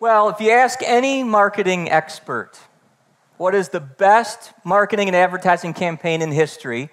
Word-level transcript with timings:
Well, 0.00 0.30
if 0.30 0.40
you 0.40 0.50
ask 0.50 0.78
any 0.82 1.22
marketing 1.22 1.90
expert, 1.90 2.52
what 3.36 3.54
is 3.54 3.68
the 3.68 3.80
best 3.80 4.50
marketing 4.64 5.08
and 5.08 5.14
advertising 5.14 5.74
campaign 5.74 6.22
in 6.22 6.32
history? 6.32 6.88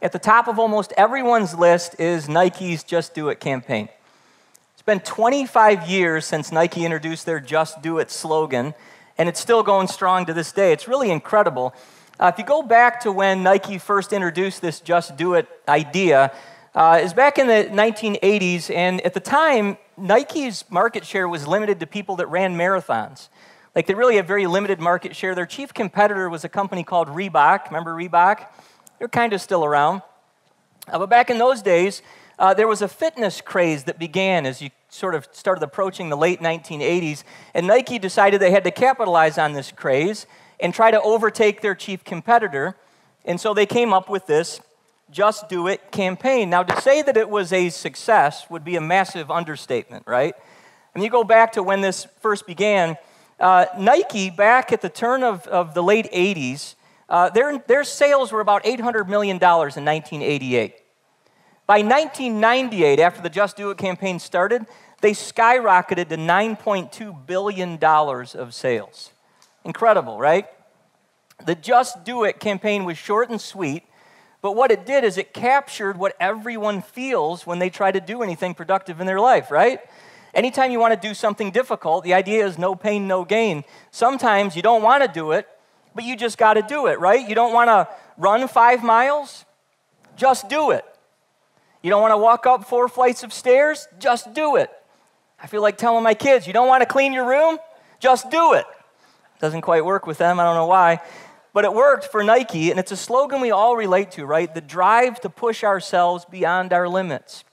At 0.00 0.12
the 0.12 0.20
top 0.20 0.46
of 0.46 0.60
almost 0.60 0.92
everyone's 0.96 1.56
list 1.56 1.98
is 1.98 2.28
Nike's 2.28 2.84
Just 2.84 3.14
Do 3.14 3.30
It 3.30 3.40
campaign. 3.40 3.88
It's 4.74 4.82
been 4.82 5.00
25 5.00 5.88
years 5.88 6.24
since 6.24 6.52
Nike 6.52 6.84
introduced 6.84 7.26
their 7.26 7.40
Just 7.40 7.82
Do 7.82 7.98
It 7.98 8.12
slogan, 8.12 8.74
and 9.18 9.28
it's 9.28 9.40
still 9.40 9.64
going 9.64 9.88
strong 9.88 10.24
to 10.26 10.32
this 10.32 10.52
day. 10.52 10.70
It's 10.70 10.86
really 10.86 11.10
incredible. 11.10 11.74
Uh, 12.20 12.30
if 12.32 12.38
you 12.38 12.44
go 12.44 12.62
back 12.62 13.00
to 13.00 13.10
when 13.10 13.42
Nike 13.42 13.78
first 13.78 14.12
introduced 14.12 14.62
this 14.62 14.78
Just 14.78 15.16
Do 15.16 15.34
It 15.34 15.48
idea, 15.66 16.32
uh, 16.74 17.00
is 17.02 17.12
back 17.12 17.38
in 17.38 17.46
the 17.46 17.68
1980s, 17.70 18.74
and 18.74 19.00
at 19.02 19.12
the 19.12 19.20
time, 19.20 19.76
Nike's 19.98 20.64
market 20.70 21.04
share 21.04 21.28
was 21.28 21.46
limited 21.46 21.80
to 21.80 21.86
people 21.86 22.16
that 22.16 22.26
ran 22.28 22.56
marathons. 22.56 23.28
Like 23.74 23.86
they 23.86 23.94
really 23.94 24.16
had 24.16 24.26
very 24.26 24.46
limited 24.46 24.80
market 24.80 25.14
share. 25.14 25.34
Their 25.34 25.46
chief 25.46 25.74
competitor 25.74 26.30
was 26.30 26.44
a 26.44 26.48
company 26.48 26.82
called 26.82 27.08
Reebok. 27.08 27.66
Remember 27.66 27.94
Reebok? 27.94 28.46
They're 28.98 29.08
kind 29.08 29.32
of 29.32 29.40
still 29.40 29.64
around. 29.64 30.02
Uh, 30.88 30.98
but 30.98 31.10
back 31.10 31.28
in 31.28 31.38
those 31.38 31.62
days, 31.62 32.02
uh, 32.38 32.54
there 32.54 32.66
was 32.66 32.82
a 32.82 32.88
fitness 32.88 33.40
craze 33.40 33.84
that 33.84 33.98
began 33.98 34.46
as 34.46 34.62
you 34.62 34.70
sort 34.88 35.14
of 35.14 35.28
started 35.32 35.62
approaching 35.62 36.08
the 36.08 36.16
late 36.16 36.40
1980s. 36.40 37.22
And 37.54 37.66
Nike 37.66 37.98
decided 37.98 38.40
they 38.40 38.50
had 38.50 38.64
to 38.64 38.70
capitalize 38.70 39.38
on 39.38 39.52
this 39.52 39.72
craze 39.72 40.26
and 40.58 40.72
try 40.72 40.90
to 40.90 41.00
overtake 41.00 41.60
their 41.60 41.74
chief 41.74 42.02
competitor. 42.04 42.76
And 43.24 43.40
so 43.40 43.52
they 43.54 43.66
came 43.66 43.92
up 43.92 44.08
with 44.08 44.26
this 44.26 44.60
just 45.12 45.48
Do 45.48 45.68
It 45.68 45.92
campaign. 45.92 46.50
Now, 46.50 46.62
to 46.62 46.80
say 46.80 47.02
that 47.02 47.16
it 47.16 47.28
was 47.28 47.52
a 47.52 47.68
success 47.68 48.48
would 48.50 48.64
be 48.64 48.76
a 48.76 48.80
massive 48.80 49.30
understatement, 49.30 50.06
right? 50.06 50.34
And 50.94 51.04
you 51.04 51.10
go 51.10 51.22
back 51.22 51.52
to 51.52 51.62
when 51.62 51.82
this 51.82 52.06
first 52.20 52.46
began, 52.46 52.96
uh, 53.38 53.66
Nike, 53.78 54.30
back 54.30 54.72
at 54.72 54.80
the 54.80 54.88
turn 54.88 55.22
of, 55.22 55.46
of 55.46 55.74
the 55.74 55.82
late 55.82 56.10
80s, 56.12 56.74
uh, 57.08 57.28
their, 57.30 57.58
their 57.58 57.84
sales 57.84 58.32
were 58.32 58.40
about 58.40 58.64
$800 58.64 59.06
million 59.06 59.36
in 59.36 59.40
1988. 59.40 60.74
By 61.66 61.82
1998, 61.82 62.98
after 62.98 63.22
the 63.22 63.30
Just 63.30 63.56
Do 63.56 63.70
It 63.70 63.78
campaign 63.78 64.18
started, 64.18 64.66
they 65.02 65.12
skyrocketed 65.12 66.08
to 66.08 66.16
$9.2 66.16 67.26
billion 67.26 67.78
of 67.82 68.54
sales. 68.54 69.12
Incredible, 69.64 70.18
right? 70.18 70.46
The 71.44 71.54
Just 71.54 72.04
Do 72.04 72.24
It 72.24 72.40
campaign 72.40 72.84
was 72.84 72.96
short 72.96 73.30
and 73.30 73.40
sweet. 73.40 73.84
But 74.42 74.56
what 74.56 74.72
it 74.72 74.84
did 74.84 75.04
is 75.04 75.16
it 75.16 75.32
captured 75.32 75.96
what 75.96 76.16
everyone 76.18 76.82
feels 76.82 77.46
when 77.46 77.60
they 77.60 77.70
try 77.70 77.92
to 77.92 78.00
do 78.00 78.22
anything 78.22 78.54
productive 78.54 79.00
in 79.00 79.06
their 79.06 79.20
life, 79.20 79.52
right? 79.52 79.80
Anytime 80.34 80.72
you 80.72 80.80
want 80.80 81.00
to 81.00 81.08
do 81.08 81.14
something 81.14 81.52
difficult, 81.52 82.02
the 82.02 82.14
idea 82.14 82.44
is 82.44 82.58
no 82.58 82.74
pain, 82.74 83.06
no 83.06 83.24
gain. 83.24 83.64
Sometimes 83.92 84.56
you 84.56 84.62
don't 84.62 84.82
want 84.82 85.04
to 85.04 85.08
do 85.08 85.30
it, 85.30 85.46
but 85.94 86.04
you 86.04 86.16
just 86.16 86.38
got 86.38 86.54
to 86.54 86.62
do 86.62 86.88
it, 86.88 86.98
right? 86.98 87.26
You 87.26 87.36
don't 87.36 87.52
want 87.52 87.68
to 87.68 87.88
run 88.18 88.48
five 88.48 88.82
miles? 88.82 89.44
Just 90.16 90.48
do 90.48 90.72
it. 90.72 90.84
You 91.80 91.90
don't 91.90 92.02
want 92.02 92.12
to 92.12 92.18
walk 92.18 92.44
up 92.46 92.64
four 92.64 92.88
flights 92.88 93.22
of 93.22 93.32
stairs? 93.32 93.86
Just 94.00 94.34
do 94.34 94.56
it. 94.56 94.70
I 95.40 95.46
feel 95.46 95.62
like 95.62 95.76
telling 95.76 96.02
my 96.02 96.14
kids, 96.14 96.46
you 96.46 96.52
don't 96.52 96.68
want 96.68 96.80
to 96.82 96.86
clean 96.86 97.12
your 97.12 97.28
room? 97.28 97.58
Just 98.00 98.30
do 98.30 98.54
it. 98.54 98.64
Doesn't 99.40 99.62
quite 99.62 99.84
work 99.84 100.06
with 100.06 100.18
them, 100.18 100.40
I 100.40 100.44
don't 100.44 100.54
know 100.54 100.66
why. 100.66 101.00
But 101.52 101.64
it 101.64 101.74
worked 101.74 102.06
for 102.06 102.24
Nike, 102.24 102.70
and 102.70 102.80
it's 102.80 102.92
a 102.92 102.96
slogan 102.96 103.40
we 103.40 103.50
all 103.50 103.76
relate 103.76 104.10
to, 104.12 104.24
right? 104.24 104.52
The 104.52 104.60
drive 104.60 105.20
to 105.20 105.28
push 105.28 105.62
ourselves 105.62 106.24
beyond 106.24 106.72
our 106.72 106.88
limits. 106.88 107.44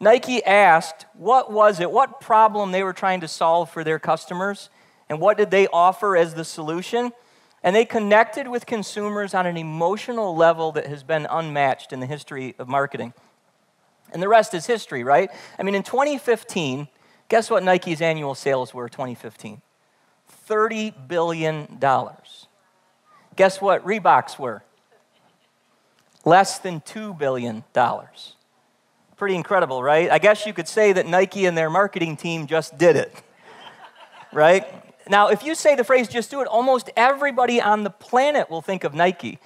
Nike 0.00 0.44
asked, 0.44 1.06
what 1.14 1.52
was 1.52 1.80
it, 1.80 1.90
what 1.90 2.20
problem 2.20 2.70
they 2.70 2.84
were 2.84 2.92
trying 2.92 3.20
to 3.20 3.28
solve 3.28 3.70
for 3.70 3.82
their 3.82 3.98
customers, 3.98 4.70
and 5.08 5.20
what 5.20 5.36
did 5.36 5.50
they 5.50 5.66
offer 5.68 6.16
as 6.16 6.34
the 6.34 6.44
solution? 6.44 7.12
And 7.64 7.74
they 7.74 7.84
connected 7.84 8.46
with 8.46 8.66
consumers 8.66 9.34
on 9.34 9.46
an 9.46 9.56
emotional 9.56 10.36
level 10.36 10.70
that 10.72 10.86
has 10.86 11.02
been 11.02 11.26
unmatched 11.28 11.92
in 11.92 11.98
the 11.98 12.06
history 12.06 12.54
of 12.58 12.68
marketing. 12.68 13.14
And 14.12 14.22
the 14.22 14.28
rest 14.28 14.54
is 14.54 14.66
history, 14.66 15.02
right? 15.02 15.30
I 15.58 15.62
mean, 15.64 15.74
in 15.74 15.82
2015, 15.82 16.86
guess 17.28 17.50
what 17.50 17.64
Nike's 17.64 18.00
annual 18.00 18.36
sales 18.36 18.72
were 18.72 18.88
2015? 18.88 19.60
$30 20.48 21.08
billion. 21.08 21.78
Guess 23.38 23.60
what 23.60 23.86
Reeboks 23.86 24.36
were? 24.36 24.64
Less 26.24 26.58
than 26.58 26.80
$2 26.80 27.16
billion. 27.16 27.62
Pretty 29.16 29.34
incredible, 29.36 29.80
right? 29.80 30.10
I 30.10 30.18
guess 30.18 30.44
you 30.44 30.52
could 30.52 30.66
say 30.66 30.92
that 30.92 31.06
Nike 31.06 31.46
and 31.46 31.56
their 31.56 31.70
marketing 31.70 32.16
team 32.16 32.48
just 32.48 32.76
did 32.78 32.96
it, 32.96 33.14
right? 34.32 34.66
Now, 35.08 35.28
if 35.28 35.44
you 35.44 35.54
say 35.54 35.76
the 35.76 35.84
phrase 35.84 36.08
just 36.08 36.32
do 36.32 36.40
it, 36.40 36.48
almost 36.48 36.90
everybody 36.96 37.60
on 37.60 37.84
the 37.84 37.90
planet 37.90 38.50
will 38.50 38.60
think 38.60 38.82
of 38.82 38.92
Nike, 38.92 39.38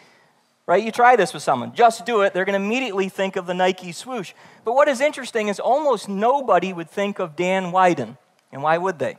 right? 0.66 0.82
You 0.82 0.90
try 0.90 1.14
this 1.14 1.34
with 1.34 1.42
someone, 1.42 1.74
just 1.74 2.06
do 2.06 2.22
it, 2.22 2.32
they're 2.32 2.46
going 2.46 2.58
to 2.58 2.64
immediately 2.64 3.10
think 3.10 3.36
of 3.36 3.44
the 3.44 3.52
Nike 3.54 3.92
swoosh. 3.92 4.32
But 4.64 4.72
what 4.72 4.88
is 4.88 5.02
interesting 5.02 5.48
is 5.48 5.60
almost 5.60 6.08
nobody 6.08 6.72
would 6.72 6.88
think 6.88 7.18
of 7.18 7.36
Dan 7.36 7.72
Wieden. 7.72 8.16
And 8.52 8.62
why 8.62 8.78
would 8.78 8.98
they? 8.98 9.18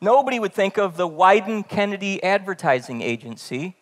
Nobody 0.00 0.38
would 0.38 0.52
think 0.52 0.78
of 0.78 0.96
the 0.96 1.08
Wieden 1.08 1.68
Kennedy 1.68 2.22
Advertising 2.22 3.02
Agency, 3.02 3.76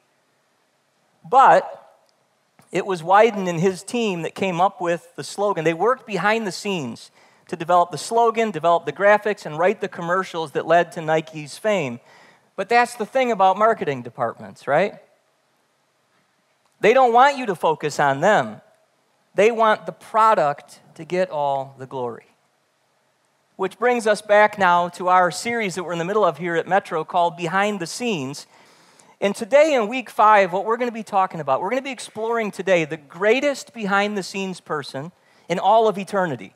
but 1.29 1.83
it 2.73 2.87
was 2.87 3.03
Wieden 3.03 3.49
and 3.49 3.61
his 3.61 3.83
team 3.83 4.23
that 4.23 4.35
came 4.35 4.61
up 4.61 4.81
with 4.81 5.15
the 5.17 5.25
slogan. 5.25 5.65
They 5.65 5.75
worked 5.75 6.07
behind 6.07 6.47
the 6.47 6.53
scenes 6.53 7.11
to 7.49 7.57
develop 7.57 7.91
the 7.91 7.99
slogan, 7.99 8.51
develop 8.51 8.87
the 8.87 8.93
graphics, 8.93 9.47
and 9.47 9.59
write 9.59 9.81
the 9.81 9.89
commercials 9.89 10.53
that 10.53 10.67
led 10.67 10.93
to 10.93 11.01
Nike's 11.01 11.59
fame. 11.59 12.01
But 12.57 12.69
that's 12.69 12.95
the 12.95 13.07
thing 13.07 13.31
about 13.31 13.59
marketing 13.59 14.03
departments, 14.03 14.67
right? 14.67 14.95
They 16.81 16.93
don't 16.93 17.13
want 17.13 17.37
you 17.37 17.47
to 17.47 17.55
focus 17.55 18.01
on 18.01 18.21
them, 18.21 18.61
they 19.35 19.51
want 19.51 19.87
the 19.87 19.93
product 19.93 20.81
to 20.95 21.05
get 21.05 21.31
all 21.31 21.75
the 21.79 21.87
glory. 21.87 22.26
Which 23.57 23.79
brings 23.79 24.07
us 24.07 24.21
back 24.21 24.59
now 24.59 24.91
to 24.91 25.09
our 25.09 25.31
series 25.31 25.77
that 25.77 25.85
we're 25.85 25.95
in 25.95 25.99
the 25.99 26.05
middle 26.05 26.27
of 26.27 26.37
here 26.37 26.57
at 26.57 26.69
Metro 26.69 27.05
called 27.05 27.39
Behind 27.39 27.81
the 27.81 27.87
Scenes. 27.87 28.47
And 29.19 29.35
today, 29.35 29.73
in 29.73 29.89
week 29.89 30.11
five, 30.11 30.53
what 30.53 30.67
we're 30.67 30.77
going 30.77 30.91
to 30.91 30.95
be 30.95 31.03
talking 31.03 31.41
about, 31.41 31.63
we're 31.63 31.71
going 31.71 31.81
to 31.81 31.85
be 31.85 31.91
exploring 31.91 32.51
today 32.51 32.85
the 32.85 32.99
greatest 32.99 33.73
behind 33.73 34.15
the 34.19 34.23
scenes 34.23 34.61
person 34.61 35.11
in 35.49 35.59
all 35.59 35.89
of 35.89 35.97
eternity. 35.97 36.55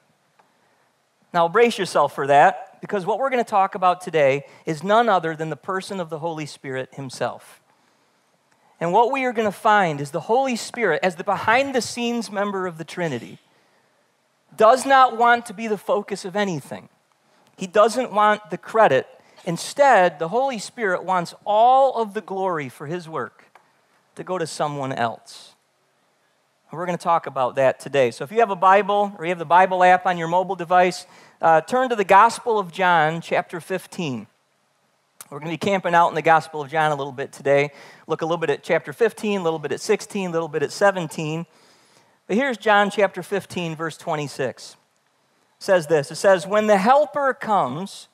Now, 1.33 1.49
brace 1.49 1.78
yourself 1.78 2.15
for 2.15 2.27
that, 2.27 2.78
because 2.83 3.06
what 3.06 3.19
we're 3.19 3.31
going 3.31 3.43
to 3.43 3.50
talk 3.50 3.75
about 3.75 4.03
today 4.03 4.44
is 4.67 4.82
none 4.82 5.09
other 5.09 5.34
than 5.34 5.49
the 5.49 5.56
person 5.56 6.00
of 6.00 6.11
the 6.11 6.19
Holy 6.19 6.44
Spirit 6.44 6.97
himself. 6.97 7.62
And 8.78 8.93
what 8.93 9.11
we 9.11 9.25
are 9.25 9.32
going 9.32 9.49
to 9.49 9.53
find 9.53 10.03
is 10.03 10.11
the 10.11 10.21
Holy 10.21 10.55
Spirit, 10.55 11.00
as 11.03 11.17
the 11.17 11.25
behind 11.25 11.75
the 11.75 11.81
scenes 11.81 12.31
member 12.31 12.67
of 12.67 12.77
the 12.77 12.84
Trinity, 12.84 13.38
does 14.56 14.84
not 14.84 15.16
want 15.16 15.47
to 15.47 15.55
be 15.55 15.66
the 15.66 15.78
focus 15.78 16.25
of 16.25 16.37
anything. 16.37 16.88
He 17.56 17.66
doesn't 17.66 18.12
want 18.12 18.50
the 18.50 18.59
credit. 18.59 19.06
Instead, 19.44 20.19
the 20.19 20.28
Holy 20.28 20.59
Spirit 20.59 21.05
wants 21.05 21.34
all 21.44 22.00
of 22.00 22.15
the 22.15 22.21
glory 22.21 22.69
for 22.69 22.87
his 22.87 23.09
work 23.09 23.44
to 24.16 24.25
go 24.25 24.38
to 24.38 24.47
someone 24.47 24.93
else. 24.93 25.55
And 26.71 26.78
we're 26.78 26.87
going 26.87 26.99
to 26.99 27.03
talk 27.03 27.27
about 27.27 27.56
that 27.56 27.81
today. 27.81 28.11
So 28.11 28.22
if 28.25 28.31
you 28.31 28.38
have 28.41 28.50
a 28.50 28.56
Bible 28.56 29.12
or 29.19 29.25
you 29.25 29.31
have 29.31 29.38
the 29.38 29.44
Bible 29.44 29.83
app 29.83 30.06
on 30.06 30.19
your 30.19 30.28
mobile 30.28 30.56
device, 30.56 31.06
uh, 31.43 31.61
turn 31.62 31.88
to 31.88 31.97
the 31.97 32.05
Gospel 32.05 32.59
of 32.59 32.71
John, 32.71 33.21
chapter 33.21 33.61
15. 33.61 34.27
We're 35.31 35.38
going 35.38 35.50
to 35.50 35.55
be 35.55 35.71
camping 35.71 35.94
out 35.94 36.09
in 36.09 36.15
the 36.15 36.22
Gospel 36.22 36.61
of 36.61 36.71
John 36.71 36.93
a 36.93 36.94
little 36.97 37.12
bit 37.12 37.32
today. 37.32 37.71
Look 38.06 38.22
a 38.22 38.25
little 38.25 38.38
bit 38.38 38.50
at 38.50 38.62
chapter 38.62 38.93
15, 38.93 39.41
a 39.41 39.43
little 39.43 39.59
bit 39.59 39.72
at 39.72 39.81
16, 39.81 40.28
a 40.28 40.32
little 40.32 40.49
bit 40.49 40.62
at 40.62 40.72
17. 40.72 41.47
But 42.31 42.37
here's 42.37 42.59
John 42.59 42.91
chapter 42.91 43.25
15, 43.25 43.75
verse 43.75 43.97
26. 43.97 44.75
It 44.75 44.77
says 45.59 45.89
this 45.89 46.13
It 46.13 46.15
says, 46.15 46.47
When 46.47 46.69
the 46.69 46.79
Helper 46.79 47.35
comes, 47.35 48.07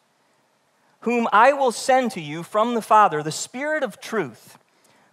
whom 1.00 1.28
I 1.34 1.52
will 1.52 1.70
send 1.70 2.12
to 2.12 2.22
you 2.22 2.42
from 2.42 2.72
the 2.72 2.80
Father, 2.80 3.22
the 3.22 3.30
Spirit 3.30 3.82
of 3.82 4.00
truth, 4.00 4.56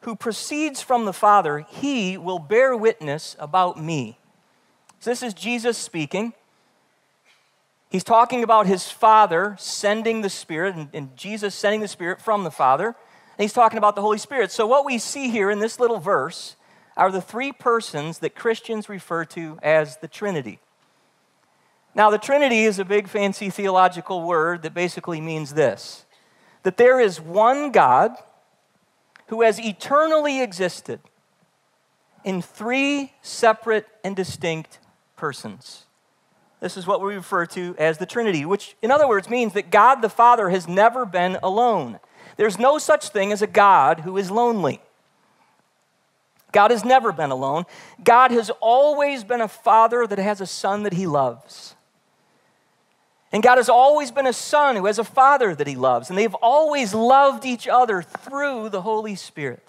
who 0.03 0.15
proceeds 0.15 0.81
from 0.81 1.03
the 1.03 1.11
Father, 1.11 1.65
he 1.67 2.17
will 2.17 2.39
bear 2.39 2.77
witness 2.77 3.35
about 3.39 3.77
me. 3.77 4.19
So 5.01 5.09
this 5.09 5.21
is 5.21 5.33
Jesus 5.33 5.77
speaking. 5.77 6.31
He's 7.89 8.05
talking 8.05 8.41
about 8.41 8.67
his 8.67 8.89
Father 8.89 9.57
sending 9.59 10.21
the 10.21 10.29
Spirit, 10.29 10.75
and, 10.75 10.87
and, 10.93 11.17
Jesus 11.17 11.53
sending 11.53 11.81
the 11.81 11.89
Spirit 11.89 12.21
from 12.21 12.45
the 12.45 12.51
Father. 12.51 12.85
And 12.85 12.95
he's 13.39 13.51
talking 13.51 13.77
about 13.77 13.95
the 13.95 14.01
Holy 14.01 14.17
Spirit. 14.17 14.49
So, 14.49 14.65
what 14.65 14.85
we 14.85 14.97
see 14.97 15.29
here 15.29 15.51
in 15.51 15.59
this 15.59 15.77
little 15.77 15.99
verse 15.99 16.55
are 16.95 17.11
the 17.11 17.21
three 17.21 17.51
persons 17.51 18.19
that 18.19 18.35
Christians 18.35 18.89
refer 18.89 19.25
to 19.25 19.57
as 19.63 19.97
the 19.97 20.07
Trinity. 20.07 20.59
Now, 21.95 22.09
the 22.09 22.17
Trinity 22.17 22.63
is 22.63 22.79
a 22.79 22.85
big, 22.85 23.07
fancy 23.07 23.49
theological 23.49 24.21
word 24.23 24.63
that 24.63 24.73
basically 24.73 25.21
means 25.21 25.53
this 25.53 26.05
that 26.63 26.77
there 26.77 26.99
is 26.99 27.19
one 27.19 27.71
God 27.71 28.15
who 29.27 29.41
has 29.41 29.59
eternally 29.59 30.41
existed 30.41 31.01
in 32.23 32.41
three 32.41 33.11
separate 33.21 33.85
and 34.03 34.15
distinct 34.15 34.79
persons. 35.17 35.85
This 36.61 36.77
is 36.77 36.87
what 36.87 37.01
we 37.01 37.15
refer 37.15 37.45
to 37.47 37.75
as 37.77 37.97
the 37.97 38.05
Trinity, 38.05 38.45
which, 38.45 38.77
in 38.81 38.91
other 38.91 39.07
words, 39.07 39.29
means 39.29 39.51
that 39.53 39.69
God 39.69 40.01
the 40.01 40.07
Father 40.07 40.49
has 40.49 40.67
never 40.67 41.05
been 41.05 41.37
alone. 41.43 41.99
There's 42.37 42.57
no 42.57 42.77
such 42.77 43.09
thing 43.09 43.33
as 43.33 43.41
a 43.41 43.47
God 43.47 44.01
who 44.01 44.17
is 44.17 44.31
lonely. 44.31 44.81
God 46.53 46.71
has 46.71 46.85
never 46.85 47.11
been 47.11 47.31
alone. 47.31 47.65
God 48.03 48.31
has 48.31 48.49
always 48.61 49.25
been 49.25 49.41
a 49.41 49.47
father 49.49 50.07
that 50.07 50.19
has 50.19 50.39
a 50.39 50.45
son 50.45 50.83
that 50.83 50.93
he 50.93 51.05
loves. 51.05 51.75
And 53.33 53.41
God 53.41 53.57
has 53.57 53.67
always 53.67 54.11
been 54.11 54.27
a 54.27 54.33
son 54.33 54.75
who 54.75 54.85
has 54.85 54.99
a 54.99 55.03
father 55.03 55.55
that 55.55 55.67
he 55.67 55.75
loves. 55.75 56.09
And 56.09 56.17
they've 56.17 56.35
always 56.35 56.93
loved 56.93 57.45
each 57.45 57.67
other 57.67 58.03
through 58.03 58.69
the 58.69 58.83
Holy 58.83 59.15
Spirit. 59.15 59.67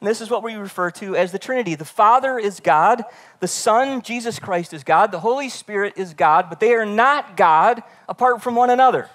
And 0.00 0.08
this 0.08 0.20
is 0.20 0.30
what 0.30 0.42
we 0.42 0.54
refer 0.54 0.90
to 0.92 1.16
as 1.16 1.32
the 1.32 1.38
Trinity. 1.38 1.74
The 1.74 1.84
Father 1.84 2.38
is 2.38 2.60
God, 2.60 3.04
the 3.40 3.48
Son, 3.48 4.00
Jesus 4.00 4.38
Christ, 4.38 4.72
is 4.72 4.84
God, 4.84 5.12
the 5.12 5.20
Holy 5.20 5.48
Spirit 5.48 5.94
is 5.96 6.14
God, 6.14 6.46
but 6.48 6.60
they 6.60 6.72
are 6.74 6.86
not 6.86 7.36
God 7.36 7.82
apart 8.08 8.40
from 8.40 8.54
one 8.54 8.70
another. 8.70 9.10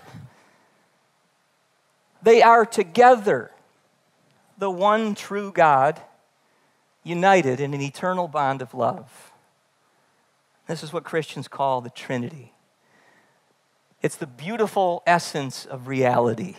They 2.21 2.41
are 2.41 2.65
together 2.65 3.49
the 4.57 4.69
one 4.69 5.15
true 5.15 5.51
God, 5.51 6.01
united 7.03 7.59
in 7.59 7.73
an 7.73 7.81
eternal 7.81 8.27
bond 8.27 8.61
of 8.61 8.73
love. 8.73 9.31
This 10.67 10.83
is 10.83 10.93
what 10.93 11.03
Christians 11.03 11.47
call 11.47 11.81
the 11.81 11.89
Trinity. 11.89 12.53
It's 14.01 14.15
the 14.15 14.27
beautiful 14.27 15.03
essence 15.05 15.65
of 15.65 15.87
reality 15.87 16.55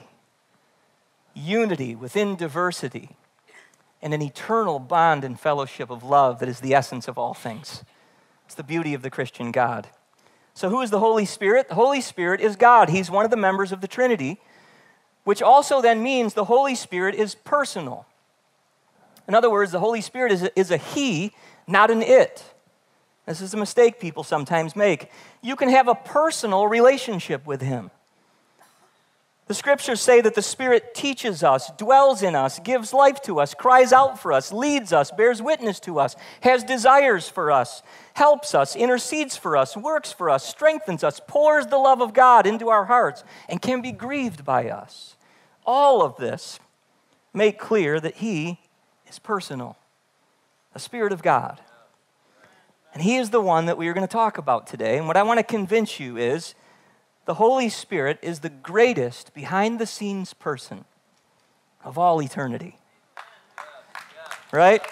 unity 1.36 1.96
within 1.96 2.36
diversity, 2.36 3.16
and 4.00 4.14
an 4.14 4.22
eternal 4.22 4.78
bond 4.78 5.24
and 5.24 5.40
fellowship 5.40 5.90
of 5.90 6.04
love 6.04 6.38
that 6.38 6.48
is 6.48 6.60
the 6.60 6.72
essence 6.72 7.08
of 7.08 7.18
all 7.18 7.34
things. 7.34 7.82
It's 8.46 8.54
the 8.54 8.62
beauty 8.62 8.94
of 8.94 9.02
the 9.02 9.10
Christian 9.10 9.50
God. 9.50 9.88
So, 10.52 10.68
who 10.68 10.80
is 10.80 10.90
the 10.90 11.00
Holy 11.00 11.24
Spirit? 11.24 11.68
The 11.68 11.74
Holy 11.74 12.00
Spirit 12.00 12.40
is 12.40 12.54
God. 12.54 12.88
He's 12.88 13.10
one 13.10 13.24
of 13.24 13.32
the 13.32 13.36
members 13.36 13.72
of 13.72 13.80
the 13.80 13.88
Trinity 13.88 14.38
which 15.24 15.42
also 15.42 15.80
then 15.80 16.02
means 16.02 16.34
the 16.34 16.44
Holy 16.44 16.74
Spirit 16.74 17.14
is 17.14 17.34
personal. 17.34 18.06
In 19.26 19.34
other 19.34 19.50
words, 19.50 19.72
the 19.72 19.80
Holy 19.80 20.00
Spirit 20.00 20.32
is 20.32 20.42
a, 20.42 20.58
is 20.58 20.70
a 20.70 20.76
He, 20.76 21.32
not 21.66 21.90
an 21.90 22.02
it. 22.02 22.44
This 23.26 23.40
is 23.40 23.54
a 23.54 23.56
mistake 23.56 23.98
people 24.00 24.22
sometimes 24.22 24.76
make. 24.76 25.10
You 25.42 25.56
can 25.56 25.70
have 25.70 25.88
a 25.88 25.94
personal 25.94 26.66
relationship 26.66 27.46
with 27.46 27.62
Him. 27.62 27.90
The 29.46 29.54
scriptures 29.54 30.00
say 30.00 30.22
that 30.22 30.34
the 30.34 30.42
Spirit 30.42 30.94
teaches 30.94 31.42
us, 31.42 31.70
dwells 31.76 32.22
in 32.22 32.34
us, 32.34 32.58
gives 32.60 32.94
life 32.94 33.20
to 33.22 33.40
us, 33.40 33.52
cries 33.52 33.92
out 33.92 34.18
for 34.18 34.32
us, 34.32 34.52
leads 34.52 34.90
us, 34.90 35.10
bears 35.10 35.42
witness 35.42 35.80
to 35.80 35.98
us, 35.98 36.16
has 36.40 36.64
desires 36.64 37.28
for 37.28 37.50
us, 37.50 37.82
helps 38.14 38.54
us, 38.54 38.74
intercedes 38.74 39.36
for 39.36 39.54
us, 39.56 39.76
works 39.76 40.12
for 40.12 40.30
us, 40.30 40.46
strengthens 40.46 41.04
us, 41.04 41.20
pours 41.26 41.66
the 41.66 41.76
love 41.76 42.00
of 42.00 42.14
God 42.14 42.46
into 42.46 42.70
our 42.70 42.86
hearts, 42.86 43.22
and 43.48 43.60
can 43.60 43.82
be 43.82 43.92
grieved 43.92 44.46
by 44.46 44.70
us 44.70 45.14
all 45.66 46.02
of 46.02 46.16
this 46.16 46.58
make 47.32 47.58
clear 47.58 47.98
that 48.00 48.16
He 48.16 48.60
is 49.08 49.18
personal, 49.18 49.76
a 50.74 50.78
Spirit 50.78 51.12
of 51.12 51.22
God. 51.22 51.60
And 52.92 53.02
He 53.02 53.16
is 53.16 53.30
the 53.30 53.40
one 53.40 53.66
that 53.66 53.76
we 53.76 53.88
are 53.88 53.92
going 53.92 54.06
to 54.06 54.12
talk 54.12 54.38
about 54.38 54.66
today. 54.66 54.98
And 54.98 55.06
what 55.06 55.16
I 55.16 55.22
want 55.22 55.38
to 55.38 55.44
convince 55.44 55.98
you 55.98 56.16
is 56.16 56.54
the 57.24 57.34
Holy 57.34 57.68
Spirit 57.68 58.18
is 58.22 58.40
the 58.40 58.50
greatest 58.50 59.34
behind 59.34 59.78
the 59.78 59.86
scenes 59.86 60.34
person 60.34 60.84
of 61.82 61.98
all 61.98 62.22
eternity. 62.22 62.78
Right? 64.52 64.82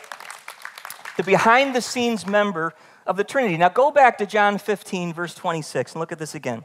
The 1.17 1.23
behind 1.23 1.75
the 1.75 1.83
scenes 1.83 2.27
member 2.27 2.75
of 3.07 3.17
the 3.17 3.25
Trinity. 3.25 3.57
Now 3.57 3.69
go 3.69 3.91
back 3.91 4.19
to 4.19 4.27
John 4.27 4.59
15, 4.59 5.13
verse 5.13 5.35
26, 5.35 5.93
and 5.93 6.01
look 6.01 6.13
at 6.13 6.19
this 6.19 6.35
again. 6.35 6.65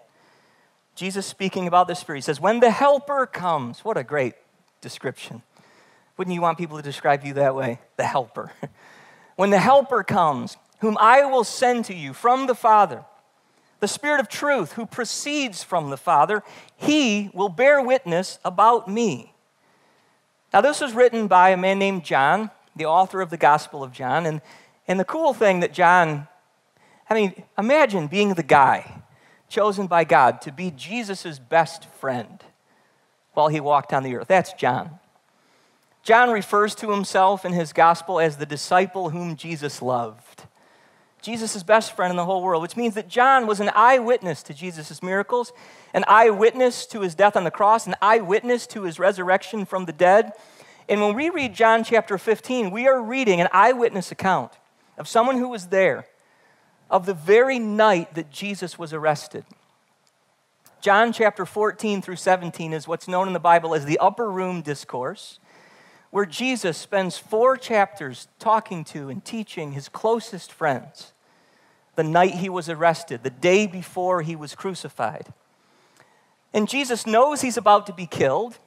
Jesus 0.96 1.26
speaking 1.26 1.68
about 1.68 1.88
the 1.88 1.96
Spirit, 1.96 2.20
he 2.20 2.22
says, 2.24 2.40
When 2.40 2.60
the 2.60 2.72
Helper 2.72 3.28
comes, 3.28 3.86
what 3.86 3.98
a 3.98 4.04
great 4.04 4.34
description. 4.82 5.44
Wouldn't 6.18 6.34
you 6.34 6.42
want 6.42 6.58
people 6.58 6.78
to 6.78 6.84
describe 6.84 7.24
you 7.24 7.34
that 7.36 7.56
way? 7.56 7.80
The 7.96 8.04
Helper. 8.04 8.52
when 9.36 9.52
the 9.52 9.60
Helper 9.60 10.04
comes, 10.04 10.58
whom 10.80 10.98
I 11.00 11.26
will 11.26 11.44
send 11.44 11.86
to 11.86 11.94
you 11.94 12.14
from 12.14 12.48
the 12.48 12.56
Father, 12.56 13.06
the 13.80 13.88
Spirit 13.88 14.20
of 14.20 14.28
truth 14.28 14.74
who 14.74 14.86
proceeds 14.88 15.64
from 15.64 15.92
the 15.92 15.98
Father, 15.98 16.44
he 16.76 17.30
will 17.34 17.50
bear 17.50 17.82
witness 17.82 18.40
about 18.44 18.88
me. 18.88 19.34
Now, 20.52 20.62
this 20.62 20.82
was 20.82 20.94
written 20.94 21.28
by 21.28 21.50
a 21.50 21.58
man 21.58 21.78
named 21.78 22.04
John, 22.04 22.50
the 22.76 22.86
author 22.86 23.22
of 23.22 23.30
the 23.30 23.38
Gospel 23.38 23.84
of 23.84 23.92
John. 23.92 24.26
And, 24.26 24.42
and 24.88 25.00
the 25.00 25.06
cool 25.06 25.34
thing 25.34 25.60
that 25.60 25.74
John, 25.74 26.28
I 27.10 27.14
mean, 27.14 27.44
imagine 27.58 28.08
being 28.08 28.34
the 28.34 28.44
guy 28.44 29.04
chosen 29.50 29.88
by 29.88 30.04
God 30.04 30.42
to 30.42 30.52
be 30.52 30.72
Jesus' 30.72 31.38
best 31.38 31.86
friend 31.86 32.44
while 33.34 33.50
he 33.50 33.60
walked 33.60 33.94
on 33.94 34.04
the 34.04 34.16
earth. 34.16 34.28
That's 34.28 34.54
John. 34.54 35.00
John 36.08 36.32
refers 36.32 36.74
to 36.76 36.92
himself 36.92 37.44
in 37.44 37.52
his 37.52 37.74
gospel 37.74 38.18
as 38.18 38.38
the 38.38 38.46
disciple 38.46 39.10
whom 39.10 39.36
Jesus 39.36 39.82
loved. 39.82 40.46
Jesus' 41.22 41.64
best 41.64 41.98
friend 41.98 42.12
in 42.12 42.16
the 42.16 42.24
whole 42.24 42.42
world, 42.42 42.62
which 42.62 42.78
means 42.78 42.94
that 42.94 43.10
John 43.10 43.46
was 43.46 43.60
an 43.60 43.70
eyewitness 43.76 44.42
to 44.44 44.54
Jesus' 44.54 45.04
miracles, 45.04 45.52
an 45.94 46.06
eyewitness 46.08 46.86
to 46.86 47.02
his 47.02 47.14
death 47.14 47.36
on 47.36 47.44
the 47.44 47.52
cross, 47.52 47.88
an 47.88 47.96
eyewitness 48.02 48.68
to 48.68 48.84
his 48.84 49.00
resurrection 49.00 49.66
from 49.66 49.84
the 49.84 49.92
dead. 49.92 50.32
And 50.88 51.02
when 51.02 51.14
we 51.14 51.30
read 51.30 51.54
John 51.54 51.84
chapter 51.84 52.18
15, 52.18 52.72
we 52.72 52.88
are 52.88 53.02
reading 53.02 53.42
an 53.42 53.50
eyewitness 53.52 54.10
account 54.10 54.54
of 54.98 55.10
someone 55.10 55.36
who 55.36 55.50
was 55.50 55.68
there 55.68 56.08
of 56.90 57.06
the 57.06 57.14
very 57.14 57.60
night 57.60 58.16
that 58.16 58.32
Jesus 58.32 58.80
was 58.80 58.94
arrested. 58.94 59.44
John 60.80 61.12
chapter 61.12 61.46
14 61.46 62.02
through 62.02 62.16
17 62.16 62.72
is 62.72 62.88
what's 62.88 63.10
known 63.10 63.28
in 63.28 63.34
the 63.34 63.42
Bible 63.42 63.76
as 63.76 63.84
the 63.84 64.00
upper 64.00 64.32
room 64.32 64.62
discourse, 64.62 65.40
where 66.12 66.26
Jesus 66.26 66.78
spends 66.78 67.18
four 67.18 67.58
chapters 67.58 68.28
talking 68.40 68.84
to 68.86 69.10
and 69.10 69.24
teaching 69.24 69.74
his 69.74 69.90
closest 69.90 70.52
friends 70.52 71.14
the 71.96 72.04
night 72.04 72.36
he 72.36 72.50
was 72.50 72.70
arrested, 72.70 73.24
the 73.24 73.30
day 73.30 73.68
before 73.68 74.22
he 74.22 74.36
was 74.36 74.56
crucified. 74.56 75.34
And 76.54 76.70
Jesus 76.70 77.06
knows 77.06 77.42
he's 77.42 77.58
about 77.58 77.88
to 77.88 77.94
be 77.94 78.06
killed. 78.06 78.58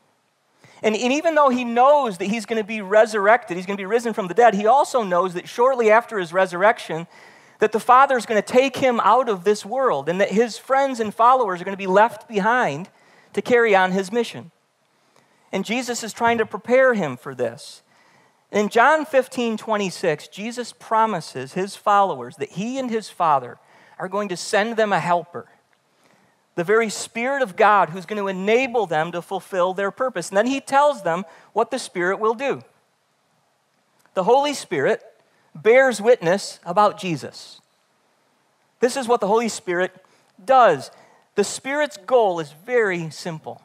And, 0.83 0.97
and 0.97 1.13
even 1.13 1.35
though 1.35 1.49
he 1.49 1.65
knows 1.65 2.19
that 2.19 2.27
he's 2.27 2.45
going 2.45 2.61
to 2.61 2.67
be 2.67 2.83
resurrected, 2.83 3.57
he's 3.57 3.67
going 3.67 3.77
to 3.77 3.81
be 3.81 3.87
risen 3.87 4.13
from 4.13 4.29
the 4.29 4.35
dead, 4.35 4.55
he 4.55 4.67
also 4.67 5.03
knows 5.03 5.35
that 5.35 5.49
shortly 5.49 5.91
after 5.91 6.19
his 6.19 6.33
resurrection, 6.33 7.07
that 7.61 7.73
the 7.73 7.81
Father 7.81 8.17
is 8.17 8.27
going 8.27 8.41
to 8.41 8.47
take 8.47 8.77
him 8.77 9.01
out 9.01 9.29
of 9.29 9.45
this 9.45 9.65
world 9.65 10.09
and 10.09 10.21
that 10.21 10.31
his 10.31 10.59
friends 10.59 10.99
and 10.99 11.15
followers 11.15 11.61
are 11.61 11.65
going 11.65 11.77
to 11.77 11.79
be 11.79 11.87
left 11.87 12.29
behind 12.29 12.89
to 13.33 13.43
carry 13.43 13.77
on 13.77 13.93
his 13.93 14.11
mission. 14.11 14.51
And 15.53 15.65
Jesus 15.65 16.03
is 16.03 16.13
trying 16.13 16.39
to 16.39 16.47
prepare 16.47 16.95
him 16.95 17.17
for 17.17 17.35
this. 17.35 17.83
In 18.53 18.69
John 18.69 19.05
15, 19.05 19.57
26, 19.57 20.29
Jesus 20.29 20.73
promises 20.73 21.55
his 21.55 21.77
followers 21.77 22.37
that 22.37 22.51
he 22.51 22.79
and 22.79 22.91
his 22.91 23.09
Father 23.09 23.59
are 23.99 24.09
going 24.09 24.29
to 24.29 24.37
send 24.37 24.77
them 24.77 24.93
a 24.93 25.01
helper, 25.01 25.49
the 26.57 26.65
very 26.65 26.89
Spirit 26.89 27.43
of 27.43 27.57
God 27.57 27.91
who's 27.91 28.07
going 28.07 28.21
to 28.21 28.29
enable 28.29 28.87
them 28.87 29.13
to 29.13 29.23
fulfill 29.23 29.73
their 29.73 29.91
purpose. 29.91 30.29
And 30.29 30.37
then 30.37 30.47
he 30.47 30.61
tells 30.61 31.03
them 31.03 31.25
what 31.53 31.71
the 31.71 31.79
Spirit 31.79 32.19
will 32.19 32.35
do. 32.35 32.63
The 34.15 34.25
Holy 34.25 34.55
Spirit 34.55 35.03
bears 35.55 36.01
witness 36.01 36.59
about 36.65 36.99
Jesus. 36.99 37.61
This 38.81 38.97
is 38.97 39.07
what 39.07 39.21
the 39.21 39.29
Holy 39.29 39.49
Spirit 39.49 39.95
does. 40.45 40.91
The 41.35 41.45
Spirit's 41.45 41.97
goal 41.97 42.41
is 42.41 42.53
very 42.67 43.11
simple. 43.11 43.63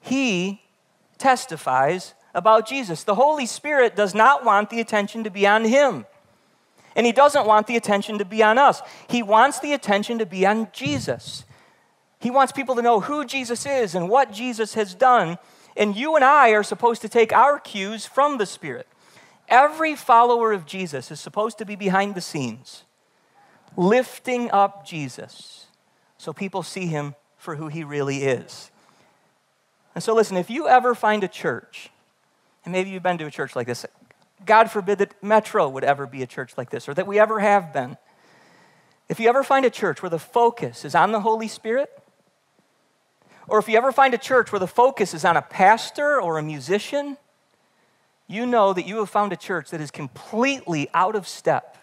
He 0.00 0.62
testifies 1.18 2.14
about 2.34 2.66
Jesus. 2.66 3.04
The 3.04 3.14
Holy 3.14 3.46
Spirit 3.46 3.96
does 3.96 4.14
not 4.14 4.44
want 4.44 4.70
the 4.70 4.80
attention 4.80 5.24
to 5.24 5.30
be 5.30 5.46
on 5.46 5.64
Him. 5.64 6.06
And 6.96 7.06
He 7.06 7.12
doesn't 7.12 7.46
want 7.46 7.66
the 7.66 7.76
attention 7.76 8.18
to 8.18 8.24
be 8.24 8.42
on 8.42 8.58
us. 8.58 8.80
He 9.08 9.22
wants 9.22 9.60
the 9.60 9.72
attention 9.72 10.18
to 10.18 10.26
be 10.26 10.46
on 10.46 10.68
Jesus. 10.72 11.44
He 12.18 12.30
wants 12.30 12.52
people 12.52 12.74
to 12.74 12.82
know 12.82 13.00
who 13.00 13.24
Jesus 13.24 13.64
is 13.64 13.94
and 13.94 14.08
what 14.08 14.32
Jesus 14.32 14.74
has 14.74 14.94
done. 14.94 15.38
And 15.76 15.96
you 15.96 16.16
and 16.16 16.24
I 16.24 16.50
are 16.50 16.62
supposed 16.62 17.02
to 17.02 17.08
take 17.08 17.32
our 17.32 17.58
cues 17.58 18.06
from 18.06 18.38
the 18.38 18.46
Spirit. 18.46 18.86
Every 19.48 19.96
follower 19.96 20.52
of 20.52 20.66
Jesus 20.66 21.10
is 21.10 21.20
supposed 21.20 21.58
to 21.58 21.64
be 21.64 21.74
behind 21.74 22.14
the 22.14 22.20
scenes, 22.20 22.84
lifting 23.76 24.50
up 24.50 24.86
Jesus 24.86 25.66
so 26.20 26.34
people 26.34 26.62
see 26.62 26.86
him 26.86 27.14
for 27.38 27.56
who 27.56 27.68
he 27.68 27.82
really 27.82 28.24
is. 28.24 28.70
And 30.00 30.02
so, 30.02 30.14
listen, 30.14 30.38
if 30.38 30.48
you 30.48 30.66
ever 30.66 30.94
find 30.94 31.22
a 31.24 31.28
church, 31.28 31.90
and 32.64 32.72
maybe 32.72 32.88
you've 32.88 33.02
been 33.02 33.18
to 33.18 33.26
a 33.26 33.30
church 33.30 33.54
like 33.54 33.66
this, 33.66 33.84
God 34.46 34.70
forbid 34.70 34.96
that 34.96 35.22
Metro 35.22 35.68
would 35.68 35.84
ever 35.84 36.06
be 36.06 36.22
a 36.22 36.26
church 36.26 36.56
like 36.56 36.70
this, 36.70 36.88
or 36.88 36.94
that 36.94 37.06
we 37.06 37.18
ever 37.18 37.38
have 37.38 37.70
been. 37.74 37.98
If 39.10 39.20
you 39.20 39.28
ever 39.28 39.42
find 39.42 39.66
a 39.66 39.68
church 39.68 40.00
where 40.00 40.08
the 40.08 40.18
focus 40.18 40.86
is 40.86 40.94
on 40.94 41.12
the 41.12 41.20
Holy 41.20 41.48
Spirit, 41.48 41.90
or 43.46 43.58
if 43.58 43.68
you 43.68 43.76
ever 43.76 43.92
find 43.92 44.14
a 44.14 44.16
church 44.16 44.50
where 44.50 44.58
the 44.58 44.66
focus 44.66 45.12
is 45.12 45.22
on 45.22 45.36
a 45.36 45.42
pastor 45.42 46.18
or 46.18 46.38
a 46.38 46.42
musician, 46.42 47.18
you 48.26 48.46
know 48.46 48.72
that 48.72 48.86
you 48.86 49.00
have 49.00 49.10
found 49.10 49.34
a 49.34 49.36
church 49.36 49.68
that 49.68 49.82
is 49.82 49.90
completely 49.90 50.88
out 50.94 51.14
of 51.14 51.28
step 51.28 51.76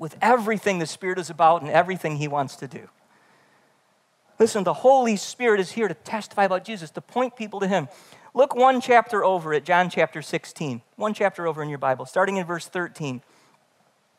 with 0.00 0.16
everything 0.20 0.80
the 0.80 0.86
Spirit 0.86 1.20
is 1.20 1.30
about 1.30 1.62
and 1.62 1.70
everything 1.70 2.16
He 2.16 2.26
wants 2.26 2.56
to 2.56 2.66
do. 2.66 2.88
Listen, 4.42 4.64
the 4.64 4.74
Holy 4.74 5.14
Spirit 5.14 5.60
is 5.60 5.70
here 5.70 5.86
to 5.86 5.94
testify 5.94 6.42
about 6.42 6.64
Jesus, 6.64 6.90
to 6.90 7.00
point 7.00 7.36
people 7.36 7.60
to 7.60 7.68
Him. 7.68 7.86
Look 8.34 8.56
one 8.56 8.80
chapter 8.80 9.24
over 9.24 9.54
at 9.54 9.64
John 9.64 9.88
chapter 9.88 10.20
16. 10.20 10.82
One 10.96 11.14
chapter 11.14 11.46
over 11.46 11.62
in 11.62 11.68
your 11.68 11.78
Bible, 11.78 12.06
starting 12.06 12.38
in 12.38 12.44
verse 12.44 12.66
13. 12.66 13.22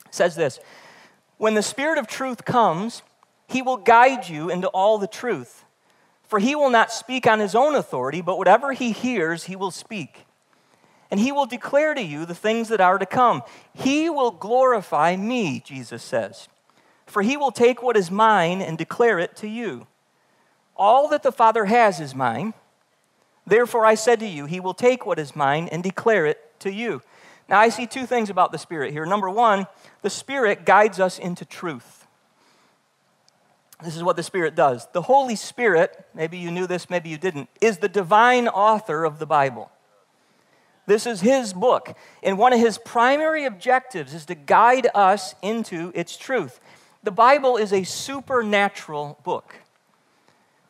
It 0.05 0.13
says 0.15 0.37
this 0.37 0.61
When 1.35 1.55
the 1.55 1.61
Spirit 1.61 1.97
of 1.97 2.07
truth 2.07 2.45
comes, 2.45 3.01
He 3.49 3.61
will 3.61 3.75
guide 3.75 4.29
you 4.29 4.49
into 4.49 4.69
all 4.69 4.97
the 4.97 5.07
truth. 5.07 5.65
For 6.23 6.39
He 6.39 6.55
will 6.55 6.69
not 6.69 6.89
speak 6.89 7.27
on 7.27 7.41
His 7.41 7.53
own 7.53 7.75
authority, 7.75 8.21
but 8.21 8.37
whatever 8.37 8.71
He 8.71 8.93
hears, 8.93 9.43
He 9.43 9.57
will 9.57 9.71
speak 9.71 10.25
and 11.11 11.19
he 11.19 11.33
will 11.33 11.45
declare 11.45 11.93
to 11.93 12.01
you 12.01 12.25
the 12.25 12.33
things 12.33 12.69
that 12.69 12.81
are 12.81 12.97
to 12.97 13.05
come. 13.05 13.43
He 13.75 14.09
will 14.09 14.31
glorify 14.31 15.15
me, 15.15 15.59
Jesus 15.63 16.01
says, 16.01 16.47
for 17.05 17.21
he 17.21 17.37
will 17.37 17.51
take 17.51 17.83
what 17.83 17.95
is 17.95 18.09
mine 18.09 18.63
and 18.63 18.79
declare 18.79 19.19
it 19.19 19.35
to 19.35 19.47
you. 19.47 19.85
All 20.75 21.07
that 21.09 21.23
the 21.23 21.31
Father 21.31 21.65
has 21.65 21.99
is 21.99 22.15
mine. 22.15 22.53
Therefore, 23.45 23.85
I 23.85 23.95
said 23.95 24.19
to 24.21 24.27
you, 24.27 24.45
he 24.45 24.59
will 24.59 24.73
take 24.73 25.05
what 25.05 25.19
is 25.19 25.35
mine 25.35 25.67
and 25.71 25.83
declare 25.83 26.25
it 26.25 26.59
to 26.59 26.71
you. 26.71 27.01
Now, 27.49 27.59
I 27.59 27.69
see 27.69 27.85
two 27.85 28.05
things 28.05 28.29
about 28.29 28.51
the 28.51 28.57
Spirit 28.57 28.91
here. 28.91 29.05
Number 29.05 29.29
one, 29.29 29.67
the 30.01 30.09
Spirit 30.09 30.65
guides 30.65 30.99
us 30.99 31.19
into 31.19 31.45
truth. 31.45 32.07
This 33.83 33.97
is 33.97 34.03
what 34.03 34.15
the 34.15 34.23
Spirit 34.23 34.55
does. 34.55 34.87
The 34.93 35.01
Holy 35.01 35.35
Spirit, 35.35 36.05
maybe 36.13 36.37
you 36.37 36.51
knew 36.51 36.67
this, 36.67 36.89
maybe 36.89 37.09
you 37.09 37.17
didn't, 37.17 37.49
is 37.59 37.79
the 37.79 37.89
divine 37.89 38.47
author 38.47 39.03
of 39.03 39.19
the 39.19 39.25
Bible. 39.25 39.69
This 40.85 41.05
is 41.05 41.21
his 41.21 41.53
book. 41.53 41.97
And 42.21 42.37
one 42.37 42.53
of 42.53 42.59
his 42.59 42.77
primary 42.77 43.45
objectives 43.45 44.13
is 44.13 44.25
to 44.27 44.35
guide 44.35 44.87
us 44.95 45.35
into 45.41 45.91
its 45.95 46.15
truth. 46.15 46.61
The 47.03 47.11
Bible 47.11 47.57
is 47.57 47.73
a 47.73 47.83
supernatural 47.83 49.19
book, 49.23 49.55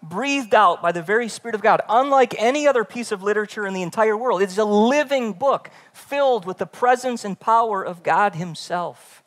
breathed 0.03 0.53
out 0.53 0.81
by 0.81 0.91
the 0.91 1.01
very 1.01 1.27
Spirit 1.27 1.55
of 1.55 1.61
God. 1.61 1.81
Unlike 1.89 2.35
any 2.37 2.67
other 2.67 2.83
piece 2.83 3.11
of 3.11 3.23
literature 3.23 3.65
in 3.65 3.73
the 3.73 3.81
entire 3.81 4.15
world, 4.15 4.41
it 4.41 4.49
is 4.49 4.57
a 4.57 4.65
living 4.65 5.33
book 5.33 5.71
filled 5.93 6.45
with 6.45 6.59
the 6.59 6.67
presence 6.67 7.25
and 7.25 7.39
power 7.39 7.83
of 7.83 8.03
God 8.03 8.35
Himself. 8.35 9.23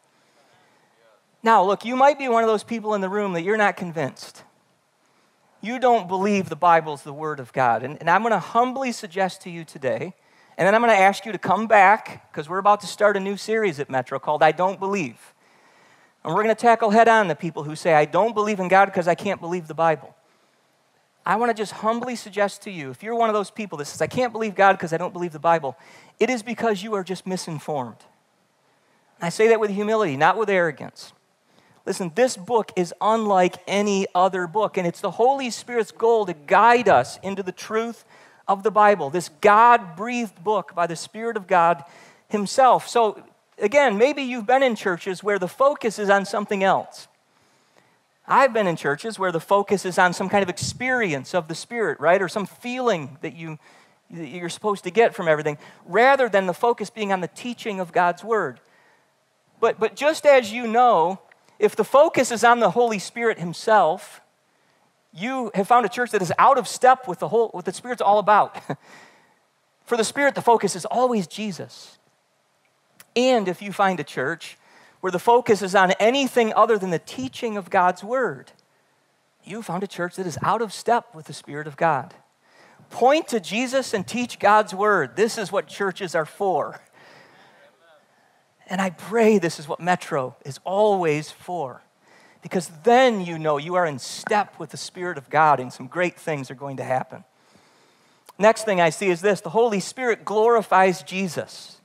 Now, 1.43 1.65
look, 1.65 1.85
you 1.85 1.97
might 1.97 2.19
be 2.19 2.29
one 2.29 2.45
of 2.45 2.49
those 2.49 2.65
people 2.65 2.95
in 2.95 3.01
the 3.01 3.09
room 3.09 3.33
that 3.33 3.43
you're 3.43 3.57
not 3.57 3.77
convinced. 3.77 4.45
You 5.61 5.79
don't 5.79 6.07
believe 6.07 6.49
the 6.49 6.57
Bible's 6.57 7.03
the 7.03 7.13
Word 7.13 7.41
of 7.41 7.53
God. 7.53 7.83
And, 7.83 7.99
and 7.99 8.09
I'm 8.09 8.23
going 8.23 8.33
to 8.33 8.39
humbly 8.39 8.93
suggest 8.93 9.43
to 9.43 9.51
you 9.51 9.65
today 9.65 10.15
and 10.59 10.67
then 10.67 10.75
I'm 10.75 10.81
going 10.81 10.93
to 10.93 10.99
ask 10.99 11.27
you 11.27 11.33
to 11.33 11.39
come 11.39 11.67
back 11.67 12.31
because 12.31 12.49
we're 12.49 12.59
about 12.59 12.81
to 12.81 12.87
start 12.87 13.17
a 13.17 13.21
new 13.21 13.37
series 13.37 13.79
at 13.79 13.91
Metro 13.91 14.19
called 14.19 14.43
I 14.43 14.53
Don't 14.53 14.81
Believe. 14.81 15.35
And 16.25 16.35
we're 16.35 16.43
going 16.43 16.55
to 16.55 16.61
tackle 16.61 16.91
head 16.91 17.09
on 17.09 17.29
the 17.29 17.35
people 17.35 17.65
who 17.65 17.77
say, 17.77 17.93
I 17.93 18.07
don't 18.07 18.35
believe 18.35 18.59
in 18.59 18.69
God 18.69 18.87
because 18.87 19.07
I 19.07 19.15
can't 19.15 19.41
believe 19.41 19.69
the 19.69 19.75
Bible. 19.75 20.16
I 21.27 21.35
want 21.35 21.51
to 21.51 21.55
just 21.55 21.73
humbly 21.73 22.15
suggest 22.15 22.63
to 22.63 22.71
you 22.71 22.91
if 22.91 23.03
you're 23.03 23.17
one 23.17 23.29
of 23.29 23.35
those 23.35 23.51
people 23.51 23.77
that 23.79 23.87
says, 23.87 24.01
I 24.01 24.07
can't 24.07 24.33
believe 24.33 24.55
God 24.55 24.75
because 24.75 24.93
I 24.93 24.97
don't 24.97 25.13
believe 25.13 25.33
the 25.33 25.41
Bible, 25.41 25.77
it 26.21 26.31
is 26.31 26.45
because 26.45 26.85
you 26.85 26.95
are 26.95 27.03
just 27.03 27.27
misinformed. 27.27 27.97
I 29.21 29.31
say 29.31 29.49
that 29.49 29.59
with 29.59 29.71
humility, 29.71 30.17
not 30.17 30.39
with 30.39 30.49
arrogance. 30.49 31.13
Listen, 31.85 32.13
this 32.15 32.37
book 32.37 32.73
is 32.77 32.95
unlike 33.01 33.57
any 33.67 34.07
other 34.15 34.47
book, 34.47 34.77
and 34.77 34.87
it's 34.87 35.01
the 35.01 35.11
Holy 35.11 35.51
Spirit's 35.51 35.91
goal 35.91 36.27
to 36.27 36.35
guide 36.35 36.89
us 36.89 37.19
into 37.23 37.43
the 37.43 37.53
truth 37.53 38.05
of 38.49 38.63
the 38.63 38.71
Bible, 38.71 39.11
this 39.11 39.31
God 39.41 39.97
breathed 39.97 40.43
book 40.45 40.75
by 40.75 40.87
the 40.87 40.97
Spirit 40.97 41.37
of 41.37 41.49
God 41.49 41.83
Himself. 42.29 42.89
So, 42.89 43.25
again, 43.59 43.99
maybe 43.99 44.23
you've 44.23 44.47
been 44.47 44.63
in 44.63 44.77
churches 44.77 45.25
where 45.25 45.39
the 45.39 45.49
focus 45.49 45.99
is 45.99 46.09
on 46.09 46.25
something 46.25 46.63
else. 46.63 47.09
I've 48.29 48.53
been 48.53 48.67
in 48.67 48.77
churches 48.77 49.19
where 49.19 49.33
the 49.33 49.41
focus 49.41 49.85
is 49.85 49.99
on 49.99 50.13
some 50.13 50.29
kind 50.29 50.43
of 50.43 50.49
experience 50.49 51.35
of 51.35 51.49
the 51.49 51.55
Spirit, 51.55 52.01
right? 52.01 52.21
Or 52.21 52.29
some 52.29 52.47
feeling 52.47 53.19
that, 53.21 53.35
you, 53.35 53.59
that 54.11 54.29
you're 54.29 54.49
supposed 54.49 54.85
to 54.85 54.91
get 54.91 55.15
from 55.15 55.29
everything, 55.29 55.59
rather 55.85 56.29
than 56.29 56.47
the 56.47 56.55
focus 56.55 56.91
being 56.91 57.13
on 57.13 57.21
the 57.21 57.29
teaching 57.29 57.79
of 57.79 57.93
God's 57.93 58.25
Word. 58.25 58.61
But, 59.61 59.79
but 59.79 59.97
just 59.97 60.27
as 60.27 60.53
you 60.53 60.67
know, 60.67 61.21
if 61.59 61.77
the 61.77 61.85
focus 61.85 62.31
is 62.31 62.45
on 62.45 62.61
the 62.61 62.71
Holy 62.71 62.99
Spirit 62.99 63.39
Himself, 63.39 64.21
you 65.17 65.51
have 65.55 65.67
found 65.67 65.87
a 65.87 65.89
church 65.89 66.11
that 66.11 66.21
is 66.21 66.33
out 66.39 66.59
of 66.59 66.69
step 66.69 67.09
with 67.09 67.19
the 67.19 67.29
whole 67.29 67.49
what 67.49 67.65
the 67.65 67.73
spirit's 67.73 68.03
all 68.03 68.19
about 68.19 68.57
for 69.85 69.97
the 69.97 70.05
spirit 70.05 70.35
the 70.35 70.43
focus 70.43 70.77
is 70.77 70.85
always 70.85 71.27
jesus 71.27 71.99
and 73.15 73.49
if 73.49 73.63
you 73.63 73.73
find 73.73 73.99
a 73.99 74.05
church 74.05 74.59
where 75.07 75.13
the 75.13 75.21
focus 75.21 75.63
is 75.63 75.77
on 75.77 75.93
anything 76.01 76.53
other 76.55 76.77
than 76.77 76.91
the 76.91 76.99
teaching 76.99 77.57
of 77.57 77.71
god's 77.71 78.03
word 78.03 78.51
you 79.45 79.63
found 79.63 79.85
a 79.85 79.87
church 79.87 80.17
that 80.17 80.27
is 80.27 80.37
out 80.43 80.61
of 80.61 80.73
step 80.73 81.15
with 81.15 81.27
the 81.27 81.33
spirit 81.33 81.69
of 81.69 81.77
god 81.77 82.13
point 82.91 83.29
to 83.29 83.39
jesus 83.39 83.95
and 83.95 84.05
teach 84.09 84.41
god's 84.41 84.75
word 84.75 85.15
this 85.15 85.39
is 85.39 85.53
what 85.53 85.69
churches 85.69 86.17
are 86.17 86.27
for 86.27 86.81
and 88.67 88.81
i 88.81 88.91
pray 88.91 89.39
this 89.39 89.61
is 89.61 89.69
what 89.69 89.79
metro 89.79 90.35
is 90.45 90.59
always 90.65 91.31
for 91.31 91.83
because 92.43 92.69
then 92.83 93.21
you 93.21 93.39
know 93.39 93.59
you 93.59 93.77
are 93.77 93.87
in 93.87 94.01
step 94.01 94.59
with 94.59 94.71
the 94.71 94.77
Spirit 94.77 95.19
of 95.19 95.29
God 95.29 95.59
and 95.59 95.73
some 95.73 95.89
great 95.89 96.17
things 96.17 96.49
are 96.49 96.55
going 96.55 96.77
to 96.77 96.85
happen. 96.85 97.25
Next 98.39 98.65
thing 98.65 98.81
I 98.81 98.91
see 98.91 99.09
is 99.09 99.21
this 99.21 99.41
the 99.41 99.51
Holy 99.51 99.81
Spirit 99.81 100.25
glorifies 100.25 101.03
Jesus. 101.03 101.76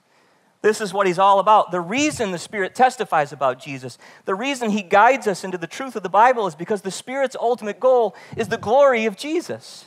This 0.61 0.79
is 0.79 0.93
what 0.93 1.07
he's 1.07 1.17
all 1.17 1.39
about. 1.39 1.71
The 1.71 1.81
reason 1.81 2.31
the 2.31 2.37
Spirit 2.37 2.75
testifies 2.75 3.33
about 3.33 3.59
Jesus, 3.59 3.97
the 4.25 4.35
reason 4.35 4.69
he 4.69 4.83
guides 4.83 5.27
us 5.27 5.43
into 5.43 5.57
the 5.57 5.67
truth 5.67 5.95
of 5.95 6.03
the 6.03 6.09
Bible 6.09 6.45
is 6.45 6.55
because 6.55 6.81
the 6.81 6.91
Spirit's 6.91 7.35
ultimate 7.39 7.79
goal 7.79 8.15
is 8.37 8.47
the 8.47 8.57
glory 8.57 9.05
of 9.05 9.17
Jesus. 9.17 9.85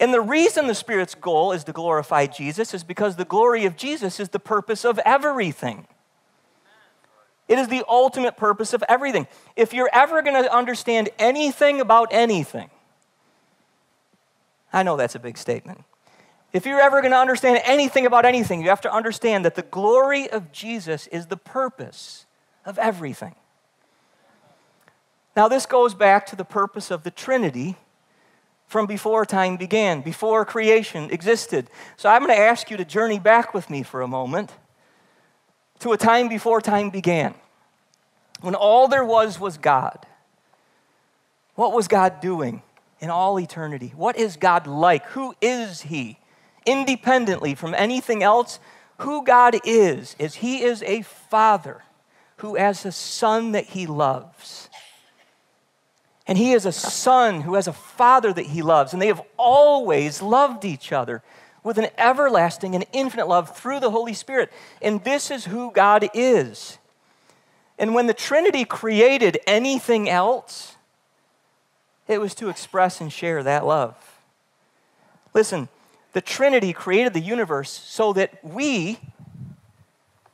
And 0.00 0.12
the 0.12 0.20
reason 0.20 0.66
the 0.66 0.74
Spirit's 0.74 1.14
goal 1.14 1.52
is 1.52 1.64
to 1.64 1.72
glorify 1.72 2.26
Jesus 2.26 2.74
is 2.74 2.82
because 2.82 3.16
the 3.16 3.24
glory 3.24 3.64
of 3.66 3.76
Jesus 3.76 4.18
is 4.18 4.30
the 4.30 4.40
purpose 4.40 4.84
of 4.84 4.98
everything. 5.04 5.86
It 7.46 7.58
is 7.58 7.68
the 7.68 7.84
ultimate 7.86 8.36
purpose 8.36 8.72
of 8.72 8.82
everything. 8.88 9.26
If 9.54 9.74
you're 9.74 9.90
ever 9.92 10.22
going 10.22 10.42
to 10.42 10.52
understand 10.52 11.10
anything 11.18 11.80
about 11.80 12.08
anything, 12.10 12.70
I 14.72 14.82
know 14.82 14.96
that's 14.96 15.14
a 15.14 15.20
big 15.20 15.36
statement. 15.36 15.84
If 16.54 16.66
you're 16.66 16.80
ever 16.80 17.00
going 17.00 17.10
to 17.10 17.18
understand 17.18 17.60
anything 17.64 18.06
about 18.06 18.24
anything, 18.24 18.62
you 18.62 18.68
have 18.68 18.80
to 18.82 18.92
understand 18.92 19.44
that 19.44 19.56
the 19.56 19.62
glory 19.62 20.30
of 20.30 20.52
Jesus 20.52 21.08
is 21.08 21.26
the 21.26 21.36
purpose 21.36 22.26
of 22.64 22.78
everything. 22.78 23.34
Now, 25.36 25.48
this 25.48 25.66
goes 25.66 25.94
back 25.94 26.26
to 26.26 26.36
the 26.36 26.44
purpose 26.44 26.92
of 26.92 27.02
the 27.02 27.10
Trinity 27.10 27.76
from 28.68 28.86
before 28.86 29.26
time 29.26 29.56
began, 29.56 30.00
before 30.00 30.44
creation 30.44 31.10
existed. 31.10 31.68
So 31.96 32.08
I'm 32.08 32.24
going 32.24 32.34
to 32.36 32.40
ask 32.40 32.70
you 32.70 32.76
to 32.76 32.84
journey 32.84 33.18
back 33.18 33.52
with 33.52 33.68
me 33.68 33.82
for 33.82 34.00
a 34.00 34.08
moment 34.08 34.52
to 35.80 35.90
a 35.92 35.96
time 35.96 36.28
before 36.28 36.60
time 36.60 36.88
began, 36.88 37.34
when 38.42 38.54
all 38.54 38.86
there 38.86 39.04
was 39.04 39.40
was 39.40 39.58
God. 39.58 40.06
What 41.56 41.72
was 41.72 41.88
God 41.88 42.20
doing 42.20 42.62
in 43.00 43.10
all 43.10 43.40
eternity? 43.40 43.92
What 43.96 44.16
is 44.16 44.36
God 44.36 44.68
like? 44.68 45.04
Who 45.06 45.34
is 45.40 45.80
He? 45.80 46.18
Independently 46.66 47.54
from 47.54 47.74
anything 47.74 48.22
else, 48.22 48.58
who 48.98 49.24
God 49.24 49.56
is, 49.64 50.16
is 50.18 50.36
He 50.36 50.62
is 50.62 50.82
a 50.82 51.02
Father 51.02 51.82
who 52.38 52.56
has 52.56 52.84
a 52.84 52.92
Son 52.92 53.52
that 53.52 53.66
He 53.66 53.86
loves. 53.86 54.68
And 56.26 56.38
He 56.38 56.52
is 56.52 56.64
a 56.64 56.72
Son 56.72 57.42
who 57.42 57.54
has 57.54 57.66
a 57.66 57.72
Father 57.72 58.32
that 58.32 58.46
He 58.46 58.62
loves, 58.62 58.92
and 58.92 59.02
they 59.02 59.08
have 59.08 59.22
always 59.36 60.22
loved 60.22 60.64
each 60.64 60.92
other 60.92 61.22
with 61.62 61.78
an 61.78 61.88
everlasting 61.96 62.74
and 62.74 62.84
infinite 62.92 63.26
love 63.26 63.56
through 63.56 63.80
the 63.80 63.90
Holy 63.90 64.14
Spirit. 64.14 64.52
And 64.82 65.02
this 65.02 65.30
is 65.30 65.46
who 65.46 65.70
God 65.72 66.08
is. 66.14 66.78
And 67.78 67.94
when 67.94 68.06
the 68.06 68.14
Trinity 68.14 68.64
created 68.64 69.38
anything 69.46 70.08
else, 70.08 70.76
it 72.06 72.20
was 72.20 72.34
to 72.36 72.50
express 72.50 73.00
and 73.00 73.12
share 73.12 73.42
that 73.42 73.66
love. 73.66 73.96
Listen, 75.32 75.68
the 76.14 76.20
Trinity 76.20 76.72
created 76.72 77.12
the 77.12 77.20
universe 77.20 77.70
so 77.70 78.12
that 78.14 78.42
we 78.42 78.98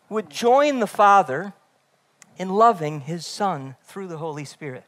would 0.09 0.31
join 0.31 0.79
the 0.79 0.87
Father 0.87 1.55
in 2.37 2.51
loving 2.51 3.01
His 3.01 3.27
Son 3.27 3.77
through 3.83 4.07
the 4.07 4.19
Holy 4.19 4.45
Spirit. 4.45 4.85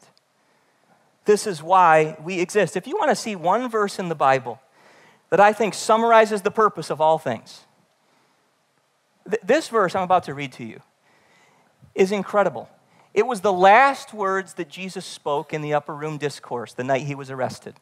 This 1.25 1.47
is 1.47 1.63
why 1.63 2.17
we 2.23 2.41
exist. 2.41 2.77
If 2.77 2.87
you 2.87 2.97
want 2.97 3.11
to 3.11 3.17
see 3.17 3.35
one 3.35 3.69
verse 3.71 3.99
in 3.99 4.09
the 4.09 4.15
Bible 4.15 4.61
that 5.31 5.41
I 5.41 5.55
think 5.55 5.73
summarizes 5.73 6.43
the 6.43 6.51
purpose 6.51 6.91
of 6.91 7.01
all 7.01 7.17
things. 7.17 7.65
Th- 9.29 9.41
this 9.43 9.69
verse 9.69 9.95
I'm 9.95 10.03
about 10.03 10.25
to 10.25 10.35
read 10.35 10.53
to 10.53 10.65
you 10.65 10.81
is 11.95 12.13
incredible. 12.13 12.69
It 13.15 13.27
was 13.27 13.41
the 13.41 13.53
last 13.53 14.13
words 14.13 14.55
that 14.55 14.69
Jesus 14.69 15.07
spoke 15.07 15.55
in 15.55 15.63
the 15.63 15.73
upper 15.73 15.95
room 15.95 16.19
discourse 16.19 16.75
the 16.75 16.85
night 16.85 17.03
he 17.03 17.15
was 17.15 17.31
arrested. 17.31 17.77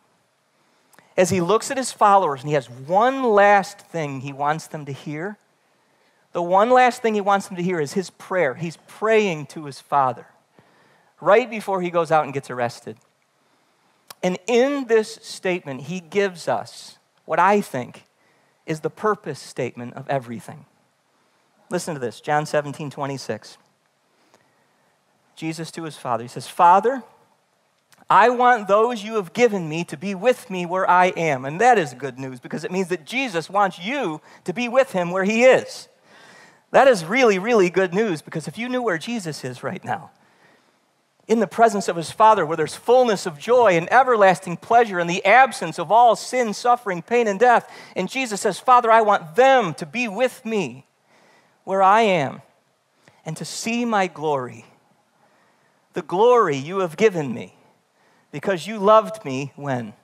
As 1.21 1.29
he 1.29 1.43
looks 1.43 1.71
at 1.71 1.77
his 1.77 1.93
followers 1.93 2.41
and 2.41 2.49
he 2.49 2.55
has 2.55 2.71
one 2.71 3.23
last 3.23 3.79
thing 3.79 4.23
he 4.23 4.33
wants 4.33 4.69
them 4.69 4.87
to 4.87 4.93
hear, 4.93 5.37
the 6.33 6.41
one 6.41 6.71
last 6.71 7.03
thing 7.03 7.13
he 7.13 7.21
wants 7.21 7.47
them 7.47 7.59
to 7.59 7.63
hear 7.63 7.79
is 7.79 7.93
his 7.93 8.09
prayer. 8.09 8.55
He's 8.55 8.79
praying 8.89 9.45
to 9.49 9.67
his 9.67 9.83
Father 9.83 10.25
right 11.21 11.51
before 11.51 11.83
he 11.83 11.91
goes 11.91 12.11
out 12.11 12.25
and 12.25 12.33
gets 12.33 12.49
arrested. 12.49 12.97
And 14.23 14.39
in 14.47 14.87
this 14.87 15.17
statement, 15.17 15.83
he 15.83 16.01
gives 16.01 16.49
us 16.49 16.97
what 17.27 17.39
I 17.39 17.61
think 17.61 18.05
is 18.65 18.81
the 18.81 18.89
purpose 18.89 19.41
statement 19.41 19.93
of 19.93 20.09
everything. 20.09 20.65
Listen 21.69 21.93
to 21.93 22.01
this 22.01 22.23
John 22.23 22.47
17, 22.47 22.89
26. 22.89 23.59
Jesus 25.37 25.71
to 25.73 25.83
his 25.83 25.99
Father, 25.99 26.25
he 26.25 26.29
says, 26.29 26.49
Father, 26.49 27.03
I 28.09 28.31
want 28.31 28.67
those 28.67 29.05
you 29.05 29.15
have 29.15 29.33
given 29.33 29.69
me 29.69 29.85
to 29.85 29.97
be 29.97 30.15
with 30.15 30.51
me 30.51 30.67
where 30.67 30.89
I 30.89 31.07
am. 31.09 31.45
And 31.45 31.61
that 31.61 31.79
is 31.79 31.95
good 31.95 32.19
news 32.19 32.41
because 32.41 32.65
it 32.65 32.73
means 32.73 32.89
that 32.89 33.05
Jesus 33.05 33.49
wants 33.49 33.79
you 33.79 34.21
to 34.45 34.53
be 34.53 34.69
with 34.69 34.93
him 34.93 35.11
where 35.11 35.25
he 35.25 35.45
is. 35.45 35.89
That 36.73 36.89
is 36.89 37.05
really, 37.05 37.39
really 37.39 37.71
good 37.71 37.95
news 37.95 38.23
because 38.23 38.49
if 38.49 38.59
you 38.59 38.69
knew 38.69 38.83
where 38.83 38.99
Jesus 38.99 39.45
is 39.45 39.63
right 39.63 39.85
now, 39.85 40.11
in 41.31 41.39
the 41.39 41.47
presence 41.47 41.87
of 41.87 41.95
his 41.95 42.11
Father, 42.11 42.45
where 42.45 42.57
there's 42.57 42.75
fullness 42.75 43.25
of 43.25 43.39
joy 43.39 43.77
and 43.77 43.91
everlasting 43.93 44.57
pleasure 44.57 44.99
and 44.99 45.09
the 45.09 45.25
absence 45.25 45.79
of 45.79 45.93
all 45.93 46.17
sin, 46.17 46.53
suffering, 46.53 47.03
pain, 47.03 47.29
and 47.29 47.39
death. 47.39 47.71
And 47.95 48.09
Jesus 48.09 48.41
says, 48.41 48.59
Father, 48.59 48.91
I 48.91 49.03
want 49.03 49.37
them 49.37 49.73
to 49.75 49.87
be 49.87 50.09
with 50.09 50.45
me 50.45 50.87
where 51.63 51.85
I 51.85 52.01
am 52.01 52.43
and 53.25 53.37
to 53.37 53.45
see 53.45 53.85
my 53.85 54.09
glory, 54.09 54.65
the 55.93 56.03
glory 56.03 56.57
you 56.57 56.81
have 56.81 56.97
given 56.97 57.33
me, 57.33 57.55
because 58.31 58.67
you 58.67 58.79
loved 58.79 59.25
me 59.25 59.53
when? 59.57 59.95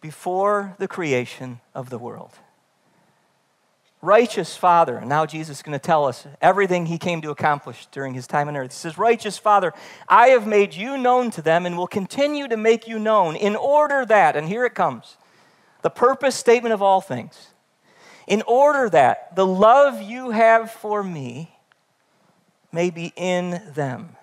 Before 0.00 0.76
the 0.78 0.88
creation 0.88 1.60
of 1.74 1.90
the 1.90 1.98
world 1.98 2.32
righteous 4.00 4.56
Father. 4.56 4.96
And 4.96 5.08
now 5.08 5.26
Jesus 5.26 5.58
is 5.58 5.62
going 5.62 5.78
to 5.78 5.84
tell 5.84 6.04
us 6.04 6.26
everything 6.40 6.86
he 6.86 6.98
came 6.98 7.20
to 7.22 7.30
accomplish 7.30 7.86
during 7.90 8.14
his 8.14 8.26
time 8.26 8.48
on 8.48 8.56
earth. 8.56 8.72
He 8.72 8.76
says, 8.76 8.98
Righteous 8.98 9.38
Father, 9.38 9.72
I 10.08 10.28
have 10.28 10.46
made 10.46 10.74
you 10.74 10.96
known 10.96 11.30
to 11.32 11.42
them 11.42 11.66
and 11.66 11.76
will 11.76 11.86
continue 11.86 12.48
to 12.48 12.56
make 12.56 12.86
you 12.86 12.98
known 12.98 13.36
in 13.36 13.56
order 13.56 14.04
that, 14.06 14.36
and 14.36 14.48
here 14.48 14.64
it 14.64 14.74
comes, 14.74 15.16
the 15.82 15.90
purpose 15.90 16.36
statement 16.36 16.72
of 16.72 16.82
all 16.82 17.00
things, 17.00 17.48
in 18.26 18.42
order 18.46 18.88
that 18.90 19.34
the 19.34 19.46
love 19.46 20.02
you 20.02 20.30
have 20.30 20.70
for 20.70 21.02
me 21.02 21.56
may 22.70 22.90
be 22.90 23.12
in 23.16 23.62
them, 23.74 24.16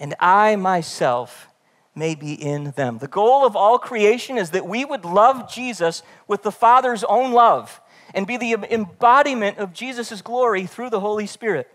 and 0.00 0.14
I 0.18 0.56
myself 0.56 1.48
may 1.94 2.14
be 2.14 2.32
in 2.32 2.72
them. 2.72 2.98
The 2.98 3.06
goal 3.06 3.44
of 3.46 3.54
all 3.54 3.78
creation 3.78 4.38
is 4.38 4.50
that 4.50 4.66
we 4.66 4.84
would 4.84 5.04
love 5.04 5.52
Jesus 5.52 6.02
with 6.26 6.42
the 6.42 6.52
Father's 6.52 7.04
own 7.04 7.32
love 7.32 7.80
and 8.14 8.26
be 8.26 8.36
the 8.36 8.54
embodiment 8.70 9.58
of 9.58 9.72
Jesus' 9.72 10.22
glory 10.22 10.66
through 10.66 10.90
the 10.90 11.00
Holy 11.00 11.26
Spirit. 11.26 11.70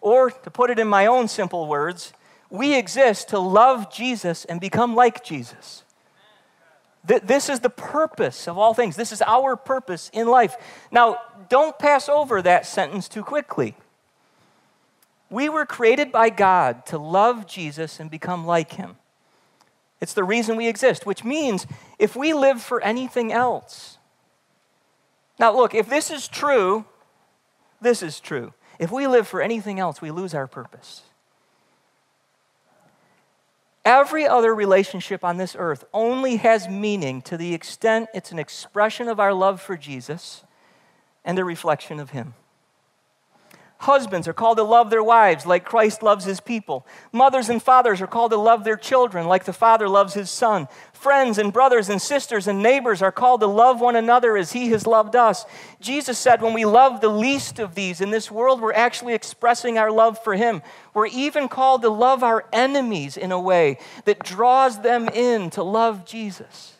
Or, 0.00 0.30
to 0.30 0.50
put 0.50 0.70
it 0.70 0.78
in 0.80 0.88
my 0.88 1.06
own 1.06 1.28
simple 1.28 1.68
words, 1.68 2.12
we 2.50 2.74
exist 2.74 3.28
to 3.28 3.38
love 3.38 3.92
Jesus 3.92 4.44
and 4.44 4.60
become 4.60 4.94
like 4.94 5.22
Jesus. 5.22 5.84
This 7.04 7.48
is 7.48 7.60
the 7.60 7.70
purpose 7.70 8.46
of 8.46 8.58
all 8.58 8.74
things. 8.74 8.94
This 8.94 9.10
is 9.12 9.22
our 9.22 9.56
purpose 9.56 10.10
in 10.12 10.28
life. 10.28 10.54
Now, 10.90 11.20
don't 11.48 11.76
pass 11.78 12.08
over 12.08 12.40
that 12.42 12.64
sentence 12.64 13.08
too 13.08 13.24
quickly. 13.24 13.74
We 15.32 15.48
were 15.48 15.66
created 15.66 16.12
by 16.12 16.30
God 16.30 16.86
to 16.86 16.98
love 16.98 17.46
Jesus 17.46 17.98
and 17.98 18.10
become 18.10 18.46
like 18.46 18.72
him. 18.72 18.96
It's 20.00 20.14
the 20.14 20.24
reason 20.24 20.56
we 20.56 20.68
exist, 20.68 21.06
which 21.06 21.24
means 21.24 21.66
if 21.98 22.14
we 22.14 22.34
live 22.34 22.62
for 22.62 22.80
anything 22.82 23.32
else, 23.32 23.98
now, 25.38 25.56
look, 25.56 25.74
if 25.74 25.88
this 25.88 26.10
is 26.10 26.28
true, 26.28 26.84
this 27.80 28.02
is 28.02 28.20
true. 28.20 28.52
If 28.78 28.92
we 28.92 29.06
live 29.06 29.26
for 29.26 29.42
anything 29.42 29.80
else, 29.80 30.00
we 30.00 30.10
lose 30.10 30.34
our 30.34 30.46
purpose. 30.46 31.02
Every 33.84 34.24
other 34.26 34.54
relationship 34.54 35.24
on 35.24 35.38
this 35.38 35.56
earth 35.58 35.84
only 35.92 36.36
has 36.36 36.68
meaning 36.68 37.22
to 37.22 37.36
the 37.36 37.54
extent 37.54 38.08
it's 38.14 38.30
an 38.30 38.38
expression 38.38 39.08
of 39.08 39.18
our 39.18 39.34
love 39.34 39.60
for 39.60 39.76
Jesus 39.76 40.44
and 41.24 41.38
a 41.38 41.44
reflection 41.44 41.98
of 41.98 42.10
Him. 42.10 42.34
Husbands 43.82 44.28
are 44.28 44.32
called 44.32 44.58
to 44.58 44.62
love 44.62 44.90
their 44.90 45.02
wives 45.02 45.44
like 45.44 45.64
Christ 45.64 46.04
loves 46.04 46.24
his 46.24 46.38
people. 46.38 46.86
Mothers 47.10 47.48
and 47.48 47.60
fathers 47.60 48.00
are 48.00 48.06
called 48.06 48.30
to 48.30 48.36
love 48.36 48.62
their 48.62 48.76
children 48.76 49.26
like 49.26 49.42
the 49.42 49.52
Father 49.52 49.88
loves 49.88 50.14
his 50.14 50.30
Son. 50.30 50.68
Friends 50.92 51.36
and 51.36 51.52
brothers 51.52 51.88
and 51.88 52.00
sisters 52.00 52.46
and 52.46 52.62
neighbors 52.62 53.02
are 53.02 53.10
called 53.10 53.40
to 53.40 53.48
love 53.48 53.80
one 53.80 53.96
another 53.96 54.36
as 54.36 54.52
he 54.52 54.68
has 54.68 54.86
loved 54.86 55.16
us. 55.16 55.44
Jesus 55.80 56.16
said, 56.16 56.40
when 56.40 56.54
we 56.54 56.64
love 56.64 57.00
the 57.00 57.08
least 57.08 57.58
of 57.58 57.74
these 57.74 58.00
in 58.00 58.12
this 58.12 58.30
world, 58.30 58.60
we're 58.60 58.72
actually 58.72 59.14
expressing 59.14 59.78
our 59.78 59.90
love 59.90 60.16
for 60.22 60.34
him. 60.34 60.62
We're 60.94 61.06
even 61.06 61.48
called 61.48 61.82
to 61.82 61.88
love 61.88 62.22
our 62.22 62.44
enemies 62.52 63.16
in 63.16 63.32
a 63.32 63.40
way 63.40 63.78
that 64.04 64.22
draws 64.22 64.80
them 64.82 65.08
in 65.08 65.50
to 65.50 65.64
love 65.64 66.04
Jesus. 66.04 66.74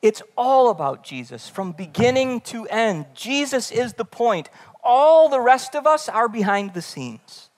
It's 0.00 0.22
all 0.36 0.70
about 0.70 1.02
Jesus 1.02 1.48
from 1.48 1.72
beginning 1.72 2.42
to 2.42 2.66
end. 2.66 3.06
Jesus 3.14 3.72
is 3.72 3.94
the 3.94 4.04
point. 4.04 4.48
All 4.90 5.28
the 5.28 5.40
rest 5.40 5.76
of 5.76 5.86
us 5.86 6.08
are 6.08 6.30
behind 6.30 6.72
the 6.72 6.80
scenes. 6.80 7.50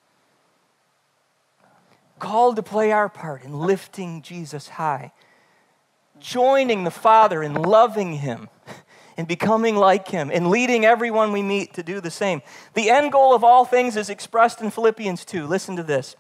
Called 2.19 2.57
to 2.57 2.63
play 2.63 2.91
our 2.91 3.09
part 3.09 3.45
in 3.45 3.61
lifting 3.61 4.21
Jesus 4.21 4.71
high, 4.71 5.13
joining 6.19 6.83
the 6.83 6.91
Father 6.91 7.41
in 7.41 7.55
loving 7.55 8.15
Him 8.15 8.49
and 9.17 9.29
becoming 9.29 9.77
like 9.77 10.09
Him, 10.09 10.29
and 10.33 10.51
leading 10.51 10.85
everyone 10.85 11.31
we 11.31 11.41
meet 11.41 11.73
to 11.75 11.85
do 11.85 12.01
the 12.01 12.11
same. 12.11 12.43
The 12.75 12.91
end 12.91 13.13
goal 13.13 13.33
of 13.33 13.45
all 13.45 13.65
things 13.65 13.97
is 13.97 14.11
expressed 14.11 14.61
in 14.61 14.73
Philippians 14.73 15.25
2. 15.25 15.47
Listen 15.47 15.77
to 15.77 15.85
this. 15.85 16.17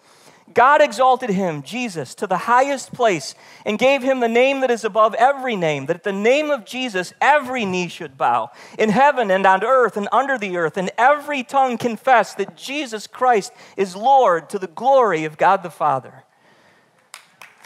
God 0.54 0.82
exalted 0.82 1.30
him, 1.30 1.62
Jesus, 1.62 2.14
to 2.16 2.26
the 2.26 2.36
highest 2.36 2.92
place 2.92 3.34
and 3.64 3.78
gave 3.78 4.02
him 4.02 4.20
the 4.20 4.28
name 4.28 4.60
that 4.60 4.70
is 4.70 4.84
above 4.84 5.14
every 5.14 5.56
name, 5.56 5.86
that 5.86 5.96
at 5.96 6.02
the 6.04 6.12
name 6.12 6.50
of 6.50 6.64
Jesus 6.64 7.12
every 7.20 7.64
knee 7.64 7.88
should 7.88 8.16
bow, 8.16 8.50
in 8.78 8.90
heaven 8.90 9.30
and 9.30 9.46
on 9.46 9.64
earth 9.64 9.96
and 9.96 10.08
under 10.12 10.38
the 10.38 10.56
earth, 10.56 10.76
and 10.76 10.90
every 10.98 11.42
tongue 11.42 11.78
confess 11.78 12.34
that 12.34 12.56
Jesus 12.56 13.06
Christ 13.06 13.52
is 13.76 13.94
Lord 13.94 14.50
to 14.50 14.58
the 14.58 14.66
glory 14.66 15.24
of 15.24 15.38
God 15.38 15.62
the 15.62 15.70
Father. 15.70 16.24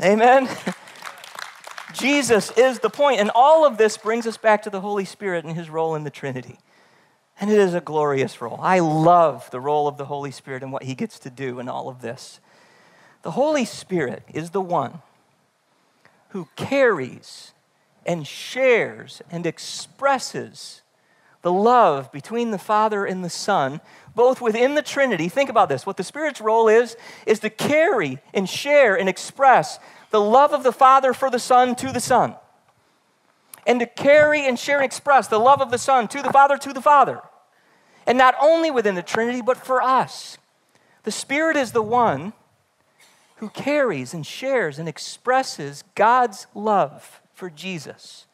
Amen. 0.02 0.48
Jesus 1.94 2.50
is 2.56 2.80
the 2.80 2.90
point, 2.90 3.20
and 3.20 3.30
all 3.34 3.64
of 3.64 3.76
this 3.78 3.96
brings 3.96 4.26
us 4.26 4.36
back 4.36 4.62
to 4.62 4.70
the 4.70 4.80
Holy 4.80 5.04
Spirit 5.04 5.44
and 5.44 5.56
his 5.56 5.70
role 5.70 5.94
in 5.94 6.02
the 6.02 6.10
Trinity. 6.10 6.58
And 7.40 7.50
it 7.50 7.58
is 7.58 7.74
a 7.74 7.80
glorious 7.80 8.40
role. 8.40 8.58
I 8.60 8.80
love 8.80 9.50
the 9.50 9.60
role 9.60 9.88
of 9.88 9.96
the 9.96 10.04
Holy 10.04 10.30
Spirit 10.30 10.62
and 10.62 10.72
what 10.72 10.84
he 10.84 10.94
gets 10.94 11.18
to 11.20 11.30
do 11.30 11.58
in 11.60 11.68
all 11.68 11.88
of 11.88 12.00
this. 12.00 12.40
The 13.24 13.30
Holy 13.30 13.64
Spirit 13.64 14.22
is 14.34 14.50
the 14.50 14.60
one 14.60 15.00
who 16.28 16.46
carries 16.56 17.52
and 18.04 18.26
shares 18.26 19.22
and 19.30 19.46
expresses 19.46 20.82
the 21.40 21.50
love 21.50 22.12
between 22.12 22.50
the 22.50 22.58
Father 22.58 23.06
and 23.06 23.24
the 23.24 23.30
Son, 23.30 23.80
both 24.14 24.42
within 24.42 24.74
the 24.74 24.82
Trinity. 24.82 25.30
Think 25.30 25.48
about 25.48 25.70
this. 25.70 25.87
What 25.87 25.96
the 25.96 26.04
Spirit's 26.04 26.42
role 26.42 26.68
is, 26.68 26.98
is 27.26 27.40
to 27.40 27.48
carry 27.48 28.18
and 28.34 28.46
share 28.46 28.94
and 28.94 29.08
express 29.08 29.78
the 30.10 30.20
love 30.20 30.52
of 30.52 30.62
the 30.62 30.72
Father 30.72 31.14
for 31.14 31.30
the 31.30 31.38
Son 31.38 31.74
to 31.76 31.92
the 31.92 32.00
Son. 32.00 32.34
And 33.66 33.80
to 33.80 33.87
carry 33.87 34.46
and 34.46 34.58
share 34.58 34.76
and 34.76 34.84
express 34.84 35.28
the 35.28 35.40
love 35.40 35.62
of 35.62 35.70
the 35.70 35.78
Son 35.78 36.08
to 36.08 36.20
the 36.20 36.30
Father 36.30 36.58
to 36.58 36.74
the 36.74 36.82
Father. 36.82 37.22
And 38.06 38.18
not 38.18 38.34
only 38.38 38.70
within 38.70 38.96
the 38.96 39.02
Trinity, 39.02 39.40
but 39.40 39.56
for 39.56 39.80
us. 39.80 40.37
The 41.04 41.10
Spirit 41.10 41.56
is 41.56 41.72
the 41.72 41.82
one 41.82 42.34
who 43.36 43.48
carries 43.48 44.14
and 44.14 44.26
shares 44.26 44.78
and 44.78 44.88
expresses 44.88 45.84
God's 45.94 46.46
love 46.54 47.20
for 47.32 47.50
Jesus 47.50 48.26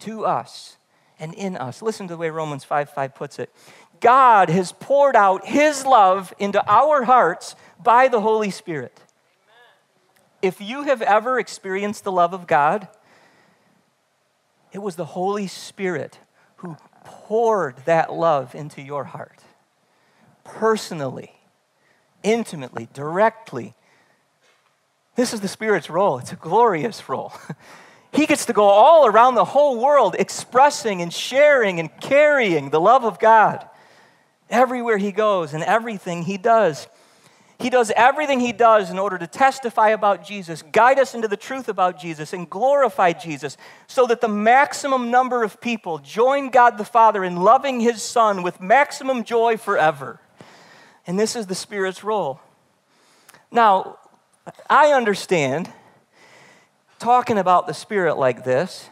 to 0.00 0.24
us 0.24 0.76
and 1.18 1.34
in 1.34 1.56
us. 1.56 1.82
Listen 1.82 2.08
to 2.08 2.14
the 2.14 2.18
way 2.18 2.30
Romans 2.30 2.64
5 2.64 2.90
5 2.90 3.14
puts 3.14 3.38
it. 3.38 3.50
God 4.00 4.50
has 4.50 4.72
poured 4.72 5.16
out 5.16 5.46
his 5.46 5.86
love 5.86 6.32
into 6.38 6.62
our 6.70 7.04
hearts 7.04 7.56
by 7.82 8.08
the 8.08 8.20
Holy 8.20 8.50
Spirit. 8.50 9.00
If 10.42 10.60
you 10.60 10.82
have 10.82 11.00
ever 11.00 11.38
experienced 11.38 12.04
the 12.04 12.12
love 12.12 12.34
of 12.34 12.46
God, 12.46 12.88
it 14.72 14.78
was 14.78 14.96
the 14.96 15.04
Holy 15.04 15.46
Spirit 15.46 16.18
who 16.56 16.76
poured 17.04 17.76
that 17.86 18.12
love 18.12 18.54
into 18.54 18.82
your 18.82 19.04
heart 19.04 19.40
personally, 20.44 21.32
intimately, 22.22 22.88
directly, 22.92 23.74
this 25.16 25.32
is 25.32 25.40
the 25.40 25.48
Spirit's 25.48 25.88
role. 25.88 26.18
It's 26.18 26.32
a 26.32 26.36
glorious 26.36 27.08
role. 27.08 27.32
he 28.12 28.26
gets 28.26 28.46
to 28.46 28.52
go 28.52 28.64
all 28.64 29.06
around 29.06 29.34
the 29.34 29.44
whole 29.44 29.80
world 29.80 30.16
expressing 30.18 31.02
and 31.02 31.12
sharing 31.12 31.78
and 31.80 31.90
carrying 32.00 32.70
the 32.70 32.80
love 32.80 33.04
of 33.04 33.18
God 33.18 33.68
everywhere 34.50 34.98
he 34.98 35.12
goes 35.12 35.54
and 35.54 35.62
everything 35.62 36.22
he 36.22 36.36
does. 36.36 36.88
He 37.58 37.70
does 37.70 37.92
everything 37.94 38.40
he 38.40 38.52
does 38.52 38.90
in 38.90 38.98
order 38.98 39.16
to 39.16 39.26
testify 39.26 39.90
about 39.90 40.26
Jesus, 40.26 40.62
guide 40.62 40.98
us 40.98 41.14
into 41.14 41.28
the 41.28 41.36
truth 41.36 41.68
about 41.68 42.00
Jesus, 42.00 42.32
and 42.32 42.50
glorify 42.50 43.12
Jesus, 43.12 43.56
so 43.86 44.06
that 44.06 44.20
the 44.20 44.28
maximum 44.28 45.10
number 45.10 45.44
of 45.44 45.60
people 45.60 45.98
join 45.98 46.50
God 46.50 46.76
the 46.76 46.84
Father 46.84 47.22
in 47.22 47.36
loving 47.36 47.80
his 47.80 48.02
Son 48.02 48.42
with 48.42 48.60
maximum 48.60 49.22
joy 49.22 49.56
forever. 49.56 50.20
And 51.06 51.18
this 51.18 51.36
is 51.36 51.46
the 51.46 51.54
Spirit's 51.54 52.02
role. 52.02 52.40
Now, 53.52 53.98
I 54.68 54.92
understand 54.92 55.72
talking 56.98 57.38
about 57.38 57.66
the 57.66 57.74
Spirit 57.74 58.16
like 58.18 58.44
this 58.44 58.88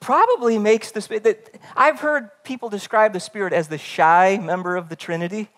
probably 0.00 0.58
makes 0.58 0.92
the 0.92 1.00
Spirit. 1.00 1.60
I've 1.76 2.00
heard 2.00 2.30
people 2.44 2.68
describe 2.68 3.12
the 3.12 3.20
Spirit 3.20 3.52
as 3.52 3.68
the 3.68 3.78
shy 3.78 4.38
member 4.40 4.76
of 4.76 4.88
the 4.88 4.96
Trinity. 4.96 5.48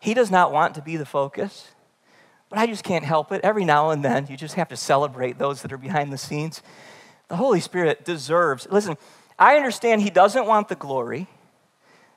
He 0.00 0.14
does 0.14 0.30
not 0.30 0.52
want 0.52 0.74
to 0.74 0.82
be 0.82 0.96
the 0.96 1.06
focus, 1.06 1.68
but 2.48 2.58
I 2.58 2.66
just 2.66 2.84
can't 2.84 3.04
help 3.04 3.30
it. 3.30 3.40
Every 3.44 3.64
now 3.64 3.90
and 3.90 4.04
then, 4.04 4.26
you 4.28 4.36
just 4.36 4.54
have 4.54 4.68
to 4.68 4.76
celebrate 4.76 5.38
those 5.38 5.62
that 5.62 5.72
are 5.72 5.78
behind 5.78 6.12
the 6.12 6.18
scenes. 6.18 6.62
The 7.28 7.36
Holy 7.36 7.60
Spirit 7.60 8.04
deserves, 8.04 8.66
listen, 8.70 8.96
I 9.38 9.56
understand 9.56 10.02
He 10.02 10.10
doesn't 10.10 10.46
want 10.46 10.68
the 10.68 10.74
glory, 10.74 11.28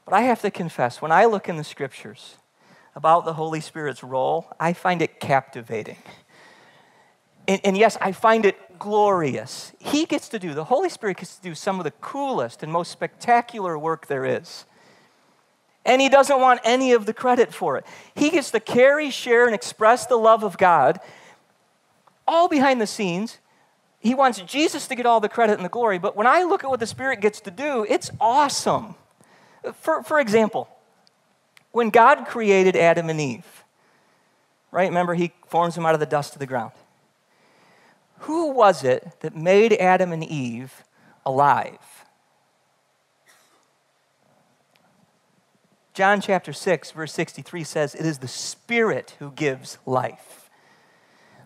but 0.05 0.13
I 0.13 0.21
have 0.21 0.41
to 0.41 0.49
confess, 0.49 1.01
when 1.01 1.11
I 1.11 1.25
look 1.25 1.47
in 1.47 1.57
the 1.57 1.63
scriptures 1.63 2.37
about 2.95 3.25
the 3.25 3.33
Holy 3.33 3.61
Spirit's 3.61 4.03
role, 4.03 4.47
I 4.59 4.73
find 4.73 5.01
it 5.01 5.19
captivating. 5.19 5.97
And, 7.47 7.61
and, 7.63 7.77
yes, 7.77 7.97
I 8.01 8.11
find 8.11 8.45
it 8.45 8.79
glorious. 8.79 9.71
He 9.79 10.05
gets 10.05 10.29
to 10.29 10.39
do, 10.39 10.53
the 10.53 10.65
Holy 10.65 10.89
Spirit 10.89 11.17
gets 11.17 11.35
to 11.37 11.41
do 11.41 11.55
some 11.55 11.79
of 11.79 11.83
the 11.83 11.91
coolest 11.91 12.63
and 12.63 12.71
most 12.71 12.91
spectacular 12.91 13.77
work 13.77 14.07
there 14.07 14.25
is. 14.25 14.65
And 15.85 16.01
he 16.01 16.09
doesn't 16.09 16.39
want 16.39 16.59
any 16.63 16.91
of 16.91 17.05
the 17.05 17.13
credit 17.13 17.53
for 17.53 17.77
it. 17.77 17.85
He 18.13 18.29
gets 18.29 18.51
to 18.51 18.59
carry, 18.59 19.09
share, 19.09 19.45
and 19.45 19.55
express 19.55 20.05
the 20.05 20.17
love 20.17 20.43
of 20.43 20.57
God 20.57 20.99
all 22.27 22.47
behind 22.47 22.79
the 22.79 22.87
scenes. 22.87 23.39
He 23.99 24.13
wants 24.13 24.39
Jesus 24.41 24.87
to 24.87 24.95
get 24.95 25.05
all 25.05 25.19
the 25.19 25.29
credit 25.29 25.53
and 25.53 25.65
the 25.65 25.69
glory. 25.69 25.97
But 25.97 26.15
when 26.15 26.27
I 26.27 26.43
look 26.43 26.63
at 26.63 26.69
what 26.69 26.79
the 26.79 26.87
Spirit 26.87 27.21
gets 27.21 27.39
to 27.41 27.51
do, 27.51 27.85
it's 27.89 28.11
awesome. 28.19 28.95
For, 29.75 30.03
for 30.03 30.19
example, 30.19 30.67
when 31.71 31.89
God 31.89 32.25
created 32.25 32.75
Adam 32.75 33.09
and 33.09 33.19
Eve, 33.19 33.63
right? 34.71 34.89
Remember, 34.89 35.13
he 35.13 35.33
forms 35.47 35.75
them 35.75 35.85
out 35.85 35.93
of 35.93 35.99
the 35.99 36.05
dust 36.05 36.33
of 36.33 36.39
the 36.39 36.45
ground. 36.45 36.71
Who 38.19 38.51
was 38.51 38.83
it 38.83 39.07
that 39.21 39.35
made 39.35 39.73
Adam 39.73 40.11
and 40.11 40.23
Eve 40.23 40.83
alive? 41.25 41.79
John 45.93 46.21
chapter 46.21 46.53
6, 46.53 46.91
verse 46.91 47.11
63 47.13 47.63
says, 47.63 47.95
It 47.95 48.05
is 48.05 48.19
the 48.19 48.27
Spirit 48.27 49.15
who 49.19 49.31
gives 49.31 49.77
life. 49.85 50.49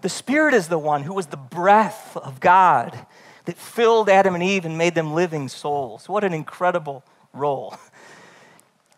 The 0.01 0.09
Spirit 0.09 0.53
is 0.53 0.67
the 0.67 0.77
one 0.77 1.03
who 1.03 1.13
was 1.13 1.27
the 1.27 1.37
breath 1.37 2.15
of 2.17 2.39
God 2.39 3.07
that 3.45 3.57
filled 3.57 4.07
Adam 4.07 4.35
and 4.35 4.43
Eve 4.43 4.65
and 4.65 4.77
made 4.77 4.93
them 4.93 5.13
living 5.13 5.47
souls. 5.47 6.07
What 6.07 6.23
an 6.23 6.33
incredible 6.33 7.03
role. 7.33 7.75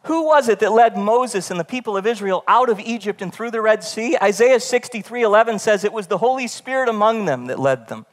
Who 0.07 0.25
was 0.25 0.47
it 0.47 0.59
that 0.59 0.71
led 0.71 0.97
Moses 0.97 1.51
and 1.51 1.59
the 1.59 1.65
people 1.65 1.97
of 1.97 2.07
Israel 2.07 2.41
out 2.47 2.69
of 2.69 2.79
Egypt 2.79 3.21
and 3.21 3.33
through 3.33 3.51
the 3.51 3.61
Red 3.61 3.83
Sea? 3.83 4.17
Isaiah 4.23 4.61
63 4.61 5.21
11 5.21 5.59
says 5.59 5.83
it 5.83 5.91
was 5.91 6.07
the 6.07 6.19
Holy 6.19 6.47
Spirit 6.47 6.87
among 6.87 7.25
them 7.25 7.47
that 7.47 7.59
led 7.59 7.89
them. 7.89 8.05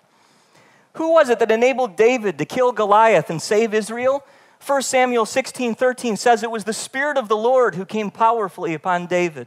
Who 0.94 1.12
was 1.12 1.28
it 1.28 1.38
that 1.38 1.52
enabled 1.52 1.94
David 1.94 2.36
to 2.38 2.44
kill 2.44 2.72
Goliath 2.72 3.30
and 3.30 3.40
save 3.40 3.72
Israel? 3.72 4.24
1 4.66 4.82
Samuel 4.82 5.24
16 5.24 5.76
13 5.76 6.16
says 6.16 6.42
it 6.42 6.50
was 6.50 6.64
the 6.64 6.72
Spirit 6.72 7.16
of 7.16 7.28
the 7.28 7.36
Lord 7.36 7.76
who 7.76 7.84
came 7.84 8.10
powerfully 8.10 8.74
upon 8.74 9.06
David. 9.06 9.46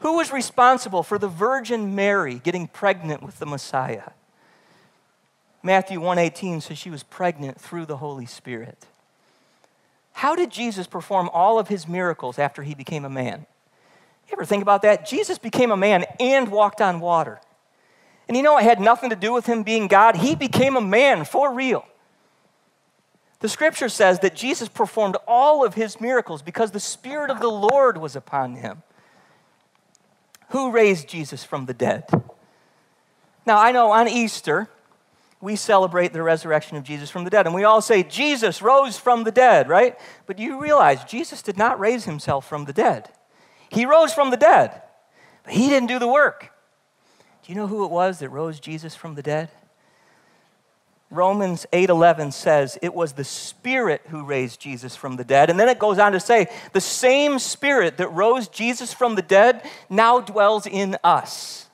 Who 0.00 0.16
was 0.16 0.32
responsible 0.32 1.04
for 1.04 1.18
the 1.18 1.28
Virgin 1.28 1.94
Mary 1.94 2.40
getting 2.42 2.66
pregnant 2.66 3.22
with 3.22 3.38
the 3.38 3.46
Messiah? 3.46 4.10
Matthew 5.62 6.00
1:18 6.00 6.62
says 6.62 6.78
she 6.78 6.90
was 6.90 7.04
pregnant 7.04 7.60
through 7.60 7.86
the 7.86 7.98
Holy 7.98 8.26
Spirit. 8.26 8.86
How 10.20 10.36
did 10.36 10.50
Jesus 10.50 10.86
perform 10.86 11.30
all 11.32 11.58
of 11.58 11.68
his 11.68 11.88
miracles 11.88 12.38
after 12.38 12.62
he 12.62 12.74
became 12.74 13.06
a 13.06 13.08
man? 13.08 13.46
You 14.28 14.34
ever 14.34 14.44
think 14.44 14.60
about 14.60 14.82
that? 14.82 15.06
Jesus 15.06 15.38
became 15.38 15.70
a 15.70 15.78
man 15.78 16.04
and 16.20 16.50
walked 16.50 16.82
on 16.82 17.00
water. 17.00 17.40
And 18.28 18.36
you 18.36 18.42
know 18.42 18.58
it 18.58 18.64
had 18.64 18.80
nothing 18.80 19.08
to 19.08 19.16
do 19.16 19.32
with 19.32 19.46
him 19.46 19.62
being 19.62 19.88
God. 19.88 20.16
He 20.16 20.34
became 20.34 20.76
a 20.76 20.82
man 20.82 21.24
for 21.24 21.54
real. 21.54 21.86
The 23.38 23.48
scripture 23.48 23.88
says 23.88 24.18
that 24.18 24.36
Jesus 24.36 24.68
performed 24.68 25.16
all 25.26 25.64
of 25.64 25.72
his 25.72 26.02
miracles 26.02 26.42
because 26.42 26.72
the 26.72 26.80
Spirit 26.80 27.30
of 27.30 27.40
the 27.40 27.48
Lord 27.48 27.96
was 27.96 28.14
upon 28.14 28.56
him. 28.56 28.82
Who 30.50 30.70
raised 30.70 31.08
Jesus 31.08 31.44
from 31.44 31.64
the 31.64 31.72
dead? 31.72 32.04
Now, 33.46 33.56
I 33.56 33.72
know 33.72 33.90
on 33.90 34.06
Easter, 34.06 34.68
we 35.40 35.56
celebrate 35.56 36.12
the 36.12 36.22
resurrection 36.22 36.76
of 36.76 36.84
Jesus 36.84 37.08
from 37.10 37.24
the 37.24 37.30
dead. 37.30 37.46
And 37.46 37.54
we 37.54 37.64
all 37.64 37.80
say, 37.80 38.02
Jesus 38.02 38.60
rose 38.60 38.98
from 38.98 39.24
the 39.24 39.32
dead, 39.32 39.68
right? 39.68 39.98
But 40.26 40.38
you 40.38 40.60
realize 40.60 41.02
Jesus 41.04 41.40
did 41.40 41.56
not 41.56 41.80
raise 41.80 42.04
himself 42.04 42.46
from 42.46 42.66
the 42.66 42.72
dead. 42.72 43.08
He 43.70 43.86
rose 43.86 44.12
from 44.12 44.30
the 44.30 44.36
dead, 44.36 44.82
but 45.44 45.54
he 45.54 45.68
didn't 45.68 45.88
do 45.88 45.98
the 45.98 46.08
work. 46.08 46.52
Do 47.42 47.52
you 47.52 47.54
know 47.54 47.66
who 47.66 47.84
it 47.84 47.90
was 47.90 48.18
that 48.18 48.28
rose 48.28 48.60
Jesus 48.60 48.94
from 48.94 49.14
the 49.14 49.22
dead? 49.22 49.48
Romans 51.10 51.66
8:11 51.72 52.32
says 52.32 52.78
it 52.82 52.94
was 52.94 53.14
the 53.14 53.24
spirit 53.24 54.02
who 54.10 54.24
raised 54.24 54.60
Jesus 54.60 54.94
from 54.94 55.16
the 55.16 55.24
dead. 55.24 55.50
And 55.50 55.58
then 55.58 55.68
it 55.68 55.78
goes 55.78 55.98
on 55.98 56.12
to 56.12 56.20
say 56.20 56.48
the 56.72 56.80
same 56.80 57.38
spirit 57.40 57.96
that 57.96 58.08
rose 58.08 58.46
Jesus 58.46 58.92
from 58.92 59.16
the 59.16 59.22
dead 59.22 59.68
now 59.88 60.20
dwells 60.20 60.66
in 60.66 60.96
us. 61.02 61.66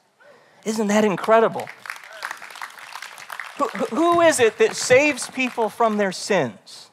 Isn't 0.64 0.86
that 0.86 1.04
incredible? 1.04 1.68
Who, 3.90 4.20
is 4.20 4.38
it 4.38 4.58
that 4.58 4.76
saves 4.76 5.30
people 5.30 5.68
from 5.68 5.96
their 5.96 6.12
sins? 6.12 6.90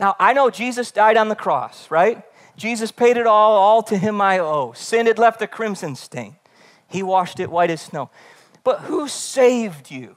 Now, 0.00 0.16
I 0.18 0.32
know 0.32 0.50
Jesus 0.50 0.90
died 0.90 1.16
on 1.16 1.28
the 1.28 1.36
cross, 1.36 1.90
right? 1.90 2.22
Jesus 2.56 2.90
paid 2.90 3.16
it 3.16 3.26
all, 3.26 3.56
all 3.56 3.82
to 3.84 3.96
him 3.96 4.20
I 4.20 4.38
owe. 4.38 4.72
Sin 4.72 5.06
had 5.06 5.18
left 5.18 5.42
a 5.42 5.46
crimson 5.46 5.94
stain. 5.94 6.36
He 6.88 7.02
washed 7.02 7.38
it 7.38 7.50
white 7.50 7.70
as 7.70 7.80
snow. 7.80 8.10
But 8.64 8.80
who 8.82 9.06
saved 9.08 9.90
you? 9.90 10.16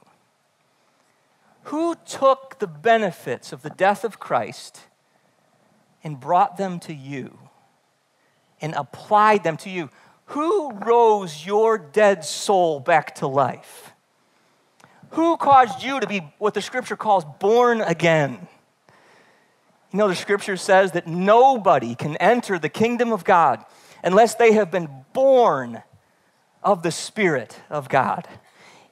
Who 1.63 1.95
took 2.05 2.59
the 2.59 2.67
benefits 2.67 3.51
of 3.51 3.61
the 3.61 3.69
death 3.69 4.03
of 4.03 4.19
Christ 4.19 4.81
and 6.03 6.19
brought 6.19 6.57
them 6.57 6.79
to 6.81 6.93
you 6.93 7.37
and 8.61 8.73
applied 8.73 9.43
them 9.43 9.57
to 9.57 9.69
you? 9.69 9.89
Who 10.27 10.71
rose 10.71 11.45
your 11.45 11.77
dead 11.77 12.23
soul 12.25 12.79
back 12.79 13.15
to 13.15 13.27
life? 13.27 13.93
Who 15.11 15.37
caused 15.37 15.83
you 15.83 15.99
to 15.99 16.07
be 16.07 16.21
what 16.37 16.53
the 16.53 16.61
scripture 16.61 16.95
calls 16.95 17.25
born 17.39 17.81
again? 17.81 18.47
You 19.91 19.99
know, 19.99 20.07
the 20.07 20.15
scripture 20.15 20.57
says 20.57 20.91
that 20.91 21.07
nobody 21.07 21.95
can 21.95 22.17
enter 22.17 22.59
the 22.59 22.69
kingdom 22.69 23.13
of 23.13 23.23
God 23.23 23.63
unless 24.03 24.35
they 24.35 24.53
have 24.53 24.69
been 24.69 24.89
born 25.13 25.81
of 26.61 26.83
the 26.83 26.91
Spirit 26.91 27.61
of 27.69 27.87
God. 27.87 28.27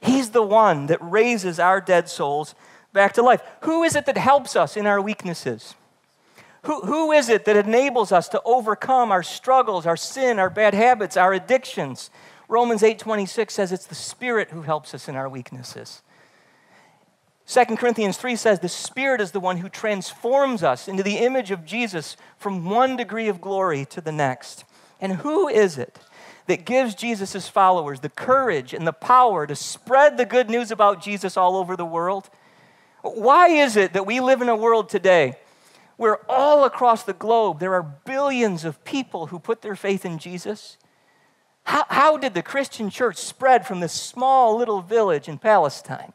He's 0.02 0.30
the 0.30 0.44
one 0.44 0.88
that 0.88 1.00
raises 1.02 1.60
our 1.60 1.82
dead 1.82 2.08
souls 2.08 2.56
back 2.94 3.14
to 3.14 3.22
life. 3.22 3.42
Who 3.62 3.84
is 3.84 3.96
it 3.96 4.06
that 4.06 4.18
helps 4.18 4.56
us 4.56 4.78
in 4.78 4.86
our 4.86 5.02
weaknesses? 5.02 5.76
Who, 6.64 6.82
who 6.82 7.12
is 7.12 7.30
it 7.30 7.46
that 7.46 7.58
enables 7.58 8.12
us 8.12 8.30
to 8.30 8.42
overcome 8.44 9.12
our 9.12 9.22
struggles, 9.22 9.86
our 9.86 9.98
sin, 9.98 10.40
our 10.40 10.50
bad 10.50 10.74
habits, 10.74 11.18
our 11.18 11.34
addictions? 11.34 12.10
Romans 12.48 12.82
8:26 12.82 13.52
says 13.52 13.72
it's 13.72 13.86
the 13.86 13.96
Spirit 13.96 14.50
who 14.52 14.62
helps 14.62 14.94
us 14.94 15.08
in 15.08 15.16
our 15.16 15.30
weaknesses. 15.30 16.02
2 17.48 17.64
Corinthians 17.78 18.18
3 18.18 18.36
says 18.36 18.60
the 18.60 18.70
Spirit 18.70 19.22
is 19.22 19.32
the 19.32 19.40
one 19.40 19.58
who 19.58 19.70
transforms 19.70 20.64
us 20.64 20.88
into 20.88 21.04
the 21.04 21.18
image 21.18 21.52
of 21.52 21.66
Jesus 21.66 22.18
from 22.38 22.66
one 22.66 22.98
degree 22.98 23.28
of 23.28 23.40
glory 23.40 23.86
to 23.86 24.02
the 24.02 24.12
next. 24.12 24.66
And 25.00 25.14
who 25.14 25.48
is 25.48 25.78
it 25.78 26.00
that 26.48 26.66
gives 26.66 26.96
Jesus' 26.96 27.48
followers 27.48 28.00
the 28.00 28.10
courage 28.10 28.74
and 28.74 28.88
the 28.88 28.94
power 28.94 29.46
to 29.46 29.56
spread 29.56 30.18
the 30.18 30.26
good 30.26 30.50
news 30.50 30.72
about 30.72 31.04
Jesus 31.04 31.38
all 31.38 31.56
over 31.56 31.76
the 31.76 31.86
world? 31.86 32.30
Why 33.04 33.50
is 33.50 33.78
it 33.78 33.94
that 33.94 34.08
we 34.08 34.20
live 34.20 34.42
in 34.42 34.50
a 34.50 34.56
world 34.56 34.90
today 34.90 35.36
where 35.98 36.20
all 36.30 36.64
across 36.64 37.04
the 37.04 37.14
globe 37.14 37.60
there 37.60 37.76
are 37.76 37.84
billions 37.84 38.66
of 38.66 38.84
people 38.84 39.28
who 39.28 39.38
put 39.38 39.62
their 39.62 39.76
faith 39.76 40.04
in 40.04 40.18
Jesus? 40.18 40.78
How, 41.64 41.86
how 41.90 42.18
did 42.18 42.34
the 42.34 42.42
Christian 42.42 42.90
church 42.90 43.18
spread 43.18 43.68
from 43.68 43.82
this 43.82 43.94
small 43.94 44.58
little 44.58 44.82
village 44.82 45.28
in 45.28 45.38
Palestine 45.38 46.14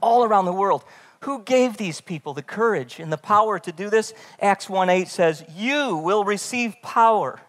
all 0.00 0.24
around 0.24 0.44
the 0.44 0.52
world? 0.52 0.84
Who 1.20 1.42
gave 1.42 1.76
these 1.76 2.00
people 2.00 2.32
the 2.32 2.42
courage 2.42 2.98
and 2.98 3.12
the 3.12 3.18
power 3.18 3.58
to 3.58 3.72
do 3.72 3.90
this? 3.90 4.14
Acts 4.40 4.70
1 4.70 4.88
8 4.88 5.08
says, 5.08 5.44
You 5.54 5.96
will 5.96 6.24
receive 6.24 6.76
power 6.82 7.40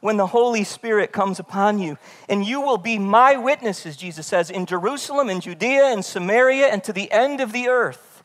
when 0.00 0.16
the 0.16 0.26
Holy 0.26 0.64
Spirit 0.64 1.12
comes 1.12 1.38
upon 1.38 1.78
you. 1.78 1.98
And 2.28 2.44
you 2.44 2.60
will 2.60 2.78
be 2.78 2.98
my 2.98 3.36
witnesses, 3.36 3.96
Jesus 3.96 4.26
says, 4.26 4.50
in 4.50 4.66
Jerusalem, 4.66 5.30
in 5.30 5.40
Judea, 5.40 5.86
and 5.86 6.04
Samaria, 6.04 6.66
and 6.66 6.82
to 6.84 6.92
the 6.92 7.10
end 7.12 7.40
of 7.40 7.52
the 7.52 7.68
earth. 7.68 8.24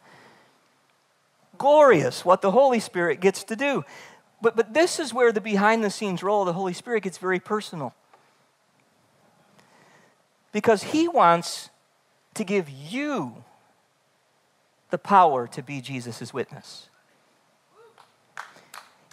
Glorious 1.58 2.26
what 2.26 2.41
the 2.41 2.52
Holy 2.52 2.80
Spirit 2.80 3.19
gets 3.19 3.43
to 3.45 3.56
do. 3.56 3.84
But, 4.41 4.56
but 4.56 4.74
this 4.74 5.00
is 5.00 5.13
where 5.13 5.32
the 5.32 5.41
behind 5.41 5.84
the 5.84 5.91
scenes 5.91 6.24
role 6.24 6.41
of 6.41 6.47
the 6.47 6.54
Holy 6.54 6.74
Spirit 6.74 7.04
gets 7.04 7.19
very 7.19 7.39
personal. 7.39 7.93
Because 10.52 10.84
He 10.84 11.08
wants 11.08 11.69
to 12.34 12.43
give 12.43 12.67
you 12.67 13.43
the 14.91 14.97
power 14.97 15.47
to 15.47 15.63
be 15.63 15.82
Jesus' 15.82 16.34
witness. 16.34 16.89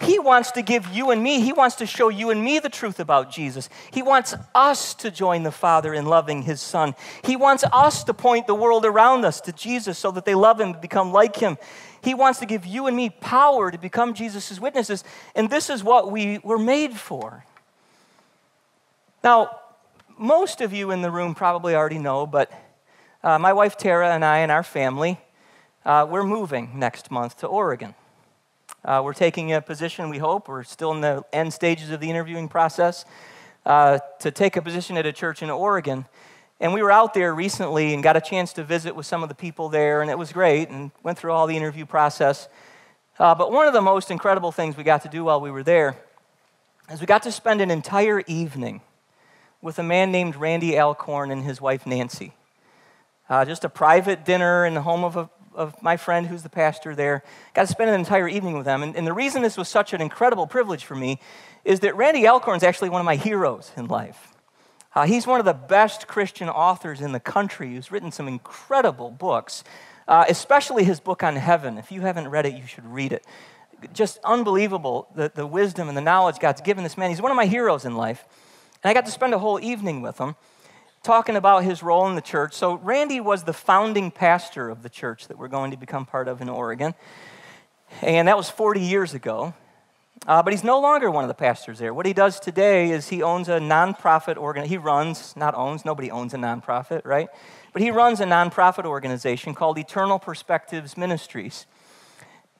He 0.01 0.21
wants 0.21 0.53
to 0.53 0.63
give 0.63 0.87
you 0.89 1.11
and 1.11 1.21
me, 1.23 1.41
He 1.41 1.53
wants 1.53 1.77
to 1.77 1.87
show 1.87 2.09
you 2.09 2.31
and 2.31 2.43
me 2.43 2.61
the 2.61 2.69
truth 2.69 3.01
about 3.01 3.33
Jesus. 3.33 3.69
He 3.91 4.01
wants 4.01 4.33
us 4.55 4.95
to 4.95 5.11
join 5.11 5.43
the 5.43 5.51
Father 5.51 5.93
in 5.93 6.07
loving 6.07 6.43
His 6.43 6.61
Son. 6.61 6.95
He 7.25 7.35
wants 7.35 7.65
us 7.73 8.05
to 8.05 8.15
point 8.15 8.47
the 8.47 8.55
world 8.55 8.85
around 8.85 9.25
us 9.25 9.41
to 9.43 9.53
Jesus 9.53 9.99
so 9.99 10.13
that 10.13 10.25
they 10.25 10.37
love 10.37 10.61
Him 10.61 10.71
and 10.71 10.81
become 10.81 11.13
like 11.13 11.35
Him. 11.37 11.59
He 12.01 12.15
wants 12.15 12.39
to 12.39 12.47
give 12.47 12.65
you 12.65 12.87
and 12.87 12.97
me 12.97 13.11
power 13.11 13.73
to 13.73 13.79
become 13.79 14.15
Jesus' 14.15 14.61
witnesses. 14.61 15.03
And 15.35 15.51
this 15.51 15.69
is 15.69 15.83
what 15.83 16.13
we 16.13 16.39
were 16.39 16.59
made 16.59 16.95
for. 16.95 17.45
Now, 19.25 19.59
most 20.17 20.61
of 20.61 20.73
you 20.73 20.93
in 20.93 21.03
the 21.03 21.11
room 21.11 21.35
probably 21.35 21.75
already 21.75 21.99
know, 21.99 22.25
but 22.25 22.53
uh, 23.25 23.39
my 23.41 23.53
wife 23.53 23.77
Tara 23.77 24.15
and 24.15 24.25
I 24.25 24.39
and 24.39 24.53
our 24.53 24.63
family, 24.63 25.19
uh, 25.85 26.07
we're 26.09 26.25
moving 26.25 26.73
next 26.75 27.11
month 27.11 27.39
to 27.39 27.47
Oregon. 27.47 27.95
Uh, 28.85 29.01
we're 29.05 29.15
taking 29.15 29.53
a 29.53 29.61
position, 29.61 30.09
we 30.09 30.19
hope, 30.19 30.49
we're 30.49 30.63
still 30.63 30.93
in 30.93 31.01
the 31.01 31.25
end 31.33 31.53
stages 31.53 31.91
of 31.91 32.01
the 32.01 32.09
interviewing 32.09 32.49
process, 32.49 33.05
uh, 33.67 33.99
to 34.21 34.31
take 34.31 34.57
a 34.57 34.63
position 34.63 34.97
at 34.97 35.07
a 35.07 35.13
church 35.13 35.43
in 35.43 35.51
Oregon. 35.51 36.07
And 36.61 36.73
we 36.75 36.83
were 36.83 36.91
out 36.91 37.15
there 37.15 37.35
recently 37.35 37.95
and 37.95 38.03
got 38.03 38.17
a 38.17 38.21
chance 38.21 38.53
to 38.55 38.65
visit 38.65 38.97
with 38.97 39.07
some 39.07 39.23
of 39.23 39.29
the 39.29 39.35
people 39.35 39.69
there, 39.69 40.03
and 40.03 40.11
it 40.11 40.19
was 40.19 40.33
great, 40.33 40.69
and 40.69 40.91
went 41.03 41.19
through 41.19 41.33
all 41.33 41.47
the 41.47 41.57
interview 41.57 41.87
process. 41.87 42.49
Uh, 43.19 43.35
but 43.35 43.53
one 43.53 43.67
of 43.67 43.73
the 43.73 43.83
most 43.83 44.11
incredible 44.11 44.53
things 44.53 44.77
we 44.77 44.85
got 44.85 45.03
to 45.03 45.09
do 45.09 45.25
while 45.25 45.41
we 45.41 45.51
were 45.51 45.63
there 45.63 45.97
is 46.91 47.01
we 47.01 47.07
got 47.07 47.23
to 47.25 47.33
spend 47.33 47.61
an 47.61 47.71
entire 47.71 48.23
evening 48.27 48.81
with 49.61 49.79
a 49.79 49.83
man 49.83 50.13
named 50.13 50.37
Randy 50.37 50.79
Alcorn 50.79 51.31
and 51.31 51.45
his 51.45 51.61
wife 51.61 51.87
Nancy. 51.87 52.33
Uh, 53.29 53.45
just 53.45 53.65
a 53.65 53.69
private 53.69 54.25
dinner 54.25 54.65
in 54.65 54.75
the 54.75 54.83
home 54.83 55.05
of 55.05 55.17
a 55.17 55.29
of 55.59 55.83
my 55.83 55.97
friend 55.97 56.27
who's 56.27 56.43
the 56.43 56.49
pastor 56.49 56.95
there. 56.95 57.23
Got 57.53 57.63
to 57.63 57.67
spend 57.67 57.91
an 57.91 57.99
entire 57.99 58.29
evening 58.29 58.57
with 58.57 58.65
them. 58.65 58.83
And, 58.83 58.97
and 58.97 59.07
the 59.07 59.13
reason 59.13 59.43
this 59.43 59.57
was 59.57 59.69
such 59.69 59.93
an 59.93 60.01
incredible 60.01 60.47
privilege 60.47 60.85
for 60.85 60.95
me 60.95 61.21
is 61.65 61.81
that 61.81 61.97
Randy 61.97 62.27
Alcorn 62.27 62.57
is 62.57 62.63
actually 62.63 62.91
one 62.91 63.01
of 63.01 63.05
my 63.05 63.17
heroes 63.17 63.73
in 63.77 63.87
life. 63.89 64.35
Uh, 64.95 65.05
he's 65.05 65.27
one 65.27 65.41
of 65.41 65.45
the 65.45 65.53
best 65.53 66.07
Christian 66.07 66.49
authors 66.49 67.01
in 67.01 67.13
the 67.13 67.21
country 67.21 67.75
who's 67.75 67.91
written 67.91 68.11
some 68.11 68.29
incredible 68.29 69.11
books, 69.11 69.65
uh, 70.07 70.25
especially 70.29 70.85
his 70.85 71.01
book 71.01 71.23
on 71.23 71.37
heaven. 71.37 71.77
If 71.77 71.93
you 71.93 72.01
haven't 72.01 72.29
read 72.29 72.47
it, 72.47 72.55
you 72.55 72.67
should 72.67 72.87
read 72.87 73.13
it. 73.13 73.27
Just 73.93 74.19
unbelievable 74.25 75.09
the, 75.15 75.31
the 75.35 75.47
wisdom 75.47 75.89
and 75.89 75.97
the 75.97 76.03
knowledge 76.03 76.39
God's 76.39 76.61
given 76.61 76.85
this 76.85 76.97
man. 76.97 77.11
He's 77.11 77.21
one 77.21 77.31
of 77.31 77.37
my 77.37 77.47
heroes 77.47 77.85
in 77.85 77.97
life. 77.97 78.25
And 78.83 78.91
I 78.91 78.95
got 78.95 79.07
to 79.07 79.13
spend 79.13 79.35
a 79.35 79.39
whole 79.39 79.61
evening 79.61 80.03
with 80.03 80.19
him 80.19 80.37
talking 81.03 81.37
about 81.37 81.65
his 81.65 81.83
role 81.83 82.09
in 82.09 82.15
the 82.15 82.21
church. 82.21 82.55
So, 82.55 82.75
Randy 82.77 83.21
was 83.21 83.45
the 83.45 83.53
founding 83.53 84.11
pastor 84.11 84.69
of 84.69 84.83
the 84.83 84.89
church 84.89 85.29
that 85.29 85.39
we're 85.39 85.49
going 85.49 85.71
to 85.71 85.77
become 85.77 86.07
part 86.07 86.29
of 86.29 86.41
in 86.41 86.49
Oregon. 86.49 86.95
And 88.03 88.29
that 88.29 88.37
was 88.37 88.51
40 88.51 88.81
years 88.81 89.15
ago. 89.15 89.55
Uh, 90.27 90.43
but 90.43 90.53
he's 90.53 90.65
no 90.65 90.81
longer 90.81 91.11
one 91.11 91.25
of 91.25 91.29
the 91.29 91.35
pastors 91.35 91.79
there. 91.79 91.95
What 91.95 92.05
he 92.05 92.13
does 92.13 92.41
today 92.41 92.91
is 92.91 93.09
he 93.09 93.23
owns 93.23 93.49
a 93.49 93.59
nonprofit 93.59 94.37
organ. 94.37 94.65
He 94.65 94.77
runs, 94.77 95.35
not 95.37 95.55
owns, 95.55 95.85
nobody 95.85 96.11
owns 96.11 96.35
a 96.35 96.37
nonprofit, 96.37 97.05
right? 97.05 97.29
But 97.73 97.83
he 97.83 97.91
runs 97.91 98.21
a 98.21 98.25
nonprofit 98.25 98.85
organization 98.85 99.55
called 99.55 99.79
Eternal 99.79 100.19
Perspectives 100.19 100.97
Ministries. 100.97 101.67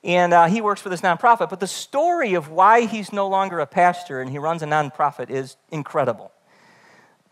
And 0.03 0.33
uh, 0.33 0.45
he 0.45 0.61
works 0.61 0.81
for 0.81 0.89
this 0.89 1.01
nonprofit. 1.01 1.49
But 1.49 1.59
the 1.59 1.67
story 1.67 2.33
of 2.33 2.49
why 2.49 2.85
he's 2.85 3.11
no 3.11 3.27
longer 3.27 3.59
a 3.59 3.67
pastor 3.67 4.21
and 4.21 4.31
he 4.31 4.39
runs 4.39 4.63
a 4.63 4.65
nonprofit 4.65 5.29
is 5.29 5.57
incredible. 5.69 6.31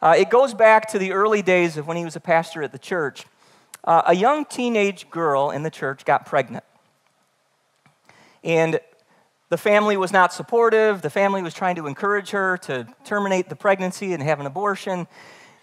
Uh, 0.02 0.16
it 0.18 0.30
goes 0.30 0.54
back 0.54 0.90
to 0.90 1.00
the 1.00 1.12
early 1.12 1.42
days 1.42 1.78
of 1.78 1.88
when 1.88 1.98
he 1.98 2.06
was 2.06 2.16
a 2.16 2.20
pastor 2.20 2.62
at 2.62 2.72
the 2.72 2.80
church. 2.80 3.26
Uh, 3.84 4.04
a 4.08 4.16
young 4.16 4.46
teenage 4.46 5.10
girl 5.10 5.50
in 5.50 5.64
the 5.64 5.72
church 5.72 6.06
got 6.06 6.26
pregnant. 6.26 6.64
And 8.44 8.80
the 9.50 9.58
family 9.58 9.98
was 9.98 10.12
not 10.12 10.34
supportive. 10.34 11.02
The 11.02 11.10
family 11.10 11.42
was 11.42 11.54
trying 11.54 11.78
to 11.78 11.88
encourage 11.88 12.32
her 12.32 12.58
to 12.60 12.88
terminate 13.06 13.50
the 13.50 13.56
pregnancy 13.56 14.14
and 14.14 14.22
have 14.22 14.40
an 14.40 14.46
abortion. 14.46 15.08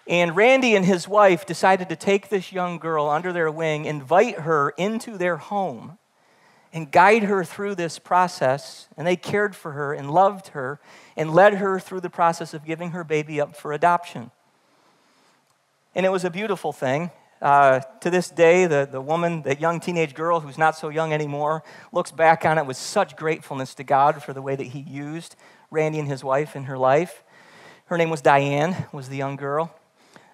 And 0.07 0.35
Randy 0.35 0.75
and 0.75 0.85
his 0.85 1.07
wife 1.07 1.47
decided 1.47 1.89
to 1.91 1.97
take 1.97 2.29
this 2.29 2.53
young 2.53 2.79
girl 2.79 3.09
under 3.09 3.33
their 3.33 3.51
wing, 3.51 3.85
invite 3.85 4.41
her 4.41 4.71
into 4.71 5.17
their 5.17 5.37
home, 5.37 5.99
and 6.75 6.91
guide 6.91 7.23
her 7.23 7.45
through 7.45 7.77
this 7.77 7.99
process. 7.99 8.89
And 8.97 9.07
they 9.07 9.17
cared 9.17 9.57
for 9.57 9.73
her 9.73 9.95
and 9.95 10.11
loved 10.11 10.49
her 10.49 10.81
and 11.17 11.33
led 11.33 11.55
her 11.55 11.79
through 11.79 12.01
the 12.01 12.11
process 12.11 12.53
of 12.53 12.67
giving 12.67 12.91
her 12.91 13.05
baby 13.05 13.41
up 13.41 13.57
for 13.57 13.73
adoption. 13.73 14.31
And 15.95 16.05
it 16.05 16.11
was 16.11 16.25
a 16.25 16.31
beautiful 16.31 16.73
thing. 16.73 17.11
Uh, 17.41 17.81
to 18.01 18.11
this 18.11 18.29
day, 18.29 18.67
the, 18.67 18.89
the 18.91 19.01
woman, 19.01 19.43
that 19.43 19.61
young 19.61 19.79
teenage 19.79 20.15
girl 20.15 20.41
who's 20.41 20.59
not 20.59 20.77
so 20.77 20.89
young 20.89 21.13
anymore, 21.13 21.63
looks 21.93 22.11
back 22.11 22.45
on 22.45 22.59
it 22.59 22.67
with 22.67 22.77
such 22.77 23.17
gratefulness 23.17 23.75
to 23.75 23.85
God 23.85 24.23
for 24.23 24.33
the 24.33 24.43
way 24.43 24.57
that 24.57 24.65
He 24.69 24.81
used 24.81 25.37
Randy 25.71 25.99
and 25.99 26.09
his 26.09 26.25
wife 26.25 26.57
in 26.57 26.65
her 26.65 26.79
life. 26.79 27.23
Her 27.87 27.99
name 27.99 28.09
was 28.09 28.23
Diane, 28.23 28.87
was 28.93 29.09
the 29.09 29.17
young 29.17 29.37
girl. 29.37 29.75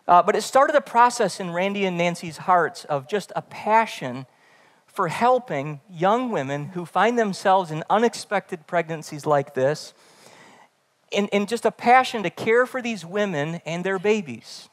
Uh, 0.06 0.22
but 0.22 0.36
it 0.36 0.42
started 0.42 0.76
a 0.76 0.80
process 0.80 1.40
in 1.40 1.50
Randy 1.50 1.84
and 1.84 1.98
Nancy's 1.98 2.36
hearts 2.36 2.84
of 2.84 3.08
just 3.08 3.32
a 3.34 3.42
passion 3.42 4.26
for 5.00 5.08
helping 5.08 5.80
young 5.88 6.28
women 6.30 6.66
who 6.66 6.84
find 6.84 7.18
themselves 7.18 7.70
in 7.70 7.82
unexpected 7.88 8.66
pregnancies 8.66 9.24
like 9.24 9.54
this 9.54 9.94
and 11.10 11.48
just 11.48 11.64
a 11.64 11.70
passion 11.70 12.22
to 12.22 12.28
care 12.28 12.66
for 12.66 12.82
these 12.82 13.02
women 13.02 13.62
and 13.64 13.82
their 13.82 13.98
babies. 13.98 14.68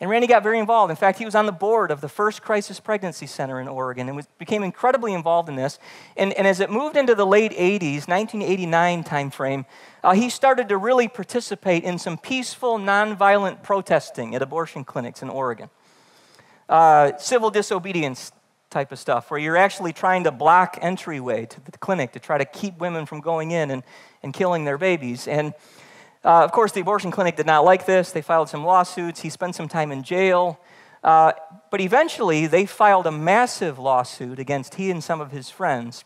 And 0.00 0.08
Randy 0.08 0.26
got 0.26 0.42
very 0.42 0.58
involved. 0.58 0.88
In 0.88 0.96
fact, 0.96 1.18
he 1.18 1.26
was 1.26 1.34
on 1.34 1.44
the 1.44 1.52
board 1.52 1.90
of 1.90 2.00
the 2.00 2.08
first 2.08 2.40
crisis 2.40 2.80
pregnancy 2.80 3.26
center 3.26 3.60
in 3.60 3.68
Oregon 3.68 4.08
and 4.08 4.16
was, 4.16 4.26
became 4.38 4.62
incredibly 4.62 5.12
involved 5.12 5.50
in 5.50 5.56
this. 5.56 5.78
And, 6.16 6.32
and 6.32 6.46
as 6.46 6.60
it 6.60 6.70
moved 6.70 6.96
into 6.96 7.14
the 7.14 7.26
late 7.26 7.52
80s, 7.52 8.08
1989 8.08 9.04
timeframe, 9.04 9.66
uh, 10.02 10.14
he 10.14 10.30
started 10.30 10.70
to 10.70 10.78
really 10.78 11.06
participate 11.06 11.84
in 11.84 11.98
some 11.98 12.16
peaceful, 12.16 12.78
nonviolent 12.78 13.62
protesting 13.62 14.34
at 14.34 14.40
abortion 14.40 14.84
clinics 14.84 15.20
in 15.20 15.28
Oregon. 15.28 15.68
Uh, 16.66 17.16
civil 17.18 17.50
disobedience 17.50 18.32
type 18.70 18.92
of 18.92 18.98
stuff, 18.98 19.30
where 19.30 19.40
you're 19.40 19.56
actually 19.56 19.92
trying 19.92 20.24
to 20.24 20.30
block 20.30 20.78
entryway 20.80 21.46
to 21.46 21.60
the 21.60 21.72
clinic 21.78 22.12
to 22.12 22.20
try 22.20 22.38
to 22.38 22.44
keep 22.44 22.78
women 22.78 23.06
from 23.06 23.20
going 23.20 23.50
in 23.50 23.70
and, 23.70 23.82
and 24.22 24.34
killing 24.34 24.64
their 24.64 24.78
babies. 24.78 25.26
And 25.26 25.54
uh, 26.24 26.44
of 26.44 26.52
course, 26.52 26.72
the 26.72 26.80
abortion 26.80 27.10
clinic 27.10 27.36
did 27.36 27.46
not 27.46 27.64
like 27.64 27.86
this. 27.86 28.10
They 28.12 28.22
filed 28.22 28.48
some 28.48 28.64
lawsuits. 28.64 29.20
He 29.20 29.30
spent 29.30 29.54
some 29.54 29.68
time 29.68 29.92
in 29.92 30.02
jail. 30.02 30.60
Uh, 31.02 31.32
but 31.70 31.80
eventually, 31.80 32.46
they 32.46 32.66
filed 32.66 33.06
a 33.06 33.12
massive 33.12 33.78
lawsuit 33.78 34.38
against 34.38 34.74
he 34.74 34.90
and 34.90 35.02
some 35.02 35.20
of 35.20 35.30
his 35.30 35.48
friends 35.48 36.04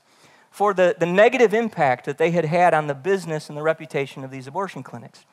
for 0.51 0.75
the, 0.75 0.95
the 0.99 1.07
negative 1.07 1.55
impact 1.55 2.05
that 2.05 2.19
they 2.19 2.31
had 2.31 2.45
had 2.45 2.75
on 2.75 2.87
the 2.87 2.95
business 2.95 3.49
and 3.49 3.57
the 3.57 3.63
reputation 3.63 4.23
of 4.23 4.31
these 4.31 4.47
abortion 4.47 4.83
clinics. 4.83 5.25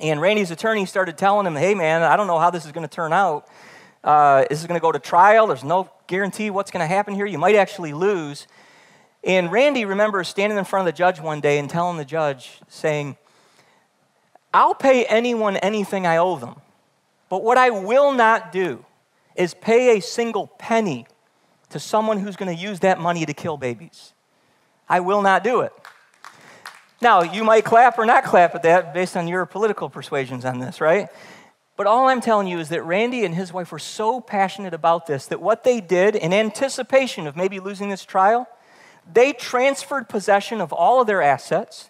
And 0.00 0.20
Randy's 0.20 0.50
attorney 0.50 0.84
started 0.84 1.16
telling 1.16 1.46
him, 1.46 1.56
hey, 1.56 1.74
man, 1.74 2.02
I 2.02 2.16
don't 2.16 2.26
know 2.26 2.38
how 2.38 2.50
this 2.50 2.66
is 2.66 2.72
going 2.72 2.86
to 2.86 2.94
turn 2.94 3.12
out. 3.12 3.48
Uh, 4.04 4.44
is 4.50 4.60
this 4.60 4.66
going 4.66 4.78
to 4.78 4.82
go 4.82 4.92
to 4.92 4.98
trial? 4.98 5.46
There's 5.46 5.64
no 5.64 5.90
guarantee 6.10 6.50
what's 6.50 6.72
going 6.72 6.82
to 6.82 6.92
happen 6.92 7.14
here. 7.14 7.24
You 7.24 7.38
might 7.38 7.54
actually 7.54 7.92
lose. 7.92 8.48
And 9.22 9.52
Randy 9.52 9.84
remembers 9.84 10.28
standing 10.28 10.58
in 10.58 10.64
front 10.64 10.86
of 10.86 10.92
the 10.92 10.96
judge 10.96 11.20
one 11.20 11.40
day 11.40 11.58
and 11.58 11.70
telling 11.70 11.96
the 11.98 12.04
judge, 12.04 12.60
saying, 12.68 13.16
I'll 14.52 14.74
pay 14.74 15.04
anyone 15.04 15.56
anything 15.58 16.06
I 16.06 16.16
owe 16.16 16.36
them, 16.36 16.56
but 17.28 17.44
what 17.44 17.56
I 17.56 17.70
will 17.70 18.12
not 18.12 18.50
do 18.50 18.84
is 19.36 19.54
pay 19.54 19.96
a 19.96 20.02
single 20.02 20.48
penny 20.48 21.06
to 21.68 21.78
someone 21.78 22.18
who's 22.18 22.34
going 22.34 22.54
to 22.54 22.60
use 22.60 22.80
that 22.80 22.98
money 22.98 23.24
to 23.24 23.32
kill 23.32 23.56
babies. 23.56 24.12
I 24.88 24.98
will 24.98 25.22
not 25.22 25.44
do 25.44 25.60
it. 25.60 25.72
Now, 27.00 27.22
you 27.22 27.44
might 27.44 27.64
clap 27.64 27.96
or 27.96 28.04
not 28.04 28.24
clap 28.24 28.56
at 28.56 28.64
that 28.64 28.92
based 28.92 29.16
on 29.16 29.28
your 29.28 29.46
political 29.46 29.88
persuasions 29.88 30.44
on 30.44 30.58
this, 30.58 30.80
right? 30.80 31.08
But 31.80 31.86
all 31.86 32.08
I'm 32.08 32.20
telling 32.20 32.46
you 32.46 32.58
is 32.58 32.68
that 32.68 32.82
Randy 32.82 33.24
and 33.24 33.34
his 33.34 33.54
wife 33.54 33.72
were 33.72 33.78
so 33.78 34.20
passionate 34.20 34.74
about 34.74 35.06
this 35.06 35.24
that 35.28 35.40
what 35.40 35.64
they 35.64 35.80
did 35.80 36.14
in 36.14 36.30
anticipation 36.30 37.26
of 37.26 37.36
maybe 37.36 37.58
losing 37.58 37.88
this 37.88 38.04
trial, 38.04 38.46
they 39.10 39.32
transferred 39.32 40.06
possession 40.06 40.60
of 40.60 40.74
all 40.74 41.00
of 41.00 41.06
their 41.06 41.22
assets. 41.22 41.88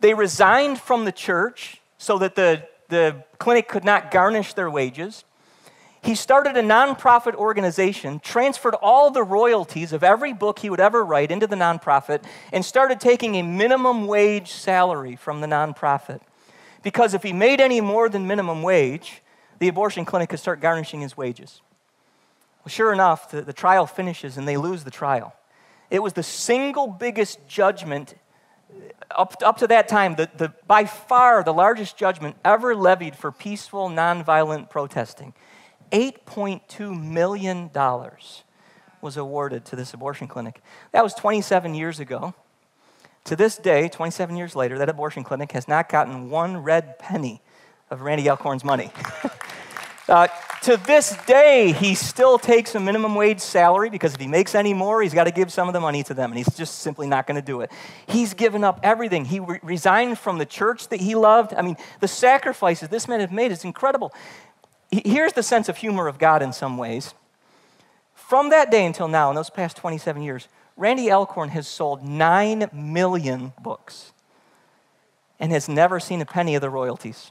They 0.00 0.12
resigned 0.12 0.80
from 0.80 1.04
the 1.04 1.12
church 1.12 1.80
so 1.98 2.18
that 2.18 2.34
the, 2.34 2.66
the 2.88 3.22
clinic 3.38 3.68
could 3.68 3.84
not 3.84 4.10
garnish 4.10 4.54
their 4.54 4.68
wages. 4.68 5.22
He 6.02 6.16
started 6.16 6.56
a 6.56 6.62
nonprofit 6.62 7.36
organization, 7.36 8.18
transferred 8.18 8.74
all 8.74 9.12
the 9.12 9.22
royalties 9.22 9.92
of 9.92 10.02
every 10.02 10.32
book 10.32 10.58
he 10.58 10.68
would 10.68 10.80
ever 10.80 11.04
write 11.04 11.30
into 11.30 11.46
the 11.46 11.54
nonprofit, 11.54 12.24
and 12.52 12.64
started 12.64 12.98
taking 12.98 13.36
a 13.36 13.42
minimum 13.42 14.08
wage 14.08 14.50
salary 14.50 15.14
from 15.14 15.40
the 15.40 15.46
nonprofit. 15.46 16.22
Because 16.82 17.14
if 17.14 17.22
he 17.22 17.32
made 17.32 17.60
any 17.60 17.80
more 17.80 18.08
than 18.08 18.26
minimum 18.26 18.62
wage, 18.62 19.22
the 19.58 19.68
abortion 19.68 20.04
clinic 20.04 20.30
could 20.30 20.40
start 20.40 20.60
garnishing 20.60 21.00
his 21.00 21.16
wages. 21.16 21.60
Well, 22.64 22.70
sure 22.70 22.92
enough, 22.92 23.30
the, 23.30 23.42
the 23.42 23.52
trial 23.52 23.86
finishes 23.86 24.36
and 24.36 24.46
they 24.46 24.56
lose 24.56 24.84
the 24.84 24.90
trial. 24.90 25.34
It 25.90 26.02
was 26.02 26.12
the 26.12 26.22
single 26.22 26.86
biggest 26.86 27.46
judgment 27.46 28.14
uh, 28.70 29.20
up, 29.20 29.34
up 29.44 29.58
to 29.58 29.66
that 29.66 29.88
time, 29.88 30.14
the, 30.14 30.30
the, 30.36 30.52
by 30.66 30.84
far 30.84 31.44
the 31.44 31.52
largest 31.52 31.96
judgment 31.96 32.36
ever 32.44 32.74
levied 32.74 33.14
for 33.14 33.30
peaceful, 33.30 33.88
nonviolent 33.88 34.70
protesting. 34.70 35.34
$8.2 35.92 36.98
million 36.98 37.70
was 39.02 39.16
awarded 39.16 39.64
to 39.66 39.76
this 39.76 39.92
abortion 39.92 40.26
clinic. 40.26 40.62
That 40.92 41.04
was 41.04 41.14
27 41.14 41.74
years 41.74 42.00
ago. 42.00 42.34
To 43.24 43.36
this 43.36 43.56
day, 43.56 43.88
27 43.88 44.36
years 44.36 44.56
later, 44.56 44.78
that 44.78 44.88
abortion 44.88 45.22
clinic 45.22 45.52
has 45.52 45.68
not 45.68 45.88
gotten 45.88 46.28
one 46.28 46.56
red 46.56 46.98
penny 46.98 47.40
of 47.90 48.00
Randy 48.00 48.28
Alcorn's 48.28 48.64
money. 48.64 48.90
uh, 50.08 50.26
to 50.62 50.76
this 50.76 51.16
day, 51.26 51.72
he 51.72 51.94
still 51.94 52.38
takes 52.38 52.74
a 52.74 52.80
minimum 52.80 53.14
wage 53.14 53.40
salary 53.40 53.90
because 53.90 54.14
if 54.14 54.20
he 54.20 54.26
makes 54.26 54.54
any 54.54 54.74
more, 54.74 55.02
he's 55.02 55.14
got 55.14 55.24
to 55.24 55.30
give 55.30 55.52
some 55.52 55.68
of 55.68 55.72
the 55.72 55.80
money 55.80 56.02
to 56.04 56.14
them, 56.14 56.30
and 56.30 56.38
he's 56.38 56.56
just 56.56 56.80
simply 56.80 57.06
not 57.06 57.26
going 57.26 57.36
to 57.36 57.44
do 57.44 57.60
it. 57.60 57.70
He's 58.06 58.34
given 58.34 58.64
up 58.64 58.80
everything. 58.82 59.24
He 59.24 59.38
re- 59.40 59.60
resigned 59.62 60.18
from 60.18 60.38
the 60.38 60.46
church 60.46 60.88
that 60.88 61.00
he 61.00 61.14
loved. 61.14 61.54
I 61.54 61.62
mean, 61.62 61.76
the 62.00 62.08
sacrifices 62.08 62.88
this 62.88 63.06
man 63.06 63.20
has 63.20 63.30
made 63.30 63.52
is 63.52 63.64
incredible. 63.64 64.12
Here's 64.90 65.32
the 65.32 65.42
sense 65.42 65.68
of 65.68 65.76
humor 65.76 66.08
of 66.08 66.18
God 66.18 66.42
in 66.42 66.52
some 66.52 66.76
ways. 66.76 67.14
From 68.14 68.50
that 68.50 68.70
day 68.70 68.84
until 68.84 69.08
now, 69.08 69.30
in 69.30 69.36
those 69.36 69.50
past 69.50 69.76
27 69.76 70.22
years, 70.22 70.48
Randy 70.82 71.12
Alcorn 71.12 71.50
has 71.50 71.68
sold 71.68 72.02
9 72.02 72.68
million 72.72 73.52
books 73.62 74.10
and 75.38 75.52
has 75.52 75.68
never 75.68 76.00
seen 76.00 76.20
a 76.20 76.26
penny 76.26 76.56
of 76.56 76.60
the 76.60 76.70
royalties. 76.70 77.30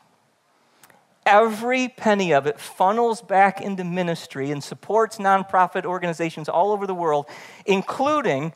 Every 1.26 1.90
penny 1.90 2.34
of 2.34 2.48
it 2.48 2.62
funnels 2.62 3.22
back 3.22 3.60
into 3.60 3.84
ministry 3.84 4.52
and 4.52 4.64
supports 4.64 5.18
nonprofit 5.18 5.84
organizations 5.84 6.48
all 6.48 6.72
over 6.72 6.88
the 6.88 6.96
world, 6.96 7.26
including 7.66 8.54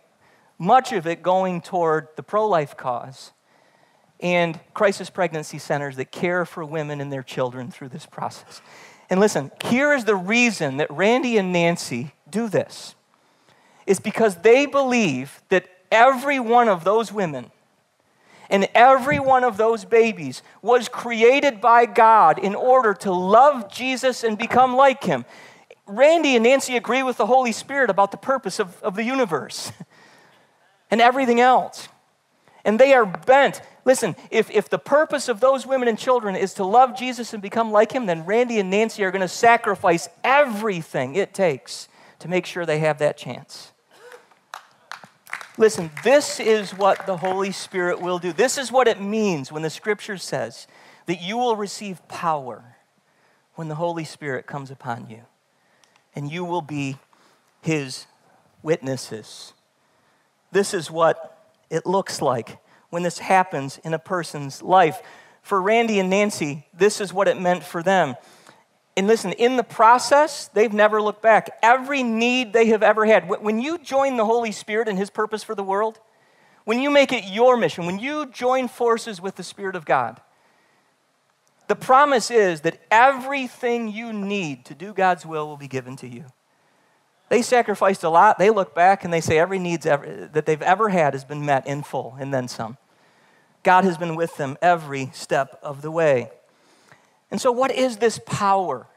much 0.58 0.94
of 0.94 1.06
it 1.06 1.22
going 1.22 1.60
toward 1.60 2.08
the 2.16 2.24
pro 2.24 2.48
life 2.48 2.78
cause 2.78 3.34
and 4.22 4.58
crisis 4.74 5.10
pregnancy 5.10 5.58
centers 5.58 5.98
that 5.98 6.14
care 6.14 6.46
for 6.46 6.64
women 6.64 7.02
and 7.02 7.12
their 7.12 7.22
children 7.22 7.70
through 7.70 7.90
this 7.90 8.06
process. 8.06 8.62
And 9.10 9.20
listen, 9.20 9.52
here 9.66 9.92
is 9.92 10.06
the 10.06 10.16
reason 10.16 10.78
that 10.78 10.90
Randy 10.90 11.38
and 11.38 11.52
Nancy 11.52 12.14
do 12.30 12.48
this 12.48 12.95
is 13.86 14.00
because 14.00 14.38
they 14.38 14.66
believe 14.66 15.42
that 15.50 15.68
every 15.92 16.40
one 16.40 16.68
of 16.68 16.84
those 16.84 17.12
women 17.12 17.52
and 18.50 18.68
every 18.76 19.20
one 19.20 19.44
of 19.44 19.58
those 19.58 19.86
babies 19.86 20.44
was 20.62 20.88
created 20.88 21.62
by 21.62 21.86
God 21.86 22.38
in 22.38 22.56
order 22.56 22.94
to 22.94 23.12
love 23.12 23.72
Jesus 23.72 24.24
and 24.24 24.38
become 24.38 24.76
like 24.76 25.04
him. 25.04 25.26
Randy 25.88 26.36
and 26.36 26.44
Nancy 26.44 26.76
agree 26.76 27.04
with 27.04 27.18
the 27.18 27.26
Holy 27.26 27.52
Spirit 27.52 27.90
about 27.90 28.12
the 28.12 28.18
purpose 28.18 28.60
of, 28.60 28.82
of 28.82 28.96
the 28.96 29.04
universe 29.04 29.72
and 30.92 31.02
everything 31.02 31.40
else. 31.40 31.88
And 32.64 32.80
they 32.80 32.94
are 32.94 33.06
bent. 33.06 33.62
Listen, 33.84 34.16
if, 34.32 34.50
if 34.50 34.70
the 34.70 34.80
purpose 34.80 35.30
of 35.30 35.40
those 35.40 35.68
women 35.68 35.88
and 35.88 35.98
children 35.98 36.36
is 36.36 36.56
to 36.56 36.64
love 36.64 36.98
Jesus 36.98 37.34
and 37.34 37.42
become 37.42 37.72
like 37.72 37.92
him, 37.92 38.08
then 38.08 38.26
Randy 38.26 38.60
and 38.60 38.72
Nancy 38.72 39.04
are 39.04 39.12
going 39.12 39.22
to 39.22 39.28
sacrifice 39.28 40.10
everything 40.24 41.16
it 41.16 41.34
takes 41.34 41.88
to 42.20 42.28
make 42.28 42.48
sure 42.48 42.66
they 42.66 42.80
have 42.80 42.98
that 43.00 43.18
chance. 43.18 43.72
Listen, 45.58 45.90
this 46.04 46.42
is 46.42 46.72
what 46.72 47.06
the 47.06 47.16
Holy 47.16 47.52
Spirit 47.52 48.02
will 48.02 48.20
do. 48.20 48.34
This 48.34 48.58
is 48.58 48.74
what 48.74 48.90
it 48.90 49.00
means 49.00 49.54
when 49.54 49.62
the 49.62 49.70
scripture 49.70 50.18
says 50.18 50.68
that 51.06 51.22
you 51.22 51.38
will 51.38 51.56
receive 51.56 52.06
power 52.10 52.76
when 53.54 53.70
the 53.70 53.76
Holy 53.76 54.04
Spirit 54.04 54.48
comes 54.48 54.70
upon 54.70 55.10
you, 55.10 55.22
and 56.14 56.30
you 56.30 56.44
will 56.44 56.62
be 56.62 56.98
his 57.62 58.06
witnesses. 58.64 59.54
This 60.52 60.74
is 60.74 60.92
what 60.92 61.48
it 61.70 61.86
looks 61.86 62.22
like 62.22 62.58
when 62.90 63.04
this 63.04 63.20
happens 63.20 63.80
in 63.86 63.94
a 63.94 64.00
person's 64.00 64.62
life. 64.62 65.02
For 65.42 65.62
Randy 65.62 66.00
and 66.00 66.10
Nancy, 66.10 66.66
this 66.74 67.00
is 67.00 67.14
what 67.14 67.30
it 67.30 67.40
meant 67.40 67.64
for 67.64 67.82
them. 67.82 68.16
And 68.98 69.08
listen, 69.08 69.34
in 69.34 69.58
the 69.58 69.64
process, 69.64 70.48
they've 70.48 70.72
never 70.72 71.02
looked 71.02 71.22
back. 71.22 71.50
Every 71.62 72.02
need 72.02 72.54
they 72.54 72.68
have 72.68 72.82
ever 72.82 73.06
had, 73.06 73.28
when 73.28 73.60
you 73.60 73.78
join 73.78 74.16
the 74.16 74.26
Holy 74.26 74.54
Spirit 74.54 74.88
and 74.88 74.98
His 74.98 75.10
purpose 75.10 75.44
for 75.44 75.54
the 75.54 75.64
world, 75.64 76.00
when 76.64 76.80
you 76.80 76.90
make 76.90 77.12
it 77.12 77.26
your 77.26 77.58
mission, 77.58 77.86
when 77.86 78.00
you 78.00 78.26
join 78.28 78.68
forces 78.68 79.22
with 79.22 79.36
the 79.36 79.44
Spirit 79.44 79.76
of 79.76 79.86
God, 79.86 80.22
the 81.68 81.76
promise 81.76 82.32
is 82.32 82.62
that 82.62 82.80
everything 82.90 83.90
you 83.90 84.14
need 84.14 84.66
to 84.66 84.76
do 84.76 84.94
God's 84.94 85.26
will 85.26 85.48
will 85.48 85.58
be 85.58 85.68
given 85.68 85.96
to 85.98 86.08
you. 86.08 86.26
They 87.28 87.42
sacrificed 87.42 88.04
a 88.04 88.10
lot. 88.10 88.38
They 88.38 88.52
look 88.52 88.76
back 88.76 89.04
and 89.04 89.12
they 89.12 89.20
say 89.20 89.40
every 89.40 89.58
need 89.60 89.82
that 89.82 90.46
they've 90.46 90.62
ever 90.62 90.90
had 90.90 91.14
has 91.14 91.26
been 91.26 91.44
met 91.46 91.66
in 91.66 91.82
full 91.82 92.16
and 92.20 92.34
then 92.34 92.48
some. 92.48 92.78
God 93.64 93.84
has 93.84 93.98
been 93.98 94.16
with 94.16 94.38
them 94.38 94.58
every 94.62 95.10
step 95.12 95.60
of 95.64 95.82
the 95.82 95.90
way. 95.90 96.30
And 97.32 97.42
so, 97.42 97.52
what 97.52 97.72
is 97.72 97.98
this 97.98 98.20
power? 98.26 98.88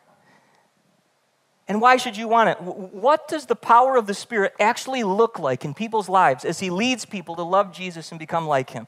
And 1.67 1.83
why 1.83 1.99
should 1.99 2.17
you 2.17 2.29
want 2.29 2.49
it? 2.49 2.61
What 2.63 3.29
does 3.29 3.47
the 3.47 3.57
power 3.57 3.97
of 3.97 4.07
the 4.07 4.15
Spirit 4.15 4.55
actually 4.59 5.05
look 5.05 5.39
like 5.39 5.65
in 5.65 5.75
people's 5.75 6.09
lives 6.09 6.45
as 6.45 6.61
He 6.61 6.71
leads 6.71 7.05
people 7.05 7.37
to 7.37 7.43
love 7.43 7.73
Jesus 7.73 8.11
and 8.11 8.19
become 8.19 8.47
like 8.47 8.71
Him? 8.71 8.87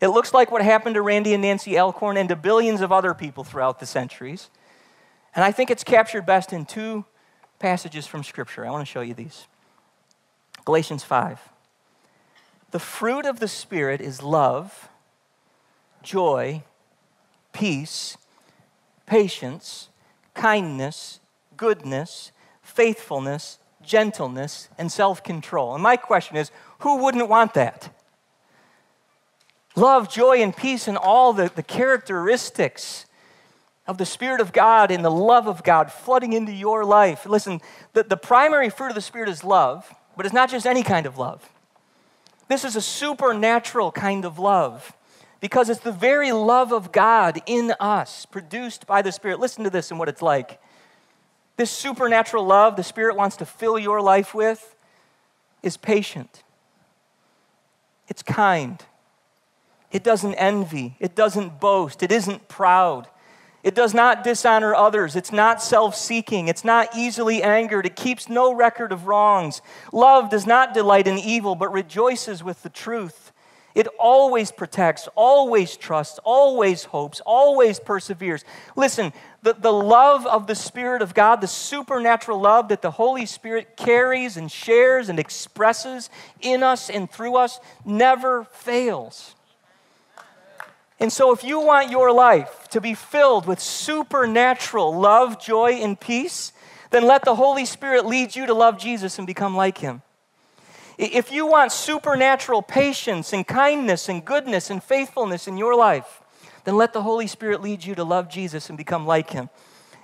It 0.00 0.08
looks 0.08 0.34
like 0.34 0.50
what 0.50 0.62
happened 0.62 0.94
to 0.94 1.02
Randy 1.02 1.34
and 1.34 1.42
Nancy 1.42 1.78
Alcorn 1.78 2.16
and 2.16 2.28
to 2.30 2.36
billions 2.36 2.80
of 2.80 2.90
other 2.90 3.14
people 3.14 3.44
throughout 3.44 3.78
the 3.78 3.86
centuries. 3.86 4.50
And 5.36 5.44
I 5.44 5.52
think 5.52 5.70
it's 5.70 5.84
captured 5.84 6.26
best 6.26 6.52
in 6.52 6.64
two 6.64 7.04
passages 7.58 8.06
from 8.06 8.24
Scripture. 8.24 8.66
I 8.66 8.70
want 8.70 8.84
to 8.86 8.90
show 8.90 9.02
you 9.02 9.14
these 9.14 9.46
Galatians 10.64 11.04
5. 11.04 11.38
The 12.70 12.78
fruit 12.78 13.26
of 13.26 13.40
the 13.40 13.48
Spirit 13.48 14.00
is 14.00 14.22
love, 14.22 14.88
joy, 16.02 16.62
peace, 17.52 18.16
patience, 19.10 19.88
kindness, 20.34 21.18
goodness, 21.56 22.30
faithfulness, 22.62 23.58
gentleness, 23.82 24.68
and 24.78 24.90
self 24.90 25.22
control. 25.24 25.74
And 25.74 25.82
my 25.82 25.96
question 25.96 26.36
is 26.36 26.52
who 26.78 27.02
wouldn't 27.02 27.28
want 27.28 27.54
that? 27.54 27.92
Love, 29.74 30.08
joy, 30.08 30.40
and 30.40 30.56
peace, 30.56 30.86
and 30.86 30.96
all 30.96 31.32
the, 31.32 31.50
the 31.54 31.62
characteristics 31.62 33.06
of 33.86 33.98
the 33.98 34.06
Spirit 34.06 34.40
of 34.40 34.52
God 34.52 34.92
and 34.92 35.04
the 35.04 35.10
love 35.10 35.48
of 35.48 35.64
God 35.64 35.90
flooding 35.90 36.32
into 36.32 36.52
your 36.52 36.84
life. 36.84 37.26
Listen, 37.26 37.60
the, 37.92 38.04
the 38.04 38.16
primary 38.16 38.70
fruit 38.70 38.90
of 38.90 38.94
the 38.94 39.00
Spirit 39.00 39.28
is 39.28 39.42
love, 39.42 39.92
but 40.16 40.24
it's 40.24 40.34
not 40.34 40.50
just 40.50 40.66
any 40.66 40.84
kind 40.84 41.06
of 41.06 41.18
love. 41.18 41.50
This 42.46 42.64
is 42.64 42.76
a 42.76 42.80
supernatural 42.80 43.90
kind 43.90 44.24
of 44.24 44.38
love 44.38 44.92
because 45.40 45.70
it's 45.70 45.80
the 45.80 45.92
very 45.92 46.32
love 46.32 46.72
of 46.72 46.92
God 46.92 47.40
in 47.46 47.72
us, 47.80 48.26
produced 48.26 48.86
by 48.86 49.02
the 49.02 49.10
Spirit. 49.10 49.40
Listen 49.40 49.64
to 49.64 49.70
this 49.70 49.90
and 49.90 49.98
what 49.98 50.08
it's 50.08 50.22
like. 50.22 50.60
This 51.56 51.70
supernatural 51.70 52.44
love 52.44 52.76
the 52.76 52.82
Spirit 52.82 53.16
wants 53.16 53.36
to 53.36 53.46
fill 53.46 53.78
your 53.78 54.00
life 54.00 54.34
with 54.34 54.76
is 55.62 55.76
patient, 55.76 56.42
it's 58.08 58.22
kind, 58.22 58.82
it 59.92 60.02
doesn't 60.02 60.34
envy, 60.34 60.96
it 61.00 61.14
doesn't 61.14 61.60
boast, 61.60 62.02
it 62.02 62.12
isn't 62.12 62.48
proud. 62.48 63.06
It 63.62 63.74
does 63.74 63.92
not 63.92 64.24
dishonor 64.24 64.74
others. 64.74 65.16
It's 65.16 65.32
not 65.32 65.62
self 65.62 65.94
seeking. 65.94 66.48
It's 66.48 66.64
not 66.64 66.96
easily 66.96 67.42
angered. 67.42 67.84
It 67.84 67.94
keeps 67.94 68.26
no 68.26 68.54
record 68.54 68.90
of 68.90 69.06
wrongs. 69.06 69.60
Love 69.92 70.30
does 70.30 70.46
not 70.46 70.72
delight 70.72 71.06
in 71.06 71.18
evil, 71.18 71.54
but 71.54 71.70
rejoices 71.70 72.42
with 72.42 72.62
the 72.62 72.70
truth. 72.70 73.29
It 73.74 73.86
always 73.98 74.50
protects, 74.50 75.08
always 75.14 75.76
trusts, 75.76 76.18
always 76.24 76.84
hopes, 76.84 77.20
always 77.24 77.78
perseveres. 77.78 78.44
Listen, 78.74 79.12
the, 79.42 79.54
the 79.54 79.72
love 79.72 80.26
of 80.26 80.48
the 80.48 80.56
Spirit 80.56 81.02
of 81.02 81.14
God, 81.14 81.40
the 81.40 81.46
supernatural 81.46 82.40
love 82.40 82.68
that 82.68 82.82
the 82.82 82.90
Holy 82.90 83.26
Spirit 83.26 83.76
carries 83.76 84.36
and 84.36 84.50
shares 84.50 85.08
and 85.08 85.20
expresses 85.20 86.10
in 86.40 86.62
us 86.64 86.90
and 86.90 87.08
through 87.10 87.36
us, 87.36 87.60
never 87.84 88.44
fails. 88.44 89.36
And 90.98 91.12
so, 91.12 91.32
if 91.32 91.42
you 91.44 91.60
want 91.60 91.90
your 91.90 92.12
life 92.12 92.68
to 92.70 92.80
be 92.80 92.92
filled 92.94 93.46
with 93.46 93.58
supernatural 93.60 94.98
love, 94.98 95.40
joy, 95.40 95.74
and 95.74 95.98
peace, 95.98 96.52
then 96.90 97.06
let 97.06 97.24
the 97.24 97.36
Holy 97.36 97.64
Spirit 97.64 98.04
lead 98.04 98.36
you 98.36 98.46
to 98.46 98.52
love 98.52 98.78
Jesus 98.78 99.16
and 99.16 99.26
become 99.26 99.56
like 99.56 99.78
Him. 99.78 100.02
If 101.00 101.32
you 101.32 101.46
want 101.46 101.72
supernatural 101.72 102.60
patience 102.60 103.32
and 103.32 103.46
kindness 103.46 104.10
and 104.10 104.22
goodness 104.22 104.68
and 104.68 104.84
faithfulness 104.84 105.48
in 105.48 105.56
your 105.56 105.74
life, 105.74 106.20
then 106.64 106.76
let 106.76 106.92
the 106.92 107.00
Holy 107.00 107.26
Spirit 107.26 107.62
lead 107.62 107.82
you 107.82 107.94
to 107.94 108.04
love 108.04 108.28
Jesus 108.28 108.68
and 108.68 108.76
become 108.76 109.06
like 109.06 109.30
him. 109.30 109.48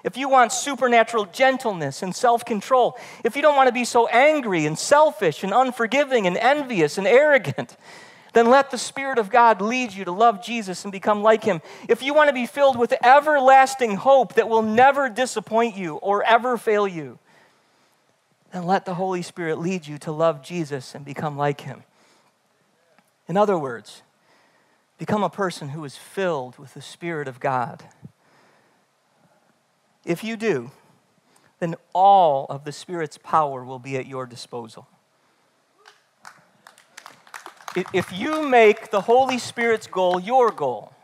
If 0.05 0.16
you 0.16 0.31
want 0.31 0.53
supernatural 0.53 1.27
gentleness 1.27 2.03
and 2.03 2.16
self 2.16 2.47
control, 2.47 2.97
if 3.25 3.37
you 3.37 3.43
don't 3.43 3.57
want 3.57 3.66
to 3.66 3.75
be 3.75 3.85
so 3.85 4.07
angry 4.07 4.64
and 4.64 4.79
selfish 4.79 5.45
and 5.45 5.53
unforgiving 5.53 6.27
and 6.27 6.39
envious 6.39 6.97
and 6.97 7.07
arrogant, 7.07 7.77
then 8.33 8.49
let 8.49 8.71
the 8.71 8.79
Spirit 8.79 9.18
of 9.18 9.29
God 9.29 9.61
lead 9.61 9.93
you 9.93 10.07
to 10.07 10.12
love 10.12 10.43
Jesus 10.43 10.83
and 10.87 10.93
become 10.93 11.23
like 11.23 11.45
Him. 11.45 11.61
If 11.91 12.03
you 12.03 12.14
want 12.14 12.29
to 12.29 12.35
be 12.35 12.47
filled 12.47 12.79
with 12.79 12.95
everlasting 13.05 13.97
hope 13.97 14.37
that 14.37 14.49
will 14.49 14.62
never 14.62 15.11
disappoint 15.11 15.77
you 15.77 15.97
or 15.97 16.23
ever 16.23 16.57
fail 16.57 16.89
you, 16.89 17.18
then 18.53 18.65
let 18.65 18.85
the 18.85 18.95
Holy 18.95 19.23
Spirit 19.23 19.59
lead 19.59 19.87
you 19.87 19.99
to 19.99 20.13
love 20.13 20.43
Jesus 20.43 20.95
and 20.95 21.05
become 21.05 21.37
like 21.37 21.63
him. 21.63 21.83
In 23.29 23.37
other 23.37 23.59
words, 23.59 24.03
become 24.99 25.23
a 25.23 25.31
person 25.31 25.71
who 25.71 25.85
is 25.85 25.97
filled 25.97 26.59
with 26.59 26.75
the 26.75 26.83
Spirit 26.83 27.29
of 27.29 27.41
God. 27.41 27.85
If 30.05 30.23
you 30.23 30.37
do, 30.37 30.71
then 31.59 31.75
all 31.93 32.47
of 32.49 32.65
the 32.65 32.73
Spirit's 32.73 33.19
power 33.19 33.65
will 33.65 33.79
be 33.79 33.97
at 33.97 34.07
your 34.07 34.27
disposal. 34.27 34.87
If 37.93 38.11
you 38.11 38.49
make 38.49 38.91
the 38.91 39.03
Holy 39.03 39.39
Spirit's 39.39 39.87
goal 39.87 40.19
your 40.19 40.51
goal, 40.51 40.96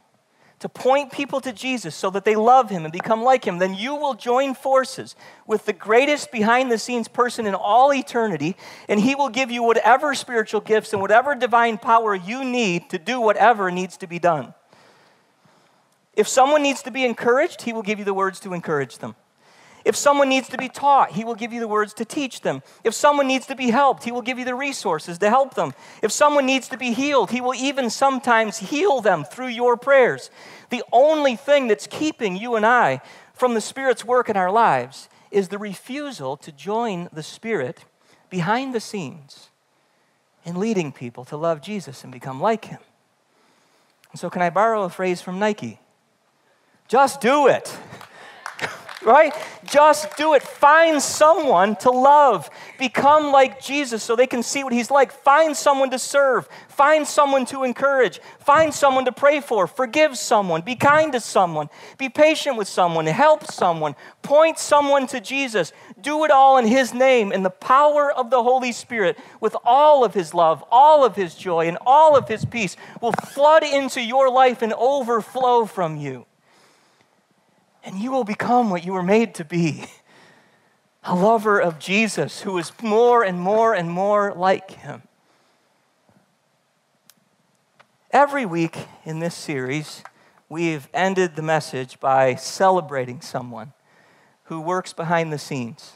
to 0.63 0.69
point 0.69 1.11
people 1.11 1.41
to 1.41 1.53
Jesus 1.53 1.93
so 1.93 2.09
that 2.11 2.25
they 2.25 2.37
love 2.37 2.71
him 2.71 2.85
and 2.85 2.93
become 2.93 3.25
like 3.25 3.45
him, 3.45 3.59
then 3.59 3.75
you 3.75 3.97
will 3.97 4.15
join 4.15 4.55
forces 4.55 5.17
with 5.45 5.67
the 5.67 5.73
greatest 5.73 6.31
behind 6.31 6.71
the 6.71 6.79
scenes 6.79 7.09
person 7.09 7.47
in 7.47 7.55
all 7.55 7.93
eternity, 7.93 8.57
and 8.89 9.01
he 9.01 9.17
will 9.17 9.29
give 9.29 9.51
you 9.51 9.65
whatever 9.65 10.15
spiritual 10.15 10.61
gifts 10.61 10.93
and 10.93 11.03
whatever 11.03 11.35
divine 11.35 11.79
power 11.79 12.15
you 12.15 12.45
need 12.45 12.89
to 12.91 12.97
do 12.97 13.21
whatever 13.21 13.73
needs 13.73 13.97
to 13.97 14.07
be 14.07 14.21
done. 14.21 14.55
If 16.15 16.29
someone 16.29 16.63
needs 16.63 16.83
to 16.83 16.93
be 16.93 17.05
encouraged, 17.05 17.63
he 17.63 17.73
will 17.73 17.83
give 17.83 17.99
you 17.99 18.05
the 18.05 18.15
words 18.15 18.39
to 18.41 18.55
encourage 18.55 18.99
them. 18.99 19.17
If 19.85 19.97
someone 19.97 20.29
needs 20.29 20.49
to 20.51 20.59
be 20.59 20.69
taught, 20.69 21.13
he 21.13 21.25
will 21.25 21.35
give 21.35 21.53
you 21.53 21.61
the 21.61 21.69
words 21.69 21.93
to 21.95 22.05
teach 22.05 22.43
them. 22.43 22.63
If 22.85 22.95
someone 22.95 23.27
needs 23.27 23.47
to 23.47 23.57
be 23.57 23.71
helped, 23.71 24.05
he 24.05 24.13
will 24.13 24.23
give 24.23 24.39
you 24.39 24.45
the 24.45 24.55
resources 24.55 25.19
to 25.19 25.29
help 25.29 25.55
them. 25.55 25.75
If 26.03 26.13
someone 26.13 26.47
needs 26.47 26.69
to 26.69 26.79
be 26.79 26.93
healed, 26.93 27.31
he 27.31 27.41
will 27.41 27.55
even 27.55 27.91
sometimes 27.91 28.59
heal 28.59 29.01
them 29.01 29.25
through 29.25 29.49
your 29.49 29.77
prayers. 29.77 30.31
The 30.71 30.85
only 30.93 31.37
thing 31.37 31.67
that's 31.67 31.87
keeping 31.87 32.37
you 32.37 32.55
and 32.55 32.65
I 32.65 33.01
from 33.35 33.55
the 33.55 33.61
Spirit's 33.61 34.05
work 34.05 34.29
in 34.29 34.37
our 34.37 34.51
lives 34.51 35.09
is 35.31 35.49
the 35.49 35.59
refusal 35.59 36.37
to 36.37 36.53
join 36.53 37.09
the 37.13 37.23
Spirit 37.23 37.85
behind 38.31 38.75
the 38.75 38.81
scenes 38.81 39.51
in 40.45 40.61
leading 40.61 40.93
people 40.93 41.25
to 41.25 41.37
love 41.37 41.61
Jesus 41.61 42.05
and 42.05 42.13
become 42.13 42.41
like 42.41 42.67
him. 42.67 42.81
And 44.13 44.21
so, 44.21 44.31
can 44.31 44.43
I 44.43 44.51
borrow 44.51 44.83
a 44.83 44.91
phrase 44.91 45.23
from 45.23 45.39
Nike? 45.39 45.81
Just 46.87 47.21
do 47.21 47.47
it 47.49 47.77
right? 49.05 49.35
Just 49.65 50.17
do 50.17 50.35
it. 50.35 50.43
Find 50.43 51.01
someone 51.01 51.77
to 51.77 51.91
love. 51.91 52.51
Become 52.79 53.33
like 53.33 53.61
Jesus 53.61 54.03
so 54.03 54.17
they 54.17 54.27
can 54.27 54.43
see 54.43 54.65
what 54.65 54.73
he's 54.73 54.91
like. 54.91 55.13
Find 55.13 55.57
someone 55.57 55.91
to 55.91 55.99
serve. 55.99 56.49
Find 56.69 57.07
someone 57.07 57.45
to 57.47 57.65
encourage. 57.65 58.21
Find 58.41 58.73
someone 58.73 59.05
to 59.05 59.13
pray 59.13 59.41
for. 59.41 59.67
Forgive 59.67 60.17
someone. 60.17 60.63
Be 60.63 60.75
kind 60.75 61.13
to 61.13 61.21
someone. 61.21 61.69
Be 61.99 62.09
patient 62.09 62.57
with 62.57 62.69
someone. 62.69 63.07
Help 63.07 63.45
someone. 63.51 63.95
Point 64.23 64.59
someone 64.59 65.07
to 65.09 65.21
Jesus. 65.21 65.73
Do 66.01 66.25
it 66.25 66.31
all 66.31 66.59
in 66.59 66.67
his 66.67 66.93
name, 66.93 67.33
in 67.33 67.43
the 67.43 67.51
power 67.51 68.11
of 68.13 68.31
the 68.31 68.43
Holy 68.43 68.73
Spirit, 68.73 69.19
with 69.41 69.57
all 69.65 70.05
of 70.05 70.15
his 70.15 70.35
love, 70.35 70.65
all 70.71 71.05
of 71.05 71.15
his 71.17 71.35
joy, 71.35 71.69
and 71.69 71.79
all 71.87 72.17
of 72.17 72.29
his 72.29 72.45
peace 72.45 72.77
will 73.01 73.13
flood 73.13 73.63
into 73.63 74.01
your 74.01 74.31
life 74.31 74.63
and 74.63 74.73
overflow 74.73 75.65
from 75.67 75.97
you 75.97 76.27
and 77.85 77.99
you 77.99 78.13
will 78.13 78.25
become 78.25 78.71
what 78.71 78.85
you 78.85 78.93
were 78.93 79.03
made 79.03 79.35
to 79.35 79.45
be 79.45 79.85
a 81.05 81.15
lover 81.15 81.61
of 81.61 81.79
Jesus 81.79 82.43
who 82.43 82.57
is 82.59 82.73
more 82.81 83.25
and 83.25 83.41
more 83.41 83.75
and 83.75 83.91
more 83.91 84.33
like 84.35 84.71
him. 84.71 85.03
Every 88.13 88.47
week 88.47 88.79
in 89.05 89.19
this 89.19 89.35
series, 89.35 90.05
we've 90.49 90.89
ended 90.95 91.35
the 91.35 91.43
message 91.43 91.99
by 91.99 92.35
celebrating 92.35 93.21
someone 93.21 93.73
who 94.45 94.61
works 94.61 94.93
behind 94.93 95.33
the 95.33 95.39
scenes, 95.39 95.93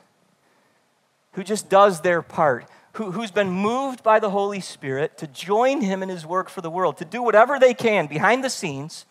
who 1.32 1.44
just 1.44 1.68
does 1.68 2.00
their 2.00 2.22
part, 2.22 2.66
who, 2.92 3.12
who's 3.12 3.30
been 3.30 3.50
moved 3.50 4.02
by 4.02 4.18
the 4.18 4.30
Holy 4.30 4.60
Spirit 4.60 5.18
to 5.18 5.26
join 5.26 5.82
him 5.82 6.02
in 6.02 6.08
his 6.08 6.24
work 6.24 6.48
for 6.48 6.62
the 6.62 6.70
world, 6.70 6.96
to 6.96 7.04
do 7.04 7.22
whatever 7.22 7.58
they 7.58 7.74
can 7.74 8.06
behind 8.06 8.42
the 8.42 8.50
scenes 8.50 9.04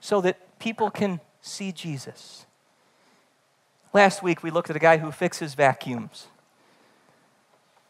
so 0.00 0.20
that 0.22 0.58
people 0.58 0.90
can 0.90 1.20
see 1.42 1.72
Jesus. 1.72 2.46
Last 3.92 4.22
week, 4.22 4.42
we 4.42 4.50
looked 4.50 4.70
at 4.70 4.76
a 4.76 4.80
guy 4.80 4.96
who 4.96 5.12
fixes 5.12 5.54
vacuums 5.54 6.28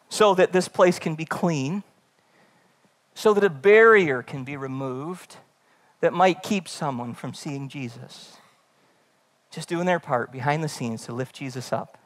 so 0.09 0.35
that 0.35 0.53
this 0.53 0.69
place 0.69 0.99
can 0.99 1.15
be 1.15 1.25
clean, 1.25 1.85
so 3.15 3.33
that 3.33 3.45
a 3.45 3.51
barrier 3.51 4.23
can 4.23 4.43
be 4.43 4.57
removed 4.57 5.37
that 6.01 6.13
might 6.13 6.43
keep 6.43 6.69
someone 6.69 7.15
from 7.15 7.33
seeing 7.33 7.69
Jesus. 7.69 8.37
Just 9.51 9.69
doing 9.69 9.87
their 9.87 10.01
part 10.01 10.33
behind 10.33 10.65
the 10.65 10.69
scenes 10.69 11.05
to 11.07 11.13
lift 11.13 11.37
Jesus 11.37 11.73
up. 11.73 11.99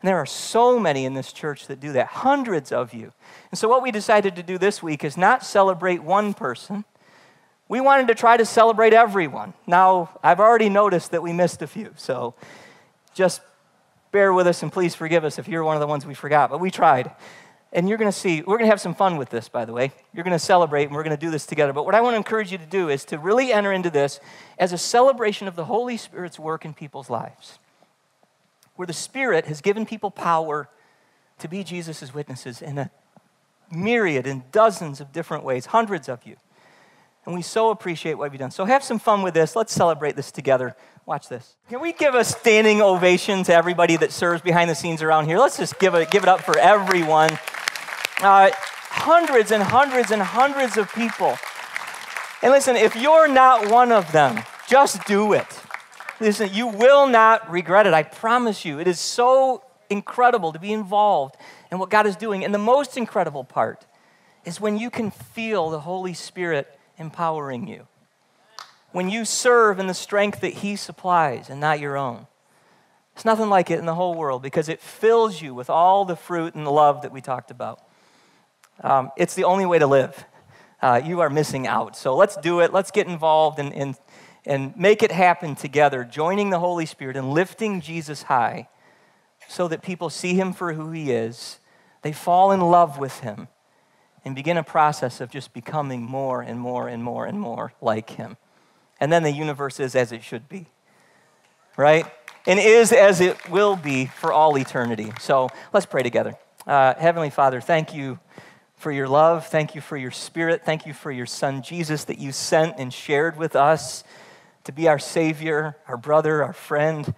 And 0.00 0.08
there 0.08 0.16
are 0.16 0.26
so 0.26 0.78
many 0.78 1.04
in 1.04 1.12
this 1.12 1.32
church 1.32 1.66
that 1.66 1.78
do 1.78 1.92
that, 1.92 2.06
hundreds 2.06 2.72
of 2.72 2.94
you. 2.94 3.12
And 3.50 3.58
so, 3.58 3.68
what 3.68 3.82
we 3.82 3.90
decided 3.90 4.34
to 4.36 4.42
do 4.42 4.56
this 4.56 4.82
week 4.82 5.04
is 5.04 5.16
not 5.16 5.44
celebrate 5.44 6.02
one 6.02 6.32
person, 6.32 6.84
we 7.70 7.80
wanted 7.80 8.08
to 8.08 8.16
try 8.16 8.36
to 8.36 8.44
celebrate 8.44 8.92
everyone. 8.92 9.54
Now, 9.64 10.18
I've 10.24 10.40
already 10.40 10.68
noticed 10.68 11.12
that 11.12 11.22
we 11.22 11.32
missed 11.32 11.62
a 11.62 11.68
few, 11.68 11.92
so 11.96 12.34
just 13.14 13.42
bear 14.10 14.32
with 14.32 14.48
us 14.48 14.64
and 14.64 14.72
please 14.72 14.96
forgive 14.96 15.24
us 15.24 15.38
if 15.38 15.46
you're 15.46 15.62
one 15.62 15.76
of 15.76 15.80
the 15.80 15.86
ones 15.86 16.04
we 16.04 16.12
forgot, 16.12 16.50
but 16.50 16.58
we 16.58 16.72
tried. 16.72 17.12
And 17.72 17.88
you're 17.88 17.96
going 17.96 18.10
to 18.10 18.18
see, 18.18 18.40
we're 18.40 18.58
going 18.58 18.66
to 18.66 18.72
have 18.72 18.80
some 18.80 18.96
fun 18.96 19.18
with 19.18 19.30
this, 19.30 19.48
by 19.48 19.64
the 19.64 19.72
way. 19.72 19.92
You're 20.12 20.24
going 20.24 20.36
to 20.36 20.44
celebrate 20.44 20.86
and 20.86 20.96
we're 20.96 21.04
going 21.04 21.16
to 21.16 21.20
do 21.20 21.30
this 21.30 21.46
together. 21.46 21.72
But 21.72 21.84
what 21.84 21.94
I 21.94 22.00
want 22.00 22.14
to 22.14 22.16
encourage 22.16 22.50
you 22.50 22.58
to 22.58 22.66
do 22.66 22.88
is 22.88 23.04
to 23.04 23.18
really 23.18 23.52
enter 23.52 23.70
into 23.70 23.88
this 23.88 24.18
as 24.58 24.72
a 24.72 24.78
celebration 24.78 25.46
of 25.46 25.54
the 25.54 25.66
Holy 25.66 25.96
Spirit's 25.96 26.40
work 26.40 26.64
in 26.64 26.74
people's 26.74 27.08
lives, 27.08 27.60
where 28.74 28.86
the 28.86 28.92
Spirit 28.92 29.46
has 29.46 29.60
given 29.60 29.86
people 29.86 30.10
power 30.10 30.68
to 31.38 31.46
be 31.46 31.62
Jesus' 31.62 32.12
witnesses 32.12 32.62
in 32.62 32.78
a 32.78 32.90
myriad, 33.70 34.26
in 34.26 34.42
dozens 34.50 35.00
of 35.00 35.12
different 35.12 35.44
ways, 35.44 35.66
hundreds 35.66 36.08
of 36.08 36.26
you. 36.26 36.34
And 37.26 37.34
we 37.34 37.42
so 37.42 37.70
appreciate 37.70 38.14
what 38.14 38.32
you've 38.32 38.40
done. 38.40 38.50
So 38.50 38.64
have 38.64 38.82
some 38.82 38.98
fun 38.98 39.22
with 39.22 39.34
this. 39.34 39.54
Let's 39.54 39.72
celebrate 39.72 40.16
this 40.16 40.32
together. 40.32 40.74
Watch 41.04 41.28
this. 41.28 41.56
Can 41.68 41.80
we 41.80 41.92
give 41.92 42.14
a 42.14 42.24
standing 42.24 42.80
ovation 42.80 43.42
to 43.44 43.54
everybody 43.54 43.96
that 43.96 44.12
serves 44.12 44.42
behind 44.42 44.70
the 44.70 44.74
scenes 44.74 45.02
around 45.02 45.26
here? 45.26 45.38
Let's 45.38 45.56
just 45.56 45.78
give 45.78 45.94
it, 45.94 46.10
give 46.10 46.22
it 46.22 46.28
up 46.28 46.40
for 46.40 46.58
everyone. 46.58 47.30
Uh, 48.22 48.50
hundreds 48.54 49.52
and 49.52 49.62
hundreds 49.62 50.10
and 50.10 50.22
hundreds 50.22 50.76
of 50.76 50.92
people. 50.92 51.36
And 52.42 52.52
listen, 52.52 52.76
if 52.76 52.96
you're 52.96 53.28
not 53.28 53.70
one 53.70 53.92
of 53.92 54.10
them, 54.12 54.42
just 54.66 55.04
do 55.04 55.34
it. 55.34 55.60
Listen, 56.20 56.50
you 56.52 56.68
will 56.68 57.06
not 57.06 57.50
regret 57.50 57.86
it. 57.86 57.92
I 57.92 58.02
promise 58.02 58.64
you. 58.64 58.78
It 58.78 58.86
is 58.86 58.98
so 58.98 59.62
incredible 59.90 60.52
to 60.52 60.58
be 60.58 60.72
involved 60.72 61.36
in 61.70 61.78
what 61.78 61.90
God 61.90 62.06
is 62.06 62.16
doing. 62.16 62.44
And 62.44 62.54
the 62.54 62.58
most 62.58 62.96
incredible 62.96 63.44
part 63.44 63.86
is 64.44 64.60
when 64.60 64.78
you 64.78 64.90
can 64.90 65.10
feel 65.10 65.70
the 65.70 65.80
Holy 65.80 66.14
Spirit 66.14 66.78
empowering 67.00 67.66
you. 67.66 67.88
When 68.92 69.08
you 69.08 69.24
serve 69.24 69.78
in 69.78 69.86
the 69.86 69.94
strength 69.94 70.40
that 70.40 70.54
He 70.54 70.76
supplies 70.76 71.48
and 71.50 71.60
not 71.60 71.80
your 71.80 71.96
own. 71.96 72.26
It's 73.14 73.24
nothing 73.24 73.50
like 73.50 73.70
it 73.70 73.78
in 73.78 73.86
the 73.86 73.94
whole 73.94 74.14
world 74.14 74.42
because 74.42 74.68
it 74.68 74.80
fills 74.80 75.42
you 75.42 75.54
with 75.54 75.68
all 75.68 76.04
the 76.04 76.16
fruit 76.16 76.54
and 76.54 76.66
the 76.66 76.70
love 76.70 77.02
that 77.02 77.12
we 77.12 77.20
talked 77.20 77.50
about. 77.50 77.80
Um, 78.82 79.10
it's 79.16 79.34
the 79.34 79.44
only 79.44 79.66
way 79.66 79.78
to 79.78 79.86
live. 79.86 80.24
Uh, 80.80 81.00
you 81.04 81.20
are 81.20 81.28
missing 81.28 81.66
out. 81.66 81.96
So 81.96 82.16
let's 82.16 82.36
do 82.36 82.60
it. 82.60 82.72
Let's 82.72 82.90
get 82.90 83.06
involved 83.06 83.58
and, 83.58 83.74
and, 83.74 83.94
and 84.46 84.74
make 84.76 85.02
it 85.02 85.12
happen 85.12 85.54
together, 85.54 86.04
joining 86.04 86.50
the 86.50 86.58
Holy 86.58 86.86
Spirit 86.86 87.16
and 87.16 87.30
lifting 87.30 87.80
Jesus 87.80 88.22
high 88.22 88.68
so 89.48 89.68
that 89.68 89.82
people 89.82 90.08
see 90.08 90.34
Him 90.34 90.52
for 90.52 90.72
who 90.72 90.90
He 90.90 91.10
is. 91.10 91.58
They 92.02 92.12
fall 92.12 92.52
in 92.52 92.60
love 92.60 92.98
with 92.98 93.20
Him 93.20 93.48
and 94.24 94.34
begin 94.34 94.56
a 94.56 94.62
process 94.62 95.20
of 95.20 95.30
just 95.30 95.52
becoming 95.52 96.02
more 96.02 96.42
and 96.42 96.60
more 96.60 96.88
and 96.88 97.02
more 97.02 97.26
and 97.26 97.40
more 97.40 97.72
like 97.80 98.10
Him. 98.10 98.36
And 99.00 99.12
then 99.12 99.22
the 99.22 99.32
universe 99.32 99.80
is 99.80 99.94
as 99.94 100.12
it 100.12 100.22
should 100.22 100.48
be, 100.48 100.66
right? 101.76 102.06
And 102.46 102.58
is 102.58 102.92
as 102.92 103.20
it 103.20 103.50
will 103.50 103.76
be 103.76 104.06
for 104.06 104.32
all 104.32 104.56
eternity. 104.58 105.12
So 105.20 105.48
let's 105.72 105.86
pray 105.86 106.02
together. 106.02 106.34
Uh, 106.66 106.94
Heavenly 106.94 107.30
Father, 107.30 107.60
thank 107.60 107.94
you 107.94 108.18
for 108.76 108.90
your 108.92 109.08
love. 109.08 109.46
Thank 109.46 109.74
you 109.74 109.80
for 109.80 109.96
your 109.96 110.10
spirit. 110.10 110.62
Thank 110.64 110.86
you 110.86 110.94
for 110.94 111.10
your 111.12 111.26
Son, 111.26 111.62
Jesus, 111.62 112.04
that 112.04 112.18
you 112.18 112.32
sent 112.32 112.76
and 112.78 112.92
shared 112.92 113.36
with 113.36 113.54
us 113.54 114.04
to 114.64 114.72
be 114.72 114.88
our 114.88 114.98
Savior, 114.98 115.76
our 115.86 115.96
brother, 115.96 116.42
our 116.42 116.52
friend. 116.52 117.14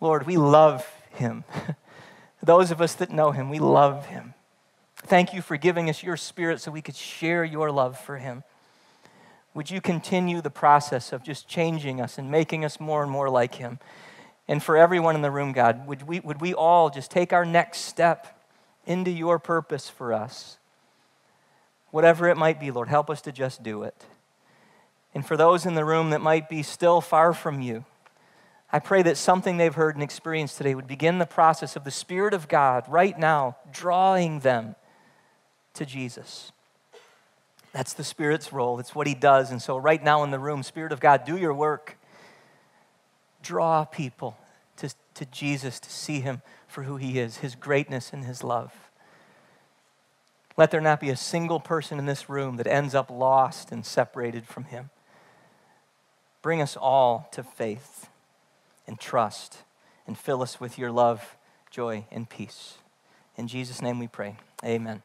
Lord, 0.00 0.26
we 0.26 0.36
love 0.36 0.86
him. 1.10 1.44
Those 2.42 2.70
of 2.70 2.80
us 2.80 2.94
that 2.94 3.10
know 3.10 3.30
him, 3.30 3.50
we 3.50 3.58
love 3.58 4.06
him. 4.06 4.34
Thank 5.04 5.34
you 5.34 5.42
for 5.42 5.56
giving 5.56 5.90
us 5.90 6.02
your 6.02 6.16
spirit 6.16 6.60
so 6.60 6.70
we 6.70 6.82
could 6.82 6.96
share 6.96 7.44
your 7.44 7.70
love 7.70 7.98
for 7.98 8.18
him. 8.18 8.44
Would 9.54 9.70
you 9.70 9.80
continue 9.80 10.40
the 10.40 10.50
process 10.50 11.12
of 11.12 11.22
just 11.22 11.48
changing 11.48 12.00
us 12.00 12.18
and 12.18 12.30
making 12.30 12.64
us 12.64 12.80
more 12.80 13.02
and 13.02 13.10
more 13.10 13.28
like 13.28 13.56
him? 13.56 13.78
And 14.48 14.62
for 14.62 14.76
everyone 14.76 15.14
in 15.14 15.22
the 15.22 15.30
room, 15.30 15.52
God, 15.52 15.86
would 15.86 16.06
we, 16.06 16.20
would 16.20 16.40
we 16.40 16.54
all 16.54 16.88
just 16.88 17.10
take 17.10 17.32
our 17.32 17.44
next 17.44 17.80
step 17.80 18.40
into 18.86 19.10
your 19.10 19.38
purpose 19.38 19.88
for 19.88 20.12
us? 20.12 20.56
Whatever 21.90 22.28
it 22.28 22.36
might 22.36 22.58
be, 22.58 22.70
Lord, 22.70 22.88
help 22.88 23.10
us 23.10 23.20
to 23.22 23.32
just 23.32 23.62
do 23.62 23.82
it. 23.82 24.06
And 25.14 25.26
for 25.26 25.36
those 25.36 25.66
in 25.66 25.74
the 25.74 25.84
room 25.84 26.10
that 26.10 26.22
might 26.22 26.48
be 26.48 26.62
still 26.62 27.00
far 27.00 27.34
from 27.34 27.60
you, 27.60 27.84
I 28.72 28.78
pray 28.78 29.02
that 29.02 29.18
something 29.18 29.58
they've 29.58 29.74
heard 29.74 29.96
and 29.96 30.02
experienced 30.02 30.56
today 30.56 30.74
would 30.74 30.86
begin 30.86 31.18
the 31.18 31.26
process 31.26 31.76
of 31.76 31.84
the 31.84 31.90
Spirit 31.90 32.32
of 32.32 32.48
God 32.48 32.84
right 32.88 33.18
now, 33.18 33.56
drawing 33.70 34.40
them 34.40 34.76
to 35.74 35.86
Jesus. 35.86 36.52
That's 37.72 37.94
the 37.94 38.04
Spirit's 38.04 38.52
role. 38.52 38.78
It's 38.78 38.94
what 38.94 39.06
He 39.06 39.14
does. 39.14 39.50
And 39.50 39.60
so, 39.60 39.76
right 39.76 40.02
now 40.02 40.22
in 40.24 40.30
the 40.30 40.38
room, 40.38 40.62
Spirit 40.62 40.92
of 40.92 41.00
God, 41.00 41.24
do 41.24 41.36
your 41.36 41.54
work. 41.54 41.96
Draw 43.42 43.86
people 43.86 44.36
to, 44.76 44.90
to 45.14 45.24
Jesus 45.26 45.80
to 45.80 45.90
see 45.90 46.20
Him 46.20 46.42
for 46.68 46.82
who 46.82 46.96
He 46.96 47.18
is, 47.18 47.38
His 47.38 47.54
greatness 47.54 48.12
and 48.12 48.24
His 48.24 48.44
love. 48.44 48.72
Let 50.56 50.70
there 50.70 50.82
not 50.82 51.00
be 51.00 51.08
a 51.08 51.16
single 51.16 51.60
person 51.60 51.98
in 51.98 52.04
this 52.04 52.28
room 52.28 52.56
that 52.56 52.66
ends 52.66 52.94
up 52.94 53.10
lost 53.10 53.72
and 53.72 53.86
separated 53.86 54.46
from 54.46 54.64
Him. 54.64 54.90
Bring 56.42 56.60
us 56.60 56.76
all 56.76 57.28
to 57.32 57.42
faith 57.42 58.08
and 58.86 59.00
trust 59.00 59.58
and 60.06 60.18
fill 60.18 60.42
us 60.42 60.60
with 60.60 60.78
your 60.78 60.90
love, 60.90 61.36
joy, 61.70 62.04
and 62.10 62.28
peace. 62.28 62.74
In 63.36 63.48
Jesus' 63.48 63.80
name 63.80 63.98
we 63.98 64.08
pray. 64.08 64.36
Amen. 64.64 65.02